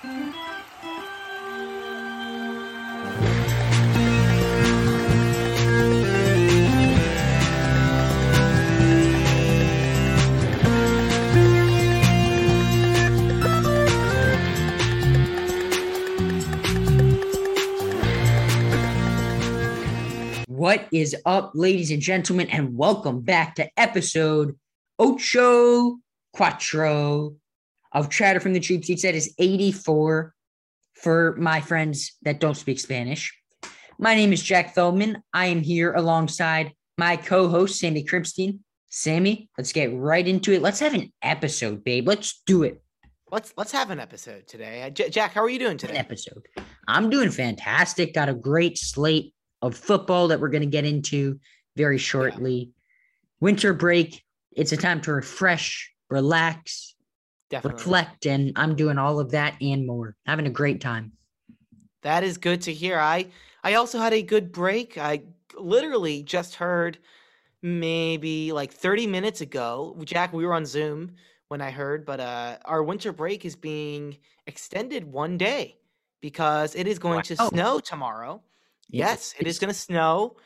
What 0.00 0.10
is 20.92 21.16
up, 21.26 21.50
ladies 21.54 21.90
and 21.90 22.00
gentlemen, 22.00 22.48
and 22.50 22.76
welcome 22.76 23.22
back 23.22 23.56
to 23.56 23.68
episode 23.76 24.56
Ocho 25.00 25.96
Cuatro 26.36 27.34
of 27.92 28.10
Chatter 28.10 28.40
from 28.40 28.52
the 28.52 28.60
Cheap 28.60 28.84
Seats. 28.84 29.02
That 29.02 29.14
is 29.14 29.34
84 29.38 30.34
for 30.94 31.36
my 31.38 31.60
friends 31.60 32.16
that 32.22 32.40
don't 32.40 32.56
speak 32.56 32.80
Spanish. 32.80 33.34
My 33.98 34.14
name 34.14 34.32
is 34.32 34.42
Jack 34.42 34.74
Feldman. 34.74 35.22
I 35.32 35.46
am 35.46 35.62
here 35.62 35.92
alongside 35.92 36.72
my 36.96 37.16
co-host, 37.16 37.78
Sammy 37.78 38.04
Kripstein. 38.04 38.60
Sammy, 38.90 39.48
let's 39.58 39.72
get 39.72 39.94
right 39.94 40.26
into 40.26 40.52
it. 40.52 40.62
Let's 40.62 40.80
have 40.80 40.94
an 40.94 41.12
episode, 41.22 41.84
babe. 41.84 42.06
Let's 42.06 42.42
do 42.46 42.62
it. 42.62 42.82
Let's 43.30 43.52
let's 43.56 43.72
have 43.72 43.90
an 43.90 44.00
episode 44.00 44.46
today. 44.46 44.82
Uh, 44.82 44.90
J- 44.90 45.10
Jack, 45.10 45.32
how 45.32 45.42
are 45.42 45.50
you 45.50 45.58
doing 45.58 45.76
today? 45.76 45.94
An 45.94 45.98
episode. 45.98 46.46
I'm 46.86 47.10
doing 47.10 47.30
fantastic. 47.30 48.14
Got 48.14 48.30
a 48.30 48.34
great 48.34 48.78
slate 48.78 49.34
of 49.60 49.76
football 49.76 50.28
that 50.28 50.40
we're 50.40 50.48
going 50.48 50.62
to 50.62 50.68
get 50.68 50.86
into 50.86 51.38
very 51.76 51.98
shortly. 51.98 52.54
Yeah. 52.54 52.72
Winter 53.40 53.74
break, 53.74 54.22
it's 54.52 54.72
a 54.72 54.76
time 54.76 55.00
to 55.02 55.12
refresh, 55.12 55.92
relax, 56.08 56.94
Definitely. 57.50 57.78
reflect, 57.78 58.26
and 58.26 58.52
I'm 58.56 58.76
doing 58.76 58.98
all 58.98 59.20
of 59.20 59.30
that 59.30 59.54
and 59.60 59.86
more. 59.86 60.16
Having 60.26 60.46
a 60.46 60.50
great 60.50 60.80
time. 60.80 61.12
That 62.02 62.22
is 62.22 62.38
good 62.38 62.62
to 62.62 62.72
hear. 62.72 62.98
I 62.98 63.26
I 63.64 63.74
also 63.74 63.98
had 63.98 64.12
a 64.12 64.22
good 64.22 64.52
break. 64.52 64.98
I 64.98 65.22
literally 65.56 66.22
just 66.22 66.56
heard 66.56 66.98
maybe 67.62 68.52
like 68.52 68.72
30 68.72 69.06
minutes 69.06 69.40
ago. 69.40 69.96
Jack, 70.04 70.32
we 70.32 70.46
were 70.46 70.54
on 70.54 70.66
Zoom 70.66 71.12
when 71.48 71.60
I 71.60 71.70
heard, 71.70 72.04
but 72.04 72.20
uh 72.20 72.58
our 72.64 72.82
winter 72.82 73.12
break 73.12 73.44
is 73.44 73.56
being 73.56 74.18
extended 74.46 75.04
one 75.04 75.38
day 75.38 75.78
because 76.20 76.74
it 76.74 76.86
is 76.86 76.98
going 76.98 77.16
wow. 77.16 77.22
to 77.22 77.36
snow 77.36 77.80
tomorrow. 77.80 78.42
Yes, 78.90 79.34
it 79.38 79.46
is 79.46 79.58
going 79.58 79.72
to 79.72 79.78
snow. 79.78 80.36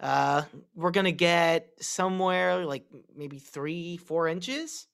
Uh, 0.00 0.42
we're 0.74 0.90
going 0.90 1.04
to 1.04 1.12
get 1.12 1.68
somewhere 1.80 2.64
like 2.64 2.86
maybe 3.14 3.38
three, 3.38 3.98
four 3.98 4.28
inches. 4.28 4.86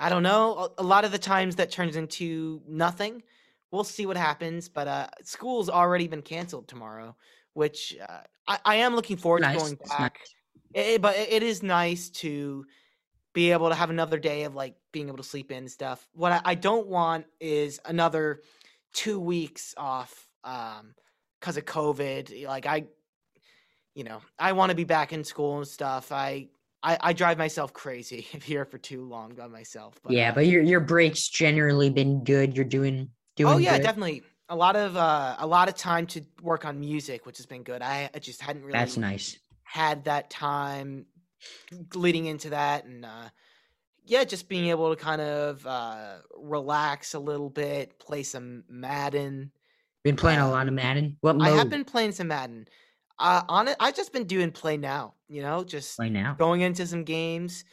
I 0.00 0.08
don't 0.08 0.22
know. 0.22 0.70
A, 0.78 0.82
lot 0.82 1.04
of 1.04 1.12
the 1.12 1.18
times 1.18 1.56
that 1.56 1.70
turns 1.70 1.96
into 1.96 2.62
nothing. 2.66 3.22
We'll 3.70 3.84
see 3.84 4.06
what 4.06 4.16
happens. 4.16 4.68
But 4.68 4.88
uh, 4.88 5.06
school's 5.22 5.68
already 5.68 6.08
been 6.08 6.22
canceled 6.22 6.68
tomorrow, 6.68 7.16
which 7.52 7.96
uh, 8.00 8.22
I, 8.48 8.58
I, 8.64 8.74
am 8.76 8.96
looking 8.96 9.16
forward 9.16 9.42
nice. 9.42 9.56
to 9.56 9.60
going 9.60 9.78
back. 9.88 10.18
It, 10.74 11.02
but 11.02 11.16
it 11.16 11.42
is 11.42 11.62
nice 11.62 12.08
to 12.10 12.66
be 13.32 13.52
able 13.52 13.68
to 13.68 13.74
have 13.74 13.90
another 13.90 14.18
day 14.18 14.44
of 14.44 14.54
like 14.54 14.74
being 14.90 15.08
able 15.08 15.18
to 15.18 15.22
sleep 15.22 15.52
in 15.52 15.58
and 15.58 15.70
stuff. 15.70 16.08
What 16.14 16.32
I, 16.32 16.40
I 16.44 16.54
don't 16.54 16.88
want 16.88 17.26
is 17.38 17.78
another 17.84 18.40
two 18.92 19.20
weeks 19.20 19.74
off. 19.76 20.26
Um, 20.42 20.94
because 21.40 21.56
of 21.56 21.64
COVID. 21.64 22.46
Like 22.46 22.66
I, 22.66 22.84
you 23.94 24.04
know, 24.04 24.20
I 24.38 24.52
want 24.52 24.70
to 24.70 24.76
be 24.76 24.84
back 24.84 25.12
in 25.12 25.24
school 25.24 25.58
and 25.58 25.66
stuff. 25.66 26.12
I, 26.12 26.48
I, 26.82 26.98
I 27.00 27.12
drive 27.12 27.38
myself 27.38 27.72
crazy 27.72 28.20
here 28.44 28.64
for 28.64 28.78
too 28.78 29.04
long 29.04 29.34
by 29.34 29.46
myself. 29.46 30.00
But, 30.02 30.12
yeah, 30.12 30.30
uh, 30.30 30.34
but 30.34 30.46
your 30.46 30.62
your 30.62 30.80
breaks 30.80 31.28
generally 31.28 31.90
been 31.90 32.24
good. 32.24 32.56
You're 32.56 32.64
doing 32.64 33.10
doing. 33.36 33.54
Oh 33.54 33.58
yeah, 33.58 33.76
good. 33.76 33.84
definitely. 33.84 34.22
A 34.48 34.56
lot 34.56 34.74
of 34.74 34.96
uh, 34.96 35.36
a 35.38 35.46
lot 35.46 35.68
of 35.68 35.76
time 35.76 36.06
to 36.08 36.22
work 36.42 36.64
on 36.64 36.80
music, 36.80 37.24
which 37.26 37.36
has 37.36 37.46
been 37.46 37.62
good. 37.62 37.82
I, 37.82 38.10
I 38.14 38.18
just 38.18 38.42
hadn't 38.42 38.62
really. 38.62 38.72
That's 38.72 38.96
nice. 38.96 39.38
Had 39.62 40.04
that 40.04 40.30
time 40.30 41.06
leading 41.94 42.26
into 42.26 42.50
that, 42.50 42.84
and 42.84 43.04
uh, 43.04 43.28
yeah, 44.04 44.24
just 44.24 44.48
being 44.48 44.68
able 44.70 44.94
to 44.94 45.00
kind 45.00 45.20
of 45.20 45.64
uh, 45.64 46.16
relax 46.36 47.14
a 47.14 47.20
little 47.20 47.48
bit, 47.48 47.98
play 48.00 48.24
some 48.24 48.64
Madden, 48.68 49.52
been 50.02 50.16
playing 50.16 50.40
a 50.40 50.50
lot 50.50 50.66
of 50.66 50.74
Madden. 50.74 51.16
What 51.20 51.36
mode? 51.36 51.46
I 51.46 51.50
have 51.50 51.68
been 51.68 51.84
playing 51.84 52.12
some 52.12 52.28
Madden. 52.28 52.66
Uh, 53.18 53.42
on 53.48 53.68
it, 53.68 53.76
I've 53.78 53.94
just 53.94 54.12
been 54.12 54.24
doing 54.24 54.50
play 54.50 54.76
now. 54.76 55.14
You 55.30 55.42
know, 55.42 55.62
just 55.62 55.96
play 55.96 56.10
now, 56.10 56.34
going 56.36 56.62
into 56.62 56.84
some 56.86 57.04
games. 57.04 57.64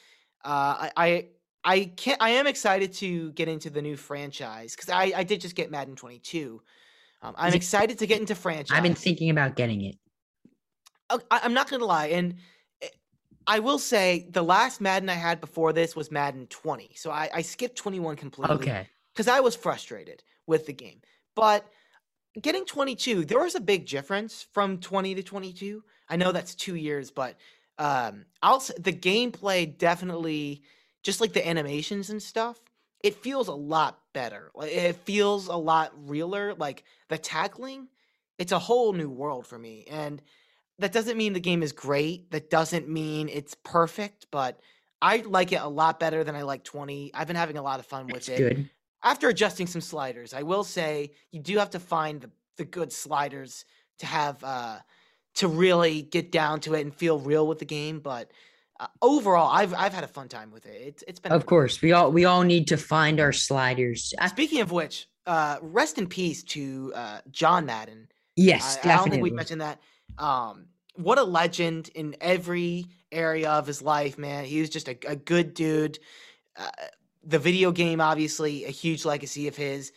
Uh, 0.45 0.87
I, 0.87 0.91
I 0.95 1.25
I 1.63 1.85
can't. 1.97 2.21
I 2.21 2.29
am 2.29 2.45
excited 2.45 2.93
to 2.93 3.31
get 3.31 3.47
into 3.47 3.71
the 3.71 3.81
new 3.81 3.97
franchise 3.97 4.75
because 4.75 4.89
I, 4.89 5.11
I 5.15 5.23
did 5.23 5.41
just 5.41 5.55
get 5.55 5.71
Madden 5.71 5.95
22. 5.95 6.61
Um, 7.23 7.33
I'm 7.35 7.53
it, 7.53 7.55
excited 7.55 7.97
to 7.97 8.05
get 8.05 8.19
into 8.19 8.35
franchise. 8.35 8.77
I've 8.77 8.83
been 8.83 8.93
thinking 8.93 9.31
about 9.31 9.55
getting 9.55 9.81
it. 9.81 9.95
Oh, 11.09 11.19
I, 11.31 11.41
I'm 11.43 11.55
not 11.55 11.67
gonna 11.67 11.83
lie, 11.83 12.07
and 12.07 12.35
eh, 12.83 12.89
I 13.47 13.57
will 13.57 13.79
say 13.79 14.27
the 14.29 14.43
last 14.43 14.79
Madden 14.79 15.09
I 15.09 15.15
had 15.15 15.41
before 15.41 15.73
this 15.73 15.95
was 15.95 16.11
Madden 16.11 16.45
20, 16.47 16.91
so 16.95 17.09
I, 17.09 17.29
I 17.33 17.41
skipped 17.41 17.75
21 17.75 18.17
completely. 18.17 18.55
Okay. 18.55 18.87
Because 19.13 19.27
I 19.27 19.39
was 19.39 19.55
frustrated 19.55 20.21
with 20.45 20.67
the 20.67 20.73
game, 20.73 21.01
but 21.35 21.65
getting 22.39 22.65
22, 22.65 23.25
there 23.25 23.39
was 23.39 23.55
a 23.55 23.59
big 23.59 23.87
difference 23.87 24.45
from 24.53 24.77
20 24.77 25.15
to 25.15 25.23
22. 25.23 25.83
I 26.09 26.15
know 26.15 26.31
that's 26.31 26.55
two 26.55 26.75
years, 26.75 27.11
but 27.11 27.35
um, 27.77 28.25
I'll 28.41 28.59
the 28.59 28.93
gameplay 28.93 29.77
definitely, 29.77 30.63
just 31.03 31.21
like 31.21 31.33
the 31.33 31.47
animations 31.47 32.09
and 32.09 32.21
stuff, 32.21 32.59
it 33.03 33.15
feels 33.15 33.47
a 33.47 33.53
lot 33.53 33.99
better. 34.13 34.51
Like 34.55 34.71
it 34.71 34.95
feels 34.97 35.47
a 35.47 35.55
lot 35.55 35.91
realer. 36.09 36.53
Like 36.53 36.83
the 37.09 37.17
tackling, 37.17 37.87
it's 38.37 38.51
a 38.51 38.59
whole 38.59 38.93
new 38.93 39.09
world 39.09 39.45
for 39.45 39.59
me, 39.59 39.85
and 39.89 40.21
that 40.79 40.91
doesn't 40.91 41.17
mean 41.17 41.33
the 41.33 41.39
game 41.39 41.63
is 41.63 41.71
great. 41.71 42.31
That 42.31 42.49
doesn't 42.49 42.89
mean 42.89 43.29
it's 43.29 43.55
perfect, 43.63 44.27
but 44.31 44.59
I 45.01 45.17
like 45.17 45.51
it 45.51 45.61
a 45.61 45.67
lot 45.67 45.99
better 45.99 46.23
than 46.23 46.35
I 46.35 46.41
like 46.41 46.63
20. 46.63 47.11
I've 47.13 47.27
been 47.27 47.35
having 47.35 47.57
a 47.57 47.61
lot 47.61 47.79
of 47.79 47.85
fun 47.85 48.07
with 48.07 48.29
it. 48.29 48.37
Good 48.37 48.69
after 49.03 49.29
adjusting 49.29 49.67
some 49.67 49.81
sliders, 49.81 50.33
I 50.33 50.43
will 50.43 50.63
say 50.63 51.11
you 51.31 51.39
do 51.39 51.57
have 51.57 51.69
to 51.71 51.79
find 51.79 52.21
the, 52.21 52.31
the 52.57 52.65
good 52.65 52.91
sliders 52.91 53.65
to 53.99 54.05
have 54.05 54.43
uh, 54.43 54.79
to 55.37 55.47
really 55.47 56.01
get 56.01 56.31
down 56.31 56.59
to 56.61 56.73
it 56.73 56.81
and 56.81 56.93
feel 56.93 57.19
real 57.19 57.47
with 57.47 57.59
the 57.59 57.65
game. 57.65 57.99
But 57.99 58.31
uh, 58.79 58.87
overall, 59.01 59.49
I've 59.51 59.73
I've 59.73 59.93
had 59.93 60.03
a 60.03 60.07
fun 60.07 60.27
time 60.27 60.51
with 60.51 60.65
it. 60.65 60.81
It's 60.81 61.03
it's 61.07 61.19
been. 61.19 61.31
Of 61.31 61.45
course, 61.45 61.81
we 61.81 61.91
all 61.93 62.11
we 62.11 62.25
all 62.25 62.43
need 62.43 62.67
to 62.67 62.77
find 62.77 63.19
our 63.19 63.31
sliders. 63.31 64.13
Speaking 64.27 64.61
of 64.61 64.71
which, 64.71 65.07
uh, 65.25 65.57
rest 65.61 65.97
in 65.97 66.07
peace 66.07 66.43
to 66.43 66.91
uh, 66.95 67.19
John 67.31 67.65
Madden. 67.65 68.07
Yes, 68.35 68.77
I, 68.77 68.81
definitely. 68.81 68.91
I 68.91 68.97
don't 68.97 69.09
think 69.11 69.23
we 69.23 69.31
mentioned 69.31 69.61
that. 69.61 69.79
Um, 70.17 70.65
what 70.95 71.17
a 71.17 71.23
legend 71.23 71.89
in 71.95 72.15
every 72.21 72.87
area 73.11 73.49
of 73.49 73.67
his 73.67 73.81
life, 73.81 74.17
man. 74.17 74.45
He 74.45 74.59
was 74.59 74.69
just 74.69 74.87
a, 74.87 74.97
a 75.07 75.15
good 75.15 75.53
dude. 75.53 75.99
Uh, 76.55 76.69
the 77.23 77.39
video 77.39 77.71
game, 77.71 78.01
obviously, 78.01 78.65
a 78.65 78.69
huge 78.69 79.05
legacy 79.05 79.47
of 79.47 79.55
his. 79.55 79.91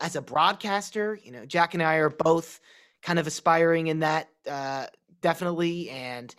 As 0.00 0.14
a 0.14 0.22
broadcaster, 0.22 1.18
you 1.22 1.32
know, 1.32 1.44
Jack 1.44 1.74
and 1.74 1.82
I 1.82 1.96
are 1.96 2.10
both 2.10 2.60
kind 3.02 3.18
of 3.18 3.26
aspiring 3.26 3.88
in 3.88 4.00
that, 4.00 4.28
uh, 4.48 4.86
definitely. 5.20 5.90
And 5.90 6.34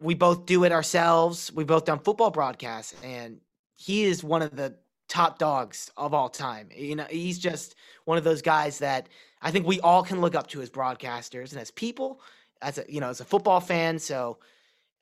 we 0.00 0.14
both 0.14 0.46
do 0.46 0.64
it 0.64 0.72
ourselves. 0.72 1.52
We 1.52 1.64
both 1.64 1.84
done 1.84 1.98
football 2.00 2.30
broadcasts, 2.30 2.94
and 3.02 3.40
he 3.76 4.04
is 4.04 4.22
one 4.22 4.42
of 4.42 4.54
the 4.56 4.74
top 5.08 5.38
dogs 5.38 5.90
of 5.96 6.12
all 6.12 6.28
time. 6.28 6.68
You 6.74 6.96
know, 6.96 7.06
he's 7.08 7.38
just 7.38 7.76
one 8.04 8.18
of 8.18 8.24
those 8.24 8.42
guys 8.42 8.78
that 8.78 9.08
I 9.42 9.50
think 9.50 9.66
we 9.66 9.80
all 9.80 10.02
can 10.02 10.20
look 10.20 10.34
up 10.34 10.48
to 10.48 10.60
as 10.60 10.70
broadcasters 10.70 11.52
and 11.52 11.60
as 11.60 11.70
people, 11.70 12.20
as 12.62 12.78
a 12.78 12.84
you 12.88 13.00
know, 13.00 13.08
as 13.08 13.20
a 13.20 13.24
football 13.24 13.60
fan. 13.60 13.98
So, 13.98 14.38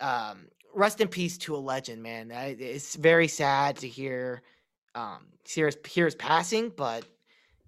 um, 0.00 0.46
rest 0.74 1.00
in 1.00 1.08
peace 1.08 1.38
to 1.38 1.56
a 1.56 1.58
legend, 1.58 2.02
man. 2.02 2.30
It's 2.30 2.96
very 2.96 3.28
sad 3.28 3.76
to 3.78 3.88
hear 3.88 4.42
um, 4.94 5.26
here's 5.48 5.76
here's 5.86 6.14
passing, 6.14 6.70
but 6.76 7.04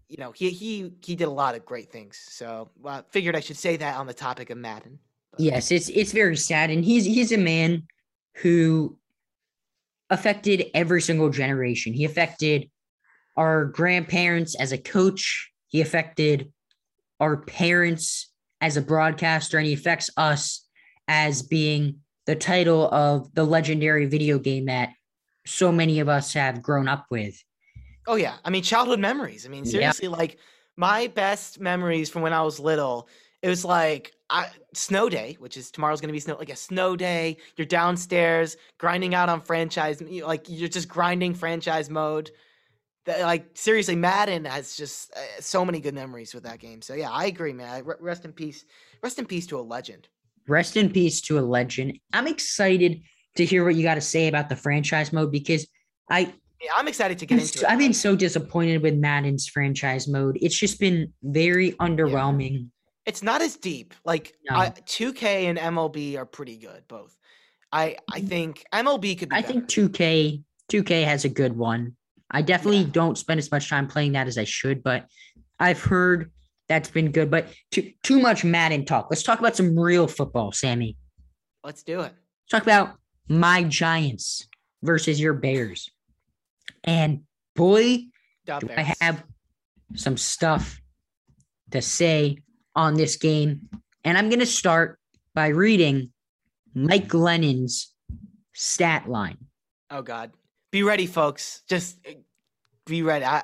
you 0.08 0.16
know 0.18 0.32
he 0.32 0.50
he 0.50 0.92
he 1.04 1.16
did 1.16 1.24
a 1.26 1.30
lot 1.30 1.54
of 1.54 1.64
great 1.64 1.90
things. 1.90 2.18
So 2.28 2.70
I 2.84 3.02
figured 3.10 3.36
I 3.36 3.40
should 3.40 3.56
say 3.56 3.76
that 3.76 3.96
on 3.96 4.06
the 4.06 4.14
topic 4.14 4.50
of 4.50 4.58
Madden. 4.58 4.98
Yes, 5.38 5.70
it's 5.70 5.88
it's 5.88 6.12
very 6.12 6.36
sad, 6.36 6.70
and 6.70 6.84
he's 6.84 7.04
he's 7.04 7.32
a 7.32 7.38
man 7.38 7.86
who 8.36 8.98
affected 10.10 10.66
every 10.74 11.02
single 11.02 11.30
generation. 11.30 11.92
He 11.92 12.04
affected 12.04 12.70
our 13.36 13.66
grandparents 13.66 14.54
as 14.54 14.72
a 14.72 14.78
coach. 14.78 15.50
He 15.68 15.80
affected 15.80 16.52
our 17.20 17.38
parents 17.38 18.32
as 18.60 18.76
a 18.76 18.82
broadcaster, 18.82 19.58
and 19.58 19.66
he 19.66 19.74
affects 19.74 20.10
us 20.16 20.66
as 21.08 21.42
being 21.42 22.00
the 22.26 22.36
title 22.36 22.88
of 22.90 23.32
the 23.34 23.44
legendary 23.44 24.06
video 24.06 24.38
game 24.38 24.66
that 24.66 24.90
so 25.46 25.70
many 25.70 26.00
of 26.00 26.08
us 26.08 26.32
have 26.32 26.62
grown 26.62 26.88
up 26.88 27.06
with. 27.10 27.42
Oh 28.06 28.16
yeah, 28.16 28.36
I 28.44 28.50
mean 28.50 28.62
childhood 28.62 29.00
memories. 29.00 29.46
I 29.46 29.48
mean 29.48 29.64
seriously, 29.64 30.08
yeah. 30.08 30.16
like 30.16 30.38
my 30.76 31.06
best 31.08 31.60
memories 31.60 32.10
from 32.10 32.22
when 32.22 32.32
I 32.32 32.42
was 32.42 32.60
little. 32.60 33.08
It 33.42 33.48
was 33.48 33.64
like 33.64 34.12
I, 34.28 34.48
snow 34.72 35.08
day, 35.08 35.36
which 35.38 35.56
is 35.56 35.70
tomorrow's 35.70 36.00
going 36.00 36.08
to 36.08 36.12
be 36.12 36.20
snow, 36.20 36.36
like 36.36 36.50
a 36.50 36.56
snow 36.56 36.96
day. 36.96 37.36
You're 37.56 37.66
downstairs 37.66 38.56
grinding 38.78 39.14
out 39.14 39.28
on 39.28 39.40
franchise, 39.40 40.00
like 40.02 40.46
you're 40.48 40.68
just 40.68 40.88
grinding 40.88 41.34
franchise 41.34 41.88
mode. 41.90 42.30
That, 43.04 43.20
like 43.20 43.50
seriously, 43.54 43.94
Madden 43.94 44.46
has 44.46 44.76
just 44.76 45.12
uh, 45.14 45.40
so 45.40 45.64
many 45.64 45.78
good 45.78 45.94
memories 45.94 46.34
with 46.34 46.42
that 46.42 46.58
game. 46.58 46.82
So 46.82 46.94
yeah, 46.94 47.10
I 47.10 47.26
agree, 47.26 47.52
man. 47.52 47.84
R- 47.86 47.98
rest 48.00 48.24
in 48.24 48.32
peace. 48.32 48.64
Rest 49.02 49.18
in 49.18 49.26
peace 49.26 49.46
to 49.48 49.58
a 49.58 49.62
legend. 49.62 50.08
Rest 50.48 50.76
in 50.76 50.90
peace 50.90 51.20
to 51.22 51.38
a 51.38 51.40
legend. 51.40 51.98
I'm 52.12 52.26
excited 52.26 53.00
to 53.36 53.44
hear 53.44 53.64
what 53.64 53.76
you 53.76 53.84
got 53.84 53.94
to 53.94 54.00
say 54.00 54.26
about 54.26 54.48
the 54.48 54.56
franchise 54.56 55.12
mode 55.12 55.30
because 55.30 55.68
I 56.10 56.32
I'm 56.76 56.88
excited 56.88 57.18
to 57.18 57.26
get 57.26 57.40
into 57.40 57.60
it. 57.60 57.64
I've 57.66 57.78
been 57.78 57.92
so 57.92 58.16
disappointed 58.16 58.82
with 58.82 58.94
Madden's 58.94 59.48
franchise 59.48 60.08
mode. 60.08 60.38
It's 60.40 60.56
just 60.56 60.80
been 60.80 61.12
very 61.22 61.72
underwhelming. 61.72 62.52
Yeah. 62.52 62.66
It's 63.06 63.22
not 63.22 63.42
as 63.42 63.56
deep. 63.56 63.94
Like 64.04 64.34
no. 64.48 64.56
I, 64.56 64.70
2K 64.70 65.22
and 65.22 65.58
MLB 65.58 66.16
are 66.16 66.26
pretty 66.26 66.56
good 66.56 66.82
both. 66.88 67.16
I 67.72 67.96
I 68.12 68.20
mm. 68.20 68.28
think 68.28 68.64
MLB 68.72 69.18
could 69.18 69.28
be 69.28 69.36
I 69.36 69.42
better. 69.42 69.52
think 69.52 69.68
2K 69.68 70.42
2K 70.70 71.04
has 71.04 71.24
a 71.24 71.28
good 71.28 71.56
one. 71.56 71.96
I 72.30 72.42
definitely 72.42 72.80
yeah. 72.80 72.90
don't 72.92 73.16
spend 73.16 73.38
as 73.38 73.50
much 73.50 73.68
time 73.68 73.86
playing 73.86 74.12
that 74.12 74.26
as 74.26 74.38
I 74.38 74.44
should, 74.44 74.82
but 74.82 75.06
I've 75.60 75.80
heard 75.80 76.32
that's 76.68 76.90
been 76.90 77.12
good. 77.12 77.30
But 77.30 77.48
too 77.70 77.92
too 78.02 78.20
much 78.20 78.44
Madden 78.44 78.84
talk. 78.84 79.08
Let's 79.10 79.22
talk 79.22 79.38
about 79.38 79.56
some 79.56 79.78
real 79.78 80.08
football, 80.08 80.52
Sammy. 80.52 80.96
Let's 81.62 81.82
do 81.82 82.00
it. 82.00 82.12
Let's 82.12 82.50
talk 82.50 82.62
about 82.62 82.96
my 83.28 83.64
Giants 83.64 84.48
versus 84.82 85.20
your 85.20 85.34
Bears. 85.34 85.90
And 86.84 87.22
boy, 87.54 88.04
do 88.46 88.68
I 88.76 88.94
have 89.00 89.24
some 89.94 90.16
stuff 90.16 90.80
to 91.70 91.82
say 91.82 92.38
on 92.74 92.94
this 92.94 93.16
game. 93.16 93.68
And 94.04 94.16
I'm 94.16 94.28
going 94.28 94.40
to 94.40 94.46
start 94.46 94.98
by 95.34 95.48
reading 95.48 96.10
Mike 96.74 97.08
Glennon's 97.08 97.92
stat 98.54 99.08
line. 99.08 99.38
Oh, 99.90 100.02
God. 100.02 100.32
Be 100.70 100.82
ready, 100.82 101.06
folks. 101.06 101.62
Just 101.68 101.98
uh, 102.06 102.12
be 102.86 103.02
ready. 103.02 103.24
I, 103.24 103.42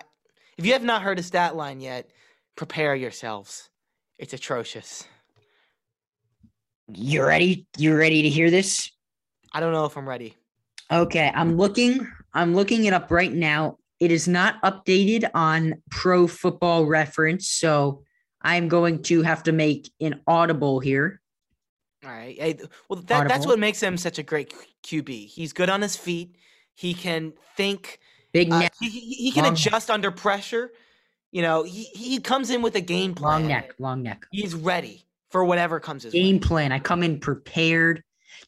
if 0.56 0.66
you 0.66 0.72
have 0.74 0.82
not 0.82 1.02
heard 1.02 1.18
a 1.18 1.22
stat 1.22 1.56
line 1.56 1.80
yet, 1.80 2.10
prepare 2.56 2.94
yourselves. 2.94 3.68
It's 4.18 4.34
atrocious. 4.34 5.04
You 6.88 7.24
ready? 7.24 7.66
You 7.78 7.96
ready 7.96 8.22
to 8.22 8.28
hear 8.28 8.50
this? 8.50 8.90
I 9.52 9.60
don't 9.60 9.72
know 9.72 9.86
if 9.86 9.96
I'm 9.96 10.08
ready. 10.08 10.36
Okay, 10.90 11.32
I'm 11.34 11.56
looking. 11.56 12.06
I'm 12.34 12.54
looking 12.54 12.84
it 12.84 12.92
up 12.92 13.10
right 13.10 13.32
now. 13.32 13.78
It 14.00 14.10
is 14.10 14.26
not 14.26 14.60
updated 14.62 15.30
on 15.34 15.82
Pro 15.90 16.26
Football 16.26 16.86
Reference, 16.86 17.48
so 17.48 18.02
I'm 18.40 18.68
going 18.68 19.02
to 19.04 19.22
have 19.22 19.44
to 19.44 19.52
make 19.52 19.92
an 20.00 20.20
audible 20.26 20.80
here. 20.80 21.20
All 22.04 22.10
right. 22.10 22.36
Hey, 22.36 22.58
well, 22.88 23.00
that, 23.02 23.28
that's 23.28 23.46
what 23.46 23.58
makes 23.58 23.80
him 23.80 23.96
such 23.96 24.18
a 24.18 24.22
great 24.22 24.52
QB. 24.82 25.28
He's 25.28 25.52
good 25.52 25.70
on 25.70 25.82
his 25.82 25.96
feet. 25.96 26.34
He 26.74 26.94
can 26.94 27.32
think. 27.56 28.00
Big 28.32 28.50
uh, 28.50 28.58
neck. 28.58 28.74
he, 28.80 28.88
he, 28.88 29.30
can 29.30 29.44
long 29.44 29.52
adjust 29.52 29.90
under 29.90 30.10
pressure. 30.10 30.72
You 31.30 31.42
know, 31.42 31.62
he, 31.62 31.84
he 31.94 32.18
comes 32.18 32.50
in 32.50 32.60
with 32.60 32.74
a 32.74 32.80
game 32.80 33.14
plan. 33.14 33.42
Long 33.42 33.48
neck, 33.48 33.74
long 33.78 34.02
neck. 34.02 34.26
He's 34.32 34.54
ready 34.54 35.06
for 35.30 35.44
whatever 35.44 35.80
comes 35.80 36.02
his 36.02 36.12
game 36.12 36.36
way. 36.36 36.40
plan. 36.40 36.72
I 36.72 36.78
come 36.78 37.02
in 37.02 37.20
prepared. 37.20 38.02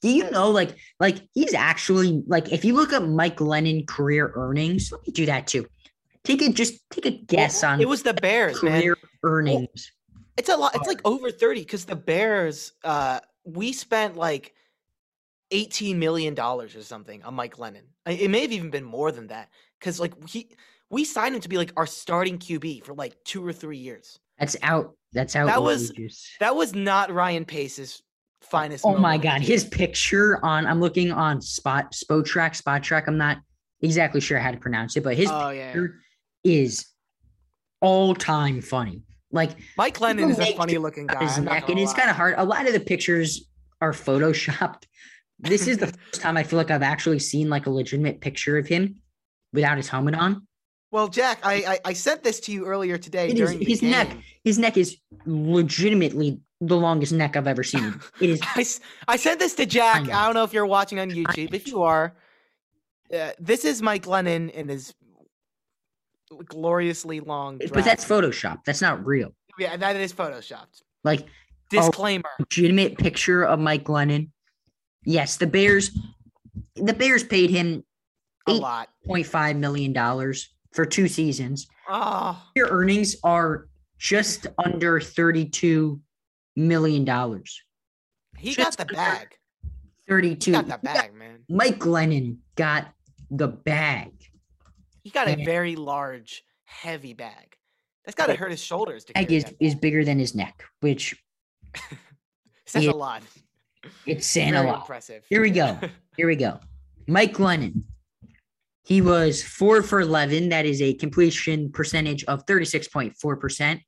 Do 0.05 0.11
you 0.11 0.31
know, 0.31 0.51
like, 0.51 0.77
like 1.01 1.27
he's 1.33 1.55
actually 1.55 2.23
like, 2.27 2.53
if 2.53 2.62
you 2.62 2.75
look 2.75 2.93
up 2.93 3.05
Mike 3.05 3.39
Glennon 3.39 3.87
career 3.87 4.33
earnings, 4.35 4.93
let 4.93 5.01
me 5.06 5.15
do 5.15 5.25
that 5.25 5.47
too. 5.47 5.67
Take 6.25 6.43
a 6.43 6.53
just 6.53 6.79
take 6.91 7.06
a 7.06 7.11
guess 7.11 7.62
well, 7.62 7.73
on. 7.73 7.81
It 7.81 7.89
was 7.89 8.03
the 8.03 8.12
Bears 8.12 8.59
career 8.59 8.99
man. 9.03 9.11
earnings. 9.23 9.93
Well, 10.12 10.25
it's 10.37 10.51
a 10.51 10.59
lot. 10.59 10.75
It's 10.75 10.87
like 10.87 11.01
over 11.06 11.31
thirty 11.31 11.61
because 11.61 11.87
the 11.87 11.97
Bears. 11.97 12.75
uh 12.85 13.21
We 13.45 13.73
spent 13.73 14.19
like 14.19 14.53
eighteen 15.51 15.99
million 15.99 16.35
dollars 16.35 16.77
or 16.77 16.83
something 16.83 17.23
on 17.23 17.33
Mike 17.33 17.57
Glennon. 17.57 17.85
It 18.05 18.31
may 18.31 18.43
have 18.43 18.53
even 18.53 18.69
been 18.69 18.85
more 18.85 19.11
than 19.11 19.29
that 19.29 19.49
because 19.81 19.99
like 19.99 20.12
he 20.29 20.50
we 20.91 21.07
signed 21.07 21.35
him 21.35 21.41
to 21.41 21.49
be 21.49 21.57
like 21.57 21.73
our 21.79 21.87
starting 21.87 22.37
QB 22.37 22.85
for 22.85 22.93
like 22.93 23.17
two 23.25 23.47
or 23.47 23.55
three 23.55 23.79
years. 23.79 24.19
That's 24.39 24.57
out. 24.61 24.99
That's 25.15 25.35
out. 25.35 25.47
That 25.47 25.62
was 25.62 25.93
that 26.41 26.55
was 26.55 26.75
not 26.75 27.11
Ryan 27.11 27.47
Pace's 27.47 28.03
finest. 28.44 28.85
Oh 28.85 28.96
my 28.96 29.19
god, 29.19 29.41
his 29.41 29.64
picture 29.64 30.44
on 30.44 30.67
I'm 30.67 30.81
looking 30.81 31.12
on 31.12 31.41
spot 31.41 31.93
Spotrac, 31.93 32.56
Spot 32.56 32.82
Track. 32.82 33.08
I'm 33.08 33.19
not 33.19 33.38
exactly 33.81 34.20
sure 34.20 34.38
how 34.38 34.50
to 34.50 34.56
pronounce 34.58 34.96
it, 34.96 35.02
but 35.02 35.17
his 35.17 35.31
oh, 35.31 35.50
picture 35.50 36.00
yeah. 36.44 36.52
is 36.52 36.87
all 37.81 38.14
time 38.14 38.61
funny. 38.61 39.02
Like 39.31 39.50
Mike 39.76 39.99
Glennon 39.99 40.31
is 40.31 40.38
a 40.38 40.56
funny 40.56 40.79
looking 40.79 41.06
guy. 41.06 41.25
His 41.25 41.38
neck, 41.38 41.69
and 41.69 41.79
it's 41.79 41.93
kind 41.93 42.08
of 42.08 42.17
hard. 42.17 42.35
A 42.38 42.44
lot 42.44 42.67
of 42.67 42.73
the 42.73 42.81
pictures 42.81 43.49
are 43.81 43.93
photoshopped. 43.93 44.85
This 45.40 45.67
is 45.67 45.79
the 45.79 45.88
first 45.88 46.23
time 46.23 46.37
I 46.37 46.44
feel 46.44 46.56
like 46.56 46.70
I've 46.70 46.82
actually 46.82 47.19
seen 47.19 47.50
like 47.50 47.67
a 47.67 47.70
legitimate 47.70 48.20
picture 48.20 48.56
of 48.56 48.67
him 48.67 49.02
without 49.52 49.76
his 49.76 49.88
helmet 49.88 50.14
on. 50.14 50.47
Well, 50.93 51.08
Jack, 51.08 51.40
I 51.43 51.55
I, 51.55 51.79
I 51.87 51.93
sent 51.93 52.23
this 52.23 52.38
to 52.40 52.52
you 52.52 52.67
earlier 52.67 52.97
today. 52.97 53.32
During 53.35 53.61
is, 53.61 53.69
his 53.69 53.81
game. 53.81 53.90
neck. 53.90 54.17
His 54.44 54.58
neck 54.58 54.76
is 54.76 54.97
legitimately 55.26 56.40
the 56.66 56.76
longest 56.76 57.12
neck 57.12 57.37
I've 57.37 57.46
ever 57.46 57.62
seen. 57.62 58.00
It 58.20 58.31
is. 58.31 58.40
I, 59.08 59.12
I 59.14 59.16
sent 59.16 59.40
this 59.40 59.55
to 59.55 59.66
Jack. 59.66 60.08
I, 60.08 60.22
I, 60.22 60.26
don't 60.26 60.34
know 60.34 60.44
if 60.44 60.52
you're 60.52 60.66
watching 60.66 60.99
on 60.99 61.11
YouTube. 61.11 61.55
If 61.55 61.66
you 61.69 61.82
are, 61.82 62.14
uh, 63.12 63.31
this 63.38 63.64
is 63.64 63.82
Mike 63.82 64.05
Glennon 64.05 64.50
in 64.50 64.69
his 64.69 64.94
gloriously 66.46 67.20
long. 67.20 67.58
But 67.72 67.84
that's 67.84 68.05
Photoshop. 68.05 68.64
That's 68.64 68.81
not 68.81 69.05
real. 69.05 69.34
Yeah, 69.58 69.76
that 69.76 69.96
is 69.96 70.12
photoshopped. 70.12 70.82
Like 71.05 71.26
disclaimer. 71.70 72.25
Legitimate 72.38 72.99
picture 72.99 73.44
of 73.44 73.61
Mike 73.61 73.84
Glennon. 73.84 74.31
Yes, 75.05 75.37
the 75.37 75.46
Bears. 75.46 75.96
The 76.76 76.94
Bears 76.94 77.22
paid 77.22 77.50
him 77.50 77.84
a 78.46 78.52
lot, 78.52 78.88
point 79.05 79.26
five 79.26 79.56
million 79.56 79.93
dollars 79.93 80.50
for 80.72 80.84
two 80.84 81.08
seasons. 81.08 81.66
Oh. 81.88 82.43
Your 82.56 82.69
earnings 82.69 83.16
are 83.22 83.69
just 83.99 84.46
under 84.64 85.00
thirty-two 85.00 86.00
million 86.56 87.05
dollars. 87.05 87.62
He 88.37 88.55
got 88.55 88.77
the 88.77 88.85
bag. 88.85 89.37
32. 90.09 90.51
He 90.51 90.56
got 90.56 90.67
the 90.67 90.79
bag, 90.79 91.11
got, 91.11 91.15
man. 91.15 91.39
Mike 91.49 91.79
Glennon 91.79 92.39
got 92.56 92.89
the 93.31 93.49
bag. 93.49 94.12
He 95.03 95.11
got 95.11 95.29
a 95.29 95.45
very 95.45 95.77
large, 95.77 96.43
heavy 96.65 97.15
bag. 97.15 97.56
That's 98.05 98.15
got 98.15 98.27
to 98.27 98.35
hurt 98.35 98.51
his 98.51 98.62
shoulders. 98.62 99.05
bag 99.15 99.33
is, 99.33 99.45
is 99.61 99.75
bigger 99.75 100.05
than 100.05 100.19
his 100.19 100.35
neck, 100.35 100.65
which 100.81 101.17
says 102.67 102.87
a 102.87 102.93
lot. 102.93 103.23
It's 104.07 104.27
saying 104.27 104.55
a 104.55 104.62
lot. 104.62 104.81
Impressive. 104.81 105.25
Here 105.29 105.41
we 105.41 105.50
go. 105.50 105.79
Here 106.17 106.27
we 106.27 106.37
go. 106.37 106.61
Mike 107.07 107.35
Glennon. 107.35 107.83
He 108.85 109.00
was 109.00 109.43
four 109.43 109.83
for 109.83 110.00
11. 110.00 110.50
That 110.50 110.67
is 110.67 110.83
a 110.83 110.93
completion 110.95 111.73
percentage 111.73 112.23
of 112.25 112.45
36.4%. 112.45 113.81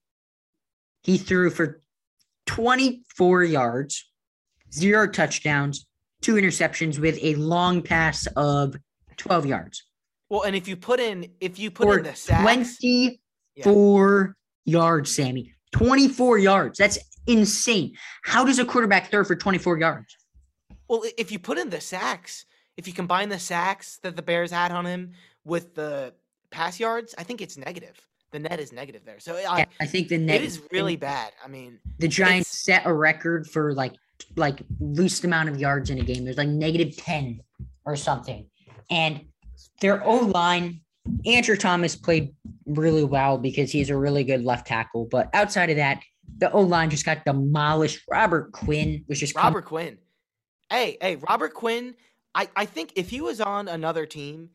He 1.03 1.19
threw 1.19 1.51
for 1.51 1.83
24 2.47 3.45
yards, 3.45 4.11
zero 4.73 5.07
touchdowns, 5.07 5.87
two 6.23 6.35
interceptions 6.35 6.99
with 6.99 7.19
a 7.23 7.35
long 7.35 7.83
pass 7.83 8.27
of 8.37 8.77
12 9.17 9.47
yards. 9.47 9.85
Well, 10.29 10.43
and 10.43 10.57
if 10.57 10.67
you 10.67 10.77
put 10.77 10.99
in 10.99 11.31
if 11.41 11.59
you 11.59 11.71
put 11.71 11.99
in 11.99 12.05
the 12.05 12.15
sacks, 12.15 12.79
24 13.63 14.37
yeah. 14.65 14.73
yards, 14.73 15.15
Sammy. 15.15 15.53
24 15.73 16.39
yards. 16.39 16.79
That's 16.79 16.99
insane. 17.27 17.97
How 18.23 18.45
does 18.45 18.59
a 18.59 18.65
quarterback 18.65 19.11
throw 19.11 19.25
for 19.25 19.37
24 19.37 19.79
yards? 19.79 20.17
Well, 20.89 21.03
if 21.19 21.31
you 21.31 21.39
put 21.39 21.59
in 21.59 21.71
the 21.71 21.81
sacks, 21.81 22.47
if 22.77 22.87
you 22.87 22.93
combine 22.93 23.29
the 23.29 23.39
sacks 23.39 23.99
that 24.03 24.17
the 24.17 24.23
Bears 24.23 24.51
had 24.51 24.73
on 24.73 24.87
him 24.87 25.13
with 25.45 25.75
the 25.75 26.15
pass 26.51 26.81
yards, 26.81 27.15
I 27.19 27.23
think 27.23 27.41
it's 27.41 27.57
negative 27.57 27.97
the 28.37 28.49
net 28.49 28.61
is 28.61 28.73
negative 28.73 29.03
there. 29.05 29.19
So 29.19 29.37
I, 29.37 29.59
yeah, 29.59 29.65
I 29.81 29.87
think 29.87 30.09
the 30.09 30.19
net 30.19 30.43
is 30.43 30.61
really 30.71 30.97
bad. 30.97 31.33
I 31.43 31.49
mean, 31.49 31.79
the 31.99 32.09
Giants 32.09 32.49
set 32.49 32.83
a 32.85 32.93
record 32.93 33.47
for 33.49 33.73
like 33.73 33.95
like 34.37 34.63
least 34.81 35.25
amount 35.25 35.49
of 35.49 35.59
yards 35.59 35.91
in 35.91 35.99
a 35.99 36.05
game. 36.05 36.25
There's 36.25 36.37
like 36.37 36.49
negative 36.49 36.97
ten 36.97 37.41
or 37.85 37.97
something, 37.97 38.47
and 38.91 39.25
their 39.81 40.05
O 40.05 40.17
line. 40.19 40.81
Andrew 41.25 41.57
Thomas 41.57 41.95
played 41.95 42.35
really 42.67 43.05
well 43.05 43.39
because 43.39 43.71
he's 43.71 43.91
a 43.91 43.97
really 43.97 44.25
good 44.25 44.45
left 44.45 44.67
tackle. 44.67 45.07
But 45.09 45.31
outside 45.35 45.71
of 45.71 45.77
that, 45.77 46.03
the 46.39 46.51
O 46.51 46.61
line 46.61 46.91
just 46.91 47.05
got 47.05 47.25
demolished. 47.25 48.03
Robert 48.11 48.51
Quinn 48.51 49.05
was 49.09 49.21
just 49.21 49.37
Robert 49.37 49.67
Quinn. 49.67 49.99
Hey, 50.69 50.99
hey, 51.01 51.17
Robert 51.17 51.55
Quinn. 51.55 51.95
I, 52.35 52.49
I 52.57 52.67
think 52.67 52.93
if 52.97 53.09
he 53.09 53.21
was 53.21 53.41
on 53.41 53.69
another 53.69 54.05
team, 54.05 54.51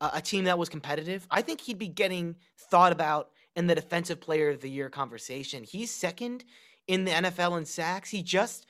a 0.00 0.20
team 0.20 0.44
that 0.44 0.58
was 0.58 0.68
competitive, 0.68 1.26
I 1.30 1.42
think 1.42 1.60
he'd 1.60 1.78
be 1.78 1.88
getting 1.88 2.36
thought 2.58 2.92
about 2.92 3.30
in 3.56 3.66
the 3.66 3.74
defensive 3.74 4.20
player 4.20 4.50
of 4.50 4.60
the 4.60 4.70
year 4.70 4.88
conversation. 4.88 5.64
He's 5.64 5.90
second 5.90 6.44
in 6.86 7.04
the 7.04 7.12
NFL 7.12 7.58
in 7.58 7.64
sacks. 7.64 8.10
He 8.10 8.22
just 8.22 8.66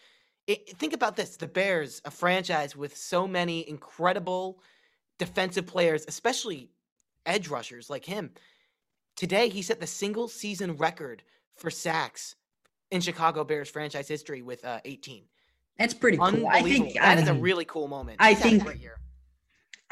it, 0.46 0.76
think 0.76 0.92
about 0.92 1.16
this: 1.16 1.36
the 1.36 1.46
Bears, 1.46 2.02
a 2.04 2.10
franchise 2.10 2.76
with 2.76 2.96
so 2.96 3.26
many 3.26 3.68
incredible 3.68 4.60
defensive 5.18 5.66
players, 5.66 6.04
especially 6.06 6.70
edge 7.26 7.48
rushers 7.48 7.88
like 7.88 8.04
him. 8.04 8.30
Today, 9.16 9.48
he 9.48 9.62
set 9.62 9.80
the 9.80 9.86
single 9.86 10.28
season 10.28 10.76
record 10.76 11.22
for 11.56 11.70
sacks 11.70 12.34
in 12.90 13.00
Chicago 13.00 13.44
Bears 13.44 13.70
franchise 13.70 14.08
history 14.08 14.42
with 14.42 14.64
uh, 14.64 14.80
18. 14.84 15.24
That's 15.78 15.94
pretty 15.94 16.18
cool. 16.18 16.46
I 16.48 16.62
think 16.62 16.94
that 16.94 17.18
I 17.18 17.20
is 17.20 17.28
a 17.28 17.34
really 17.34 17.64
cool 17.64 17.88
moment. 17.88 18.16
I 18.20 18.34
think 18.34 18.64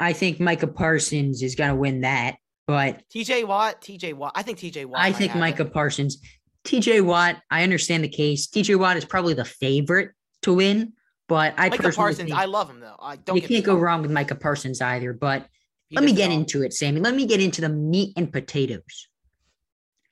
I 0.03 0.13
think 0.13 0.39
Micah 0.39 0.67
Parsons 0.67 1.41
is 1.41 1.55
going 1.55 1.69
to 1.69 1.75
win 1.75 2.01
that. 2.01 2.35
But 2.67 3.03
TJ 3.13 3.45
Watt, 3.47 3.81
TJ 3.81 4.13
Watt. 4.13 4.31
I 4.35 4.41
think 4.43 4.59
TJ 4.59 4.85
Watt. 4.85 5.01
I 5.01 5.11
think 5.11 5.35
it. 5.35 5.39
Micah 5.39 5.65
Parsons. 5.65 6.21
TJ 6.65 7.03
Watt, 7.03 7.37
I 7.51 7.63
understand 7.63 8.03
the 8.03 8.09
case. 8.09 8.47
TJ 8.47 8.79
Watt 8.79 8.95
is 8.95 9.03
probably 9.03 9.33
the 9.33 9.43
favorite 9.43 10.11
to 10.43 10.53
win, 10.53 10.93
but 11.27 11.53
I 11.57 11.69
Micah 11.69 11.91
Parsons. 11.91 12.29
think 12.29 12.37
I 12.37 12.45
love 12.45 12.69
him 12.69 12.79
though. 12.79 12.95
I 12.99 13.17
don't. 13.17 13.35
you 13.35 13.41
can't 13.41 13.65
go 13.65 13.73
wrong. 13.73 13.81
wrong 13.81 14.01
with 14.03 14.11
Micah 14.11 14.35
Parsons 14.35 14.79
either. 14.81 15.11
But 15.11 15.45
He 15.89 15.95
let 15.97 16.05
me 16.05 16.13
get 16.13 16.31
into 16.31 16.63
it, 16.63 16.73
Sammy. 16.73 17.01
Let 17.01 17.15
me 17.15 17.25
get 17.25 17.41
into 17.41 17.59
the 17.59 17.69
meat 17.69 18.13
and 18.15 18.31
potatoes. 18.31 19.09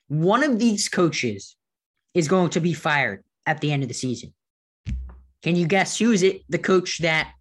One 0.07 0.43
of 0.43 0.59
these 0.59 0.89
coaches 0.89 1.55
is 2.13 2.27
going 2.27 2.49
to 2.49 2.59
be 2.59 2.73
fired 2.73 3.23
at 3.45 3.61
the 3.61 3.71
end 3.71 3.83
of 3.83 3.87
the 3.87 3.95
season. 3.95 4.33
Can 5.41 5.55
you 5.55 5.65
guess 5.67 5.97
who 5.97 6.11
is 6.11 6.21
it? 6.21 6.41
The 6.49 6.59
coach 6.59 6.99
that 6.99 7.31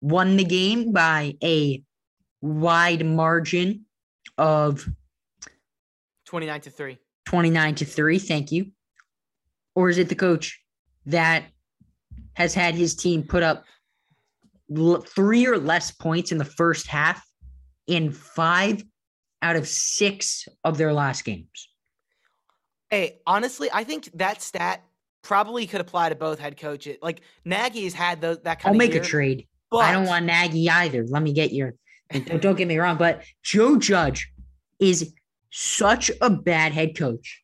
won 0.00 0.36
the 0.36 0.44
game 0.44 0.92
by 0.92 1.36
a 1.42 1.82
wide 2.40 3.04
margin 3.04 3.84
of 4.36 4.86
29 6.26 6.60
to 6.62 6.70
3. 6.70 6.98
29 7.26 7.74
to 7.76 7.84
3. 7.84 8.18
Thank 8.18 8.52
you. 8.52 8.72
Or 9.74 9.88
is 9.88 9.98
it 9.98 10.08
the 10.08 10.14
coach 10.14 10.60
that 11.06 11.44
has 12.34 12.54
had 12.54 12.74
his 12.74 12.94
team 12.94 13.22
put 13.22 13.42
up 13.42 13.64
three 15.06 15.46
or 15.46 15.58
less 15.58 15.90
points 15.90 16.32
in 16.32 16.38
the 16.38 16.44
first 16.44 16.86
half 16.86 17.24
in 17.86 18.12
five 18.12 18.82
out 19.40 19.56
of 19.56 19.66
six 19.66 20.46
of 20.64 20.78
their 20.78 20.92
last 20.92 21.24
games? 21.24 21.68
Hey, 22.90 23.20
honestly, 23.26 23.68
I 23.72 23.84
think 23.84 24.10
that 24.14 24.42
stat 24.42 24.82
probably 25.22 25.66
could 25.66 25.80
apply 25.80 26.08
to 26.08 26.14
both 26.14 26.38
head 26.38 26.56
coaches. 26.56 26.96
Like 27.02 27.20
Nagy 27.44 27.84
has 27.84 27.94
had 27.94 28.20
those 28.20 28.38
that 28.44 28.60
kind 28.60 28.70
I'll 28.70 28.72
of 28.72 28.78
make 28.78 28.94
year, 28.94 29.02
a 29.02 29.04
trade. 29.04 29.46
But 29.70 29.78
I 29.78 29.92
don't 29.92 30.06
want 30.06 30.24
Nagy 30.24 30.68
either. 30.68 31.04
Let 31.06 31.22
me 31.22 31.32
get 31.32 31.52
your. 31.52 31.74
Don't, 32.10 32.40
don't 32.40 32.56
get 32.56 32.68
me 32.68 32.78
wrong, 32.78 32.96
but 32.96 33.22
Joe 33.42 33.76
Judge 33.76 34.32
is 34.80 35.12
such 35.50 36.10
a 36.20 36.30
bad 36.30 36.72
head 36.72 36.96
coach. 36.96 37.42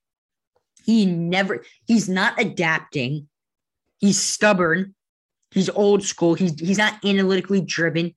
He 0.85 1.07
never. 1.07 1.65
He's 1.87 2.09
not 2.09 2.41
adapting. 2.41 3.29
He's 3.99 4.21
stubborn. 4.21 4.95
He's 5.51 5.71
old 5.71 6.03
school. 6.03 6.35
He's 6.35 6.59
he's 6.59 6.79
not 6.79 7.05
analytically 7.05 7.61
driven. 7.61 8.15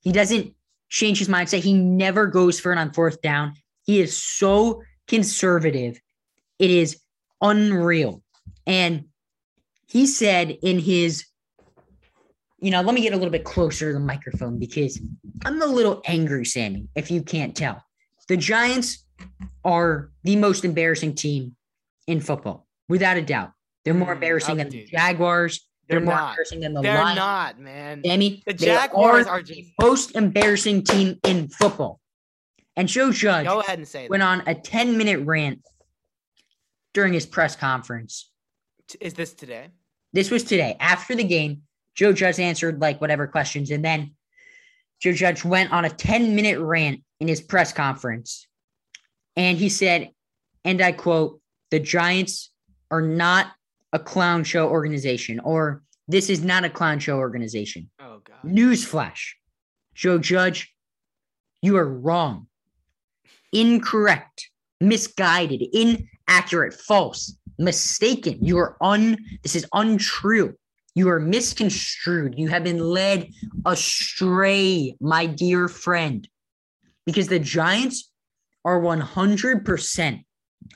He 0.00 0.12
doesn't 0.12 0.54
change 0.88 1.18
his 1.18 1.28
mindset. 1.28 1.60
He 1.60 1.74
never 1.74 2.26
goes 2.26 2.60
for 2.60 2.72
it 2.72 2.78
on 2.78 2.92
fourth 2.92 3.20
down. 3.20 3.54
He 3.84 4.00
is 4.00 4.16
so 4.16 4.82
conservative. 5.08 6.00
It 6.58 6.70
is 6.70 7.00
unreal. 7.40 8.22
And 8.66 9.06
he 9.88 10.06
said 10.06 10.50
in 10.50 10.78
his 10.78 11.26
you 12.58 12.70
know, 12.70 12.80
let 12.82 12.94
me 12.94 13.02
get 13.02 13.12
a 13.12 13.16
little 13.16 13.30
bit 13.30 13.44
closer 13.44 13.88
to 13.88 13.92
the 13.94 14.00
microphone 14.04 14.58
because 14.58 15.00
I'm 15.44 15.60
a 15.60 15.66
little 15.66 16.02
angry, 16.06 16.44
Sammy, 16.44 16.88
if 16.94 17.10
you 17.10 17.22
can't 17.22 17.54
tell. 17.56 17.82
The 18.28 18.36
Giants 18.36 19.04
are 19.64 20.10
the 20.24 20.36
most 20.36 20.64
embarrassing 20.64 21.14
team 21.14 21.54
in 22.06 22.20
football, 22.20 22.66
without 22.88 23.16
a 23.16 23.22
doubt. 23.22 23.52
They're 23.84 23.94
more 23.94 24.08
Mm, 24.10 24.14
embarrassing 24.14 24.56
than 24.56 24.68
the 24.70 24.84
Jaguars. 24.86 25.68
They're, 25.88 26.00
They're 26.00 26.06
more 26.06 26.14
not. 26.14 26.30
embarrassing 26.30 26.60
than 26.60 26.74
the 26.74 26.82
they're 26.82 26.94
Lions. 27.02 27.16
not, 27.16 27.60
man. 27.60 28.02
Sammy, 28.04 28.42
The 28.46 28.54
Jaguars 28.54 29.26
are 29.26 29.38
are 29.38 29.42
the 29.42 29.64
most 29.80 30.16
embarrassing 30.16 30.82
team 30.84 31.18
in 31.24 31.48
football. 31.48 32.00
And 32.74 32.88
Joe 32.88 33.12
Judge 33.12 33.46
go 33.46 33.60
ahead 33.60 33.78
and 33.78 33.86
say 33.86 34.08
went 34.08 34.20
that. 34.22 34.26
on 34.26 34.42
a 34.48 34.54
10 34.54 34.98
minute 34.98 35.20
rant 35.24 35.60
during 36.92 37.12
his 37.12 37.24
press 37.26 37.54
conference. 37.54 38.30
Is 39.00 39.14
this 39.14 39.32
today? 39.34 39.68
This 40.12 40.30
was 40.30 40.42
today. 40.42 40.76
After 40.80 41.14
the 41.14 41.24
game, 41.24 41.62
Joe 41.96 42.12
Judge 42.12 42.38
answered 42.38 42.80
like 42.80 43.00
whatever 43.00 43.26
questions. 43.26 43.70
And 43.70 43.84
then 43.84 44.12
Joe 45.00 45.12
Judge 45.12 45.44
went 45.44 45.72
on 45.72 45.84
a 45.84 45.90
10 45.90 46.36
minute 46.36 46.60
rant 46.60 47.02
in 47.20 47.28
his 47.28 47.40
press 47.40 47.72
conference. 47.72 48.46
And 49.34 49.58
he 49.58 49.68
said, 49.68 50.10
and 50.64 50.80
I 50.80 50.92
quote, 50.92 51.40
the 51.70 51.80
Giants 51.80 52.50
are 52.90 53.02
not 53.02 53.48
a 53.92 53.98
clown 53.98 54.44
show 54.44 54.68
organization, 54.68 55.40
or 55.40 55.82
this 56.08 56.30
is 56.30 56.42
not 56.44 56.64
a 56.64 56.70
clown 56.70 56.98
show 56.98 57.16
organization. 57.16 57.90
Oh 58.00 58.20
god. 58.24 58.36
Newsflash 58.44 59.32
Joe 59.94 60.18
Judge, 60.18 60.74
you 61.62 61.76
are 61.78 61.88
wrong, 61.88 62.46
incorrect, 63.52 64.50
misguided, 64.80 65.62
inaccurate, 65.72 66.74
false, 66.74 67.36
mistaken. 67.58 68.38
You 68.42 68.58
are 68.58 68.76
un, 68.82 69.16
this 69.42 69.56
is 69.56 69.66
untrue. 69.72 70.54
You 70.96 71.10
are 71.10 71.20
misconstrued. 71.20 72.38
You 72.38 72.48
have 72.48 72.64
been 72.64 72.80
led 72.80 73.28
astray, 73.66 74.96
my 74.98 75.26
dear 75.26 75.68
friend, 75.68 76.26
because 77.04 77.28
the 77.28 77.38
Giants 77.38 78.10
are 78.64 78.80
100% 78.80 80.24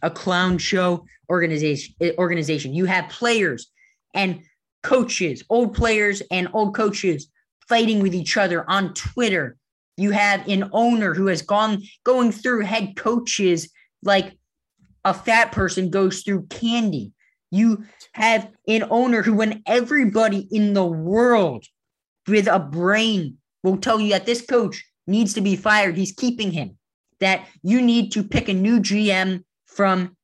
a 0.03 0.11
clown 0.11 0.59
show 0.59 1.07
organization. 1.31 1.95
Organization. 2.19 2.75
You 2.75 2.85
have 2.85 3.09
players 3.09 3.73
and 4.15 4.43
coaches, 4.83 5.43
old 5.49 5.75
players 5.75 6.23
and 6.31 6.49
old 6.53 6.75
coaches 6.75 7.29
fighting 7.67 8.01
with 8.01 8.15
each 8.15 8.37
other 8.37 8.69
on 8.69 8.93
Twitter. 8.93 9.57
You 9.97 10.11
have 10.11 10.47
an 10.47 10.69
owner 10.73 11.15
who 11.15 11.29
has 11.29 11.41
gone 11.41 11.83
going 12.05 12.31
through 12.31 12.67
head 12.67 12.95
coaches 12.95 13.73
like 14.03 14.37
a 15.03 15.15
fat 15.15 15.51
person 15.53 15.89
goes 15.89 16.25
through 16.25 16.47
candy. 16.49 17.13
You 17.51 17.85
have 18.13 18.51
an 18.69 18.85
owner 18.91 19.23
who, 19.23 19.35
when 19.35 19.63
everybody 19.67 20.49
in 20.51 20.73
the 20.75 20.87
world 20.87 21.65
with 22.27 22.47
a 22.47 22.59
brain 22.59 23.39
will 23.63 23.77
tell 23.77 24.01
you 24.01 24.11
that 24.11 24.27
this 24.27 24.43
coach 24.43 24.85
needs 25.07 25.35
to 25.35 25.41
be 25.41 25.57
fired, 25.57 25.97
he's 25.97 26.13
keeping 26.13 26.53
him. 26.53 26.79
That 27.19 27.47
you 27.63 27.83
need 27.83 28.13
to 28.13 28.23
pick 28.23 28.49
a 28.49 28.55
new 28.55 28.81
GM 28.81 29.45
from 29.67 30.17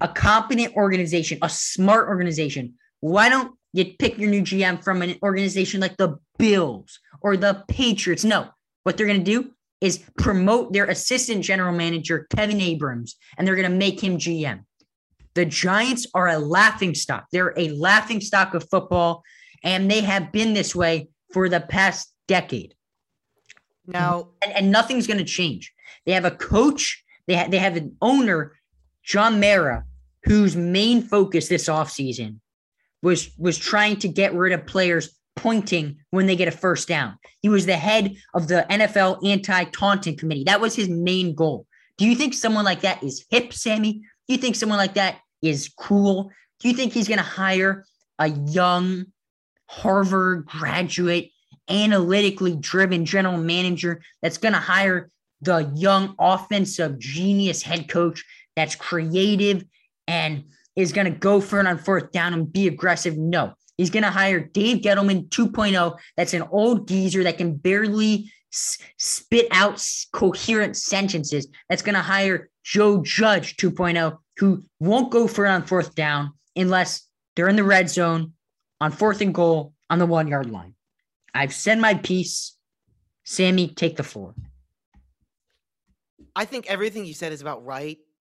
a 0.00 0.08
competent 0.08 0.76
organization, 0.76 1.38
a 1.42 1.48
smart 1.48 2.08
organization. 2.08 2.74
Why 3.00 3.28
don't 3.28 3.54
you 3.72 3.84
pick 3.98 4.18
your 4.18 4.30
new 4.30 4.42
GM 4.42 4.82
from 4.82 5.02
an 5.02 5.16
organization 5.22 5.80
like 5.80 5.96
the 5.96 6.18
Bills 6.38 7.00
or 7.20 7.36
the 7.36 7.64
Patriots? 7.68 8.24
No, 8.24 8.48
what 8.84 8.96
they're 8.96 9.06
going 9.06 9.24
to 9.24 9.24
do 9.24 9.50
is 9.80 10.04
promote 10.18 10.72
their 10.72 10.86
assistant 10.86 11.44
general 11.44 11.72
manager, 11.72 12.26
Kevin 12.34 12.60
Abrams, 12.60 13.16
and 13.36 13.46
they're 13.46 13.56
going 13.56 13.70
to 13.70 13.76
make 13.76 14.00
him 14.00 14.18
GM. 14.18 14.64
The 15.38 15.44
Giants 15.44 16.04
are 16.14 16.26
a 16.26 16.38
laughing 16.40 16.96
stock. 16.96 17.26
They're 17.30 17.54
a 17.56 17.68
laughing 17.68 18.20
stock 18.20 18.54
of 18.54 18.68
football, 18.68 19.22
and 19.62 19.88
they 19.88 20.00
have 20.00 20.32
been 20.32 20.52
this 20.52 20.74
way 20.74 21.10
for 21.32 21.48
the 21.48 21.60
past 21.60 22.12
decade. 22.26 22.74
Now, 23.86 24.30
And, 24.42 24.52
and 24.52 24.72
nothing's 24.72 25.06
going 25.06 25.20
to 25.20 25.24
change. 25.24 25.72
They 26.06 26.10
have 26.10 26.24
a 26.24 26.32
coach, 26.32 27.04
they, 27.28 27.36
ha- 27.36 27.46
they 27.48 27.58
have 27.58 27.76
an 27.76 27.94
owner, 28.02 28.56
John 29.04 29.38
Mara, 29.38 29.84
whose 30.24 30.56
main 30.56 31.02
focus 31.02 31.46
this 31.46 31.68
offseason 31.68 32.40
was 33.00 33.30
was 33.38 33.56
trying 33.56 33.98
to 33.98 34.08
get 34.08 34.34
rid 34.34 34.52
of 34.52 34.66
players 34.66 35.20
pointing 35.36 35.98
when 36.10 36.26
they 36.26 36.34
get 36.34 36.48
a 36.48 36.50
first 36.50 36.88
down. 36.88 37.16
He 37.42 37.48
was 37.48 37.64
the 37.64 37.76
head 37.76 38.16
of 38.34 38.48
the 38.48 38.66
NFL 38.68 39.24
anti-taunting 39.24 40.16
committee. 40.16 40.42
That 40.42 40.60
was 40.60 40.74
his 40.74 40.88
main 40.88 41.36
goal. 41.36 41.64
Do 41.96 42.06
you 42.06 42.16
think 42.16 42.34
someone 42.34 42.64
like 42.64 42.80
that 42.80 43.04
is 43.04 43.24
hip, 43.30 43.52
Sammy? 43.52 43.92
Do 44.26 44.34
you 44.34 44.38
think 44.38 44.56
someone 44.56 44.78
like 44.78 44.94
that 44.94 45.20
is 45.42 45.70
cool? 45.76 46.30
Do 46.60 46.68
you 46.68 46.74
think 46.74 46.92
he's 46.92 47.08
going 47.08 47.18
to 47.18 47.24
hire 47.24 47.84
a 48.18 48.28
young 48.28 49.06
Harvard 49.66 50.46
graduate, 50.46 51.30
analytically 51.68 52.56
driven 52.56 53.04
general 53.04 53.36
manager 53.36 54.02
that's 54.22 54.38
going 54.38 54.54
to 54.54 54.60
hire 54.60 55.10
the 55.42 55.70
young 55.74 56.14
offensive 56.18 56.98
genius 56.98 57.62
head 57.62 57.88
coach 57.88 58.24
that's 58.56 58.74
creative 58.74 59.64
and 60.06 60.44
is 60.74 60.92
going 60.92 61.12
to 61.12 61.18
go 61.18 61.40
for 61.40 61.60
it 61.60 61.66
on 61.66 61.78
fourth 61.78 62.10
down 62.12 62.32
and 62.32 62.52
be 62.52 62.66
aggressive? 62.66 63.16
No. 63.16 63.54
He's 63.76 63.90
going 63.90 64.02
to 64.02 64.10
hire 64.10 64.40
Dave 64.40 64.78
Gettleman 64.78 65.28
2.0. 65.28 65.98
That's 66.16 66.34
an 66.34 66.42
old 66.50 66.88
geezer 66.88 67.22
that 67.22 67.38
can 67.38 67.54
barely 67.54 68.32
s- 68.52 68.78
spit 68.96 69.46
out 69.52 69.84
coherent 70.12 70.76
sentences. 70.76 71.46
That's 71.68 71.82
going 71.82 71.94
to 71.94 72.00
hire 72.00 72.50
Joe 72.64 73.02
Judge 73.02 73.56
2.0, 73.56 74.18
who 74.38 74.64
won't 74.80 75.10
go 75.10 75.26
for 75.26 75.46
it 75.46 75.50
on 75.50 75.64
fourth 75.64 75.94
down 75.94 76.32
unless 76.56 77.06
they're 77.34 77.48
in 77.48 77.56
the 77.56 77.64
red 77.64 77.90
zone 77.90 78.32
on 78.80 78.92
fourth 78.92 79.20
and 79.20 79.34
goal 79.34 79.74
on 79.90 79.98
the 79.98 80.06
one 80.06 80.28
yard 80.28 80.50
line. 80.50 80.74
I've 81.34 81.52
said 81.52 81.78
my 81.78 81.94
piece. 81.94 82.56
Sammy, 83.24 83.68
take 83.68 83.96
the 83.96 84.02
floor. 84.02 84.34
I 86.34 86.44
think 86.44 86.66
everything 86.68 87.04
you 87.04 87.14
said 87.14 87.32
is 87.32 87.40
about 87.40 87.64
right. 87.64 87.98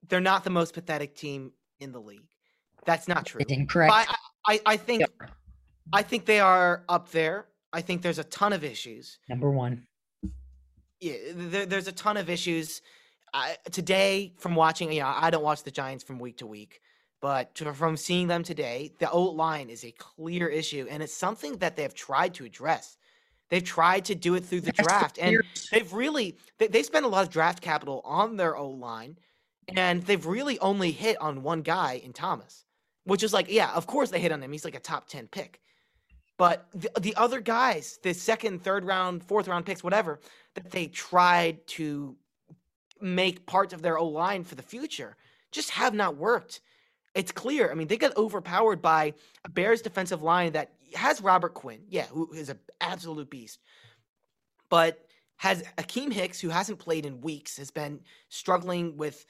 They're 0.09 0.21
not 0.21 0.45
the 0.45 0.51
most 0.51 0.73
pathetic 0.73 1.15
team 1.15 1.53
in 1.81 1.93
the 1.93 2.01
league. 2.01 2.29
That's 2.87 3.09
not 3.09 3.27
true. 3.27 3.41
Is 3.41 3.55
incorrect. 3.55 3.93
But 3.93 4.17
I, 4.47 4.55
I, 4.55 4.61
I 4.75 4.77
think 4.77 5.01
Yep. 5.01 5.31
I 5.93 6.03
think 6.03 6.27
they 6.27 6.41
are 6.41 6.85
up 6.89 7.11
there. 7.11 7.47
I 7.73 7.81
think 7.81 8.03
there's 8.03 8.19
a 8.19 8.25
ton 8.25 8.53
of 8.53 8.65
issues. 8.65 9.19
Number 9.29 9.51
one. 9.51 9.87
Yeah, 11.01 11.15
there, 11.35 11.67
there's 11.67 11.89
a 11.89 11.93
ton 11.93 12.17
of 12.17 12.29
issues. 12.29 12.83
I, 13.33 13.57
today, 13.71 14.33
from 14.39 14.55
watching, 14.55 14.93
you 14.93 15.01
know, 15.01 15.13
I 15.15 15.31
don't 15.31 15.43
watch 15.43 15.63
the 15.63 15.71
Giants 15.71 16.05
from 16.05 16.19
week 16.19 16.39
to 16.39 16.47
week, 16.47 16.81
but 17.21 17.55
to- 17.57 17.75
from 17.75 17.97
seeing 17.97 18.29
them 18.29 18.43
today, 18.43 18.93
the 18.99 19.11
O 19.11 19.23
line 19.23 19.71
is 19.71 19.85
a 19.85 19.91
clear 19.93 20.49
issue, 20.49 20.87
and 20.91 21.03
it's 21.03 21.15
something 21.15 21.57
that 21.59 21.77
they 21.77 21.83
have 21.83 21.95
tried 21.95 22.35
to 22.35 22.45
address. 22.45 22.97
They've 23.51 23.65
tried 23.65 24.05
to 24.07 24.15
do 24.15 24.35
it 24.35 24.45
through 24.45 24.61
the 24.61 24.73
draft, 24.73 25.19
and 25.19 25.43
they've 25.73 25.93
really 25.93 26.37
they, 26.59 26.67
they 26.67 26.83
spent 26.83 27.07
a 27.07 27.09
lot 27.09 27.23
of 27.25 27.31
draft 27.31 27.63
capital 27.63 28.03
on 28.05 28.37
their 28.37 28.57
O 28.57 28.69
line, 28.69 29.19
and 29.75 30.03
they've 30.03 30.27
really 30.27 30.59
only 30.59 30.93
hit 30.93 31.17
on 31.21 31.43
one 31.43 31.63
guy 31.63 32.01
in 32.05 32.13
Thomas, 32.13 32.67
which 33.05 33.23
is 33.23 33.33
like, 33.33 33.51
yeah, 33.51 33.73
of 33.73 33.87
course 33.87 34.11
they 34.11 34.21
hit 34.21 34.33
on 34.33 34.43
him. 34.43 34.53
He's 34.53 34.67
like 34.67 34.75
a 34.75 34.81
top 34.81 35.09
ten 35.09 35.29
pick, 35.29 35.61
but 36.37 36.67
the, 36.75 36.91
the 37.01 37.17
other 37.17 37.41
guys, 37.41 37.99
the 38.03 38.13
second, 38.13 38.63
third 38.63 38.85
round, 38.85 39.25
fourth 39.25 39.49
round 39.49 39.65
picks, 39.65 39.83
whatever, 39.83 40.21
that 40.55 40.71
they 40.71 40.87
tried 40.87 41.67
to 41.69 42.17
make 43.01 43.47
parts 43.47 43.73
of 43.73 43.83
their 43.83 43.99
O 43.99 44.07
line 44.07 44.45
for 44.45 44.55
the 44.55 44.63
future, 44.63 45.17
just 45.51 45.71
have 45.71 45.95
not 45.95 46.17
worked. 46.17 46.61
It's 47.15 47.33
clear. 47.33 47.71
I 47.71 47.75
mean, 47.75 47.89
they 47.89 47.97
got 47.97 48.17
overpowered 48.17 48.83
by 48.83 49.15
a 49.45 49.49
Bears 49.49 49.83
defensive 49.83 50.23
line 50.23 50.53
that 50.53 50.73
has 50.95 51.21
Robert 51.21 51.55
Quinn, 51.55 51.81
yeah, 51.89 52.07
who 52.07 52.33
is 52.33 52.49
an 52.49 52.59
absolute 52.81 53.31
beast, 53.31 53.59
but 54.69 55.05
has 55.37 55.63
Akiem 55.79 56.13
Hicks, 56.13 56.41
who 56.41 56.49
hasn't 56.49 56.79
played 56.79 57.07
in 57.07 57.21
weeks, 57.21 57.57
has 57.57 57.71
been 57.71 58.01
struggling 58.29 58.97
with, 58.97 59.25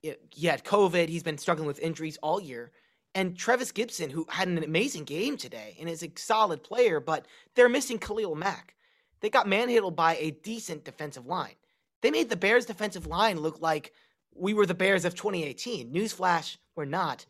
he 0.00 0.46
had 0.46 0.64
COVID, 0.64 1.08
he's 1.08 1.22
been 1.22 1.38
struggling 1.38 1.66
with 1.66 1.80
injuries 1.80 2.16
all 2.22 2.40
year. 2.40 2.70
And 3.14 3.36
Trevis 3.36 3.72
Gipson, 3.72 4.10
who 4.10 4.26
had 4.28 4.48
an 4.48 4.62
amazing 4.62 5.04
game 5.04 5.36
today 5.36 5.76
and 5.80 5.88
is 5.88 6.02
a 6.02 6.12
solid 6.16 6.62
player, 6.62 7.00
but 7.00 7.26
they're 7.54 7.68
missing 7.68 7.98
Khalil 7.98 8.34
Mack. 8.34 8.74
They 9.20 9.30
got 9.30 9.48
manhandled 9.48 9.96
by 9.96 10.16
a 10.16 10.30
decent 10.30 10.84
defensive 10.84 11.26
line. 11.26 11.54
They 12.02 12.10
made 12.10 12.28
the 12.28 12.36
Bears' 12.36 12.66
defensive 12.66 13.06
line 13.06 13.38
look 13.40 13.60
like 13.60 13.92
we 14.34 14.54
were 14.54 14.66
the 14.66 14.74
Bears 14.74 15.04
of 15.04 15.14
2018. 15.14 15.92
Newsflash, 15.92 16.56
we're 16.76 16.84
not. 16.84 17.26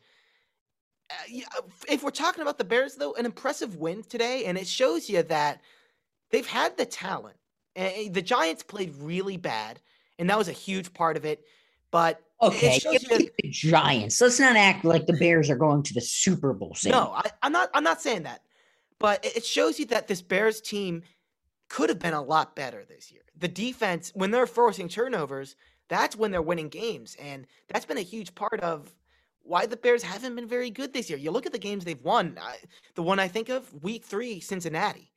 Uh, 1.09 1.61
if 1.87 2.03
we're 2.03 2.11
talking 2.11 2.41
about 2.41 2.57
the 2.57 2.63
Bears, 2.63 2.95
though, 2.95 3.13
an 3.13 3.25
impressive 3.25 3.77
win 3.77 4.03
today, 4.03 4.45
and 4.45 4.57
it 4.57 4.67
shows 4.67 5.09
you 5.09 5.23
that 5.23 5.61
they've 6.29 6.45
had 6.45 6.77
the 6.77 6.85
talent. 6.85 7.35
And 7.75 8.13
the 8.13 8.21
Giants 8.21 8.63
played 8.63 8.93
really 8.99 9.37
bad, 9.37 9.79
and 10.17 10.29
that 10.29 10.37
was 10.37 10.49
a 10.49 10.53
huge 10.53 10.93
part 10.93 11.17
of 11.17 11.25
it. 11.25 11.45
But 11.91 12.21
okay, 12.41 12.79
the 12.83 13.31
Giants. 13.45 14.21
Let's 14.21 14.39
not 14.39 14.55
act 14.55 14.85
like 14.85 15.07
the 15.07 15.13
Bears 15.13 15.49
are 15.49 15.55
going 15.55 15.81
to 15.83 15.93
the 15.93 16.01
Super 16.01 16.53
Bowl. 16.53 16.75
No, 16.85 17.13
I, 17.15 17.31
I'm 17.41 17.51
not. 17.51 17.69
I'm 17.73 17.83
not 17.83 18.01
saying 18.01 18.23
that. 18.23 18.41
But 18.99 19.23
it 19.23 19.45
shows 19.45 19.79
you 19.79 19.85
that 19.87 20.07
this 20.07 20.21
Bears 20.21 20.61
team 20.61 21.03
could 21.69 21.89
have 21.89 21.99
been 21.99 22.13
a 22.13 22.21
lot 22.21 22.55
better 22.55 22.83
this 22.83 23.11
year. 23.11 23.21
The 23.37 23.47
defense, 23.47 24.11
when 24.15 24.31
they're 24.31 24.47
forcing 24.47 24.89
turnovers, 24.89 25.55
that's 25.87 26.15
when 26.15 26.31
they're 26.31 26.41
winning 26.41 26.69
games. 26.69 27.15
And 27.19 27.47
that's 27.67 27.85
been 27.85 27.97
a 27.97 28.01
huge 28.01 28.35
part 28.35 28.59
of 28.59 28.93
why 29.43 29.65
the 29.65 29.77
Bears 29.77 30.03
haven't 30.03 30.35
been 30.35 30.47
very 30.47 30.69
good 30.69 30.93
this 30.93 31.09
year. 31.09 31.17
You 31.17 31.31
look 31.31 31.45
at 31.45 31.51
the 31.51 31.59
games 31.59 31.85
they've 31.85 32.03
won. 32.03 32.37
I, 32.41 32.57
the 32.95 33.03
one 33.03 33.19
I 33.19 33.27
think 33.27 33.49
of, 33.49 33.71
week 33.83 34.03
three, 34.03 34.39
Cincinnati. 34.39 35.11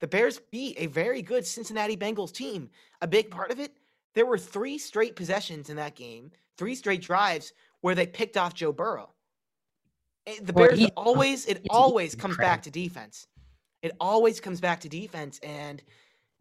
The 0.00 0.08
Bears 0.08 0.40
beat 0.50 0.76
a 0.78 0.86
very 0.86 1.22
good 1.22 1.46
Cincinnati 1.46 1.96
Bengals 1.96 2.32
team. 2.32 2.70
A 3.00 3.06
big 3.06 3.30
part 3.30 3.50
of 3.50 3.60
it, 3.60 3.76
there 4.14 4.26
were 4.26 4.38
three 4.38 4.78
straight 4.78 5.14
possessions 5.14 5.70
in 5.70 5.76
that 5.76 5.94
game, 5.94 6.32
three 6.56 6.74
straight 6.74 7.02
drives 7.02 7.52
where 7.80 7.94
they 7.94 8.06
picked 8.06 8.36
off 8.36 8.54
Joe 8.54 8.72
Burrow. 8.72 9.10
Eh, 10.26 10.36
the 10.42 10.52
Bears 10.52 10.78
well, 10.78 10.78
he, 10.78 10.90
always, 10.96 11.46
it 11.46 11.64
always 11.70 12.14
comes 12.14 12.36
back 12.36 12.62
to 12.62 12.70
defense. 12.70 13.26
It 13.82 13.92
always 14.00 14.40
comes 14.40 14.60
back 14.60 14.80
to 14.80 14.88
defense. 14.88 15.40
And 15.42 15.82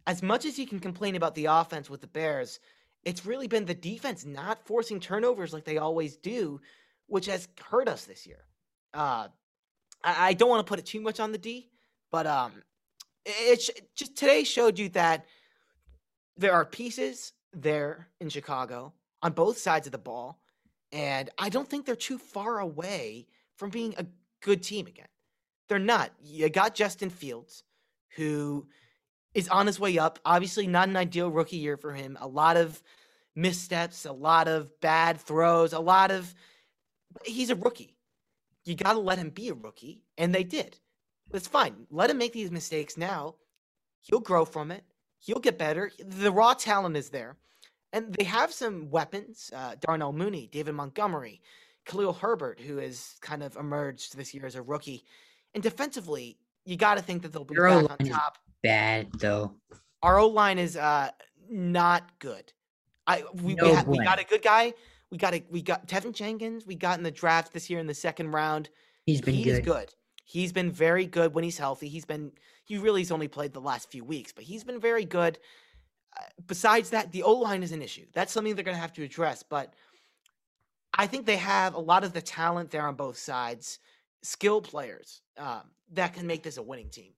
as 0.07 0.23
much 0.23 0.45
as 0.45 0.57
you 0.57 0.67
can 0.67 0.79
complain 0.79 1.15
about 1.15 1.35
the 1.35 1.45
offense 1.45 1.89
with 1.89 2.01
the 2.01 2.07
Bears, 2.07 2.59
it's 3.03 3.25
really 3.25 3.47
been 3.47 3.65
the 3.65 3.73
defense 3.73 4.25
not 4.25 4.65
forcing 4.65 4.99
turnovers 4.99 5.53
like 5.53 5.65
they 5.65 5.77
always 5.77 6.17
do, 6.17 6.61
which 7.07 7.25
has 7.25 7.47
hurt 7.59 7.87
us 7.87 8.05
this 8.05 8.27
year. 8.27 8.45
Uh, 8.93 9.27
I, 10.03 10.29
I 10.29 10.33
don't 10.33 10.49
want 10.49 10.65
to 10.65 10.69
put 10.69 10.79
it 10.79 10.85
too 10.85 11.01
much 11.01 11.19
on 11.19 11.31
the 11.31 11.37
D, 11.37 11.69
but 12.11 12.27
um, 12.27 12.51
it, 13.25 13.69
it 13.69 13.95
just 13.95 14.15
today 14.15 14.43
showed 14.43 14.77
you 14.77 14.89
that 14.89 15.25
there 16.37 16.53
are 16.53 16.65
pieces 16.65 17.33
there 17.53 18.07
in 18.19 18.29
Chicago 18.29 18.93
on 19.21 19.33
both 19.33 19.57
sides 19.57 19.87
of 19.87 19.91
the 19.91 19.97
ball, 19.97 20.39
and 20.91 21.29
I 21.37 21.49
don't 21.49 21.67
think 21.67 21.85
they're 21.85 21.95
too 21.95 22.17
far 22.17 22.59
away 22.59 23.27
from 23.57 23.69
being 23.69 23.95
a 23.97 24.05
good 24.41 24.63
team 24.63 24.87
again. 24.87 25.07
They're 25.71 25.79
not. 25.79 26.11
You 26.21 26.49
got 26.49 26.75
Justin 26.75 27.09
Fields, 27.09 27.63
who 28.17 28.67
is 29.33 29.47
on 29.47 29.67
his 29.67 29.79
way 29.79 29.97
up. 29.97 30.19
Obviously, 30.25 30.67
not 30.67 30.89
an 30.89 30.97
ideal 30.97 31.31
rookie 31.31 31.55
year 31.55 31.77
for 31.77 31.93
him. 31.93 32.17
A 32.19 32.27
lot 32.27 32.57
of 32.57 32.83
missteps, 33.37 34.03
a 34.03 34.11
lot 34.11 34.49
of 34.49 34.81
bad 34.81 35.17
throws, 35.21 35.71
a 35.71 35.79
lot 35.79 36.11
of. 36.11 36.35
He's 37.23 37.51
a 37.51 37.55
rookie. 37.55 37.95
You 38.65 38.75
got 38.75 38.93
to 38.93 38.99
let 38.99 39.17
him 39.17 39.29
be 39.29 39.47
a 39.47 39.53
rookie, 39.53 40.03
and 40.17 40.35
they 40.35 40.43
did. 40.43 40.77
It's 41.33 41.47
fine. 41.47 41.87
Let 41.89 42.09
him 42.09 42.17
make 42.17 42.33
these 42.33 42.51
mistakes 42.51 42.97
now. 42.97 43.35
He'll 44.01 44.19
grow 44.19 44.43
from 44.43 44.71
it. 44.71 44.83
He'll 45.19 45.39
get 45.39 45.57
better. 45.57 45.89
The 46.05 46.33
raw 46.33 46.53
talent 46.53 46.97
is 46.97 47.11
there. 47.11 47.37
And 47.93 48.13
they 48.13 48.25
have 48.25 48.51
some 48.51 48.89
weapons 48.89 49.49
uh, 49.55 49.75
Darnell 49.79 50.11
Mooney, 50.11 50.49
David 50.51 50.75
Montgomery, 50.75 51.41
Khalil 51.85 52.11
Herbert, 52.11 52.59
who 52.59 52.75
has 52.75 53.15
kind 53.21 53.41
of 53.41 53.55
emerged 53.55 54.17
this 54.17 54.33
year 54.33 54.45
as 54.45 54.55
a 54.55 54.61
rookie. 54.61 55.05
And 55.53 55.61
defensively, 55.61 56.37
you 56.65 56.77
got 56.77 56.95
to 56.95 57.03
think 57.03 57.23
that 57.23 57.33
they'll 57.33 57.43
be 57.43 57.55
Your 57.55 57.67
back 57.67 57.91
on 57.99 58.07
top 58.07 58.37
bad 58.61 59.07
though. 59.19 59.53
Our 60.03 60.19
O 60.19 60.27
line 60.27 60.59
is 60.59 60.77
uh 60.77 61.09
not 61.49 62.19
good. 62.19 62.51
I 63.07 63.23
we 63.41 63.55
no 63.55 63.65
we, 63.65 63.73
ha- 63.73 63.83
we, 63.87 63.97
got 63.99 64.19
a 64.19 64.23
good 64.23 64.41
guy. 64.41 64.73
We 65.09 65.17
got 65.17 65.33
a 65.33 65.43
we 65.49 65.61
got 65.61 65.87
Teven 65.87 66.13
Jenkins. 66.13 66.65
We 66.65 66.75
got 66.75 66.97
in 66.97 67.03
the 67.03 67.11
draft 67.11 67.53
this 67.53 67.69
year 67.69 67.79
in 67.79 67.87
the 67.87 67.93
second 67.93 68.31
round. 68.31 68.69
He's 69.05 69.21
been 69.21 69.35
he's 69.35 69.45
good. 69.45 69.65
good. 69.65 69.93
He's 70.23 70.53
been 70.53 70.71
very 70.71 71.05
good 71.05 71.33
when 71.33 71.43
he's 71.43 71.57
healthy. 71.57 71.87
He's 71.87 72.05
been 72.05 72.31
he 72.63 72.77
really's 72.77 73.11
only 73.11 73.27
played 73.27 73.53
the 73.53 73.61
last 73.61 73.91
few 73.91 74.03
weeks, 74.03 74.31
but 74.31 74.43
he's 74.43 74.63
been 74.63 74.79
very 74.79 75.05
good. 75.05 75.39
Uh, 76.17 76.23
besides 76.47 76.89
that, 76.91 77.11
the 77.11 77.23
O 77.23 77.33
line 77.33 77.63
is 77.63 77.71
an 77.71 77.81
issue. 77.81 78.05
That's 78.13 78.31
something 78.31 78.55
they're 78.55 78.63
going 78.63 78.75
to 78.75 78.81
have 78.81 78.93
to 78.93 79.03
address. 79.03 79.43
But 79.43 79.73
I 80.93 81.07
think 81.07 81.25
they 81.25 81.37
have 81.37 81.73
a 81.73 81.79
lot 81.79 82.03
of 82.03 82.13
the 82.13 82.21
talent 82.21 82.69
there 82.69 82.85
on 82.85 82.95
both 82.95 83.17
sides, 83.17 83.79
skill 84.23 84.61
players 84.61 85.21
um, 85.37 85.61
that 85.93 86.13
can 86.13 86.27
make 86.27 86.43
this 86.43 86.57
a 86.57 86.61
winning 86.61 86.89
team 86.89 87.13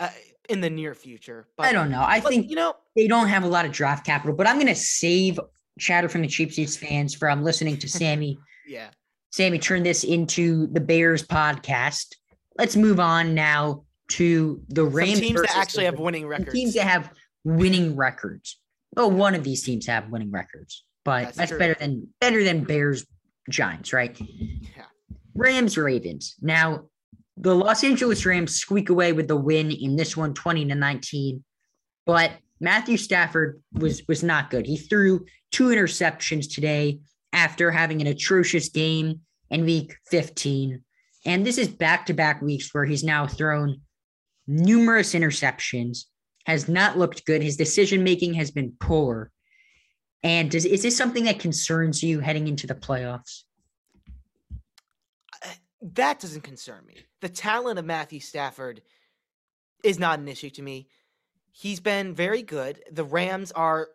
uh, 0.00 0.08
in 0.48 0.60
the 0.60 0.70
near 0.70 0.94
future. 0.94 1.48
But, 1.56 1.66
I 1.66 1.72
don't 1.72 1.90
know. 1.90 2.02
I 2.02 2.20
but, 2.20 2.30
think 2.30 2.48
you 2.48 2.56
know 2.56 2.74
they 2.96 3.06
don't 3.06 3.28
have 3.28 3.44
a 3.44 3.48
lot 3.48 3.64
of 3.64 3.72
draft 3.72 4.04
capital, 4.06 4.34
but 4.34 4.46
I'm 4.46 4.56
going 4.56 4.66
to 4.66 4.74
save 4.74 5.38
chatter 5.78 6.08
from 6.08 6.22
the 6.22 6.28
cheap 6.28 6.52
seats 6.52 6.76
fans 6.76 7.14
from 7.14 7.42
listening 7.42 7.76
to 7.78 7.88
Sammy. 7.88 8.38
yeah, 8.66 8.88
Sammy, 9.30 9.58
turn 9.58 9.82
this 9.82 10.04
into 10.04 10.66
the 10.68 10.80
Bears 10.80 11.26
podcast. 11.26 12.14
Let's 12.56 12.76
move 12.76 12.98
on 12.98 13.34
now 13.34 13.84
to 14.12 14.62
the 14.68 14.84
Rams. 14.84 15.14
Some 15.14 15.20
teams 15.20 15.42
that 15.42 15.56
actually 15.56 15.84
have 15.84 15.98
winning 15.98 16.26
records. 16.26 16.52
Teams 16.52 16.74
that 16.74 16.86
have 16.86 17.12
winning 17.44 17.94
records. 17.94 18.58
Oh, 18.96 19.06
one 19.06 19.34
of 19.34 19.44
these 19.44 19.62
teams 19.62 19.86
have 19.86 20.08
winning 20.08 20.30
records, 20.30 20.84
but 21.04 21.24
that's, 21.24 21.36
that's 21.36 21.52
better 21.52 21.74
than 21.74 22.08
better 22.20 22.42
than 22.42 22.64
Bears 22.64 23.06
Giants, 23.50 23.92
right? 23.92 24.18
Yeah. 24.18 24.84
Rams 25.38 25.78
Ravens. 25.78 26.34
Now 26.40 26.84
the 27.36 27.54
Los 27.54 27.84
Angeles 27.84 28.26
Rams 28.26 28.56
squeak 28.56 28.90
away 28.90 29.12
with 29.12 29.28
the 29.28 29.36
win 29.36 29.70
in 29.70 29.96
this 29.96 30.16
one, 30.16 30.34
20 30.34 30.66
to 30.66 30.74
19. 30.74 31.44
But 32.04 32.32
Matthew 32.60 32.96
Stafford 32.96 33.62
was 33.72 34.02
was 34.08 34.22
not 34.22 34.50
good. 34.50 34.66
He 34.66 34.76
threw 34.76 35.24
two 35.52 35.68
interceptions 35.68 36.52
today 36.52 37.00
after 37.32 37.70
having 37.70 38.00
an 38.00 38.06
atrocious 38.06 38.68
game 38.68 39.20
in 39.50 39.64
week 39.64 39.96
15. 40.06 40.82
And 41.24 41.46
this 41.46 41.58
is 41.58 41.68
back-to-back 41.68 42.42
weeks 42.42 42.72
where 42.72 42.84
he's 42.84 43.04
now 43.04 43.26
thrown 43.26 43.80
numerous 44.46 45.14
interceptions, 45.14 46.04
has 46.46 46.68
not 46.68 46.98
looked 46.98 47.26
good. 47.26 47.42
His 47.42 47.56
decision 47.56 48.02
making 48.02 48.34
has 48.34 48.50
been 48.50 48.72
poor. 48.80 49.30
And 50.22 50.50
does, 50.50 50.64
is 50.64 50.82
this 50.82 50.96
something 50.96 51.24
that 51.24 51.38
concerns 51.38 52.02
you 52.02 52.20
heading 52.20 52.48
into 52.48 52.66
the 52.66 52.74
playoffs? 52.74 53.42
That 55.80 56.20
doesn't 56.20 56.42
concern 56.42 56.84
me. 56.86 56.96
The 57.20 57.28
talent 57.28 57.78
of 57.78 57.84
Matthew 57.84 58.20
Stafford 58.20 58.82
is 59.84 59.98
not 59.98 60.18
an 60.18 60.28
issue 60.28 60.50
to 60.50 60.62
me. 60.62 60.88
He's 61.52 61.80
been 61.80 62.14
very 62.14 62.42
good. 62.42 62.82
The 62.90 63.04
Rams 63.04 63.52
are 63.52 63.88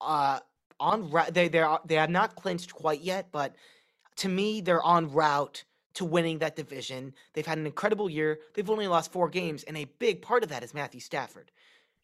uh, 0.00 0.40
on 0.78 1.12
they 1.32 1.48
they 1.48 1.60
are 1.60 1.80
they 1.84 1.96
have 1.96 2.10
not 2.10 2.34
clinched 2.36 2.74
quite 2.74 3.00
yet, 3.00 3.28
but 3.32 3.54
to 4.16 4.28
me 4.28 4.60
they're 4.60 4.82
on 4.82 5.12
route 5.12 5.64
to 5.94 6.04
winning 6.04 6.38
that 6.38 6.56
division. 6.56 7.14
They've 7.34 7.46
had 7.46 7.58
an 7.58 7.66
incredible 7.66 8.08
year. 8.08 8.38
They've 8.54 8.70
only 8.70 8.86
lost 8.86 9.12
4 9.12 9.28
games 9.28 9.64
and 9.64 9.76
a 9.76 9.86
big 9.98 10.22
part 10.22 10.42
of 10.42 10.48
that 10.50 10.62
is 10.62 10.72
Matthew 10.72 11.00
Stafford. 11.00 11.50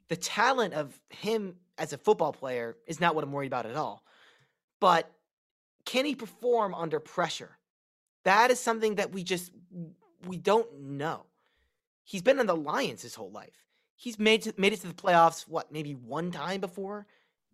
The 0.08 0.16
talent 0.16 0.74
of 0.74 0.98
him 1.10 1.56
as 1.78 1.92
a 1.92 1.98
football 1.98 2.32
player 2.32 2.76
is 2.86 3.00
not 3.00 3.14
what 3.14 3.24
I'm 3.24 3.32
worried 3.32 3.46
about 3.46 3.66
at 3.66 3.76
all. 3.76 4.02
But 4.80 5.10
can 5.84 6.04
he 6.04 6.14
perform 6.14 6.74
under 6.74 7.00
pressure? 7.00 7.55
That 8.26 8.50
is 8.50 8.58
something 8.58 8.96
that 8.96 9.12
we 9.12 9.22
just 9.22 9.52
we 10.26 10.36
don't 10.36 10.80
know. 10.80 11.26
He's 12.02 12.22
been 12.22 12.40
in 12.40 12.46
the 12.46 12.56
Lions 12.56 13.02
his 13.02 13.14
whole 13.14 13.30
life. 13.30 13.64
He's 13.94 14.18
made 14.18 14.42
to, 14.42 14.54
made 14.58 14.72
it 14.72 14.80
to 14.80 14.88
the 14.88 14.94
playoffs 14.94 15.42
what 15.42 15.70
maybe 15.70 15.94
one 15.94 16.32
time 16.32 16.60
before, 16.60 17.06